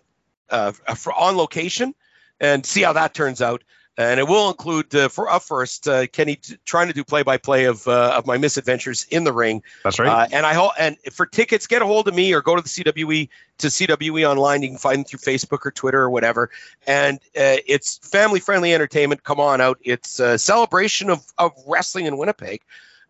[0.49, 1.95] uh, for on location
[2.39, 3.63] and see how that turns out.
[3.99, 7.21] And it will include uh, for up first uh, Kenny t- trying to do play
[7.21, 9.61] by play of uh, of my misadventures in the ring.
[9.83, 10.07] That's right.
[10.07, 12.61] Uh, and I hope and for tickets, get a hold of me or go to
[12.61, 13.27] the CWE
[13.57, 14.61] to CWE online.
[14.61, 16.49] You can find them through Facebook or Twitter or whatever.
[16.87, 19.25] And uh, it's family friendly entertainment.
[19.25, 19.79] Come on out.
[19.83, 22.61] It's a celebration of, of wrestling in Winnipeg,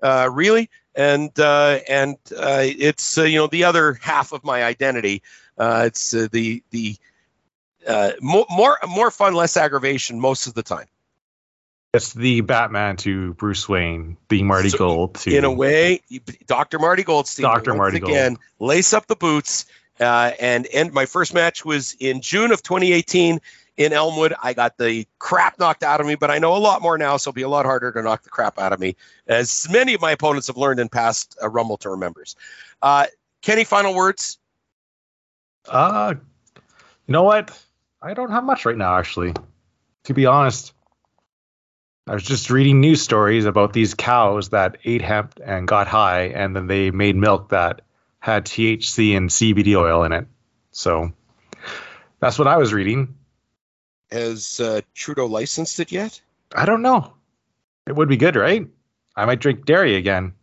[0.02, 0.72] uh, really.
[0.95, 5.22] And uh, and uh, it's uh, you know the other half of my identity.
[5.56, 6.98] Uh, it's uh, the the
[7.88, 10.88] uh, more more more fun, less aggravation most of the time.
[11.93, 16.01] it's the Batman to Bruce Wayne, the Marty So, Gold to in a way,
[16.47, 16.80] Dr.
[16.80, 17.43] Marty Goldstein.
[17.43, 17.72] Dr.
[17.72, 19.65] once Marty again, lace up the boots.
[19.99, 23.41] Uh, and and my first match was in June of 2018
[23.76, 24.34] in Elmwood.
[24.41, 27.18] I got the crap knocked out of me, but I know a lot more now,
[27.18, 28.95] so it'll be a lot harder to knock the crap out of me,
[29.27, 32.35] as many of my opponents have learned in past uh, Rumble to members.
[32.81, 33.07] Uh,
[33.41, 34.38] Kenny, final words.
[35.68, 36.14] Uh,
[37.07, 37.51] you know what?
[38.02, 39.34] I don't have much right now, actually.
[40.06, 40.74] To be honest,
[42.08, 46.28] I was just reading news stories about these cows that ate hemp and got high,
[46.28, 47.82] and then they made milk that
[48.20, 50.28] had THC and CBD oil in it.
[50.72, 51.12] So
[52.20, 53.16] that's what I was reading.
[54.12, 56.20] Has uh, Trudeau licensed it yet?
[56.56, 57.14] I don't know.
[57.86, 58.68] It would be good, right?
[59.16, 60.34] I might drink dairy again.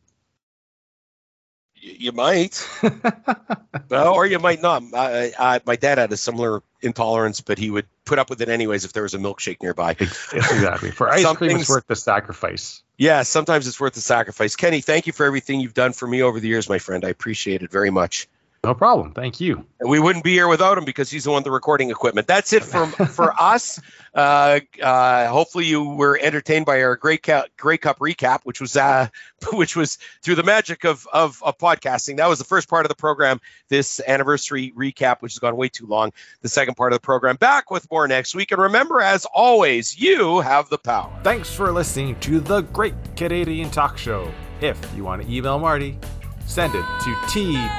[1.83, 2.69] Y- you might.
[3.89, 4.83] well, or you might not.
[4.95, 8.49] I, I, my dad had a similar intolerance, but he would put up with it
[8.49, 9.91] anyways if there was a milkshake nearby.
[10.01, 10.91] exactly.
[10.91, 12.83] For ice Some cream, things- it's worth the sacrifice.
[12.99, 14.57] Yeah, sometimes it's worth the sacrifice.
[14.57, 17.05] Kenny, thank you for everything you've done for me over the years, my friend.
[17.05, 18.27] I appreciate it very much.
[18.67, 19.13] No problem.
[19.13, 19.65] Thank you.
[19.79, 22.27] And we wouldn't be here without him because he's the one with the recording equipment.
[22.27, 23.81] That's it for for us.
[24.13, 28.77] Uh, uh, hopefully you were entertained by our Grey Cup, Grey Cup recap, which was
[28.77, 29.07] uh,
[29.53, 32.17] which was through the magic of, of of podcasting.
[32.17, 33.41] That was the first part of the program.
[33.69, 36.13] This anniversary recap, which has gone way too long.
[36.43, 37.37] The second part of the program.
[37.37, 38.51] Back with more next week.
[38.51, 41.17] And remember, as always, you have the power.
[41.23, 44.29] Thanks for listening to the Great Canadian Talk Show.
[44.61, 45.99] If you want to email Marty,
[46.47, 47.77] send it to tgcts1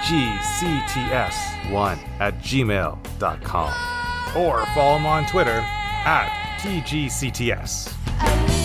[2.20, 3.74] at gmail.com
[4.36, 5.62] or follow him on Twitter
[6.06, 6.30] at
[6.60, 8.57] tgcts.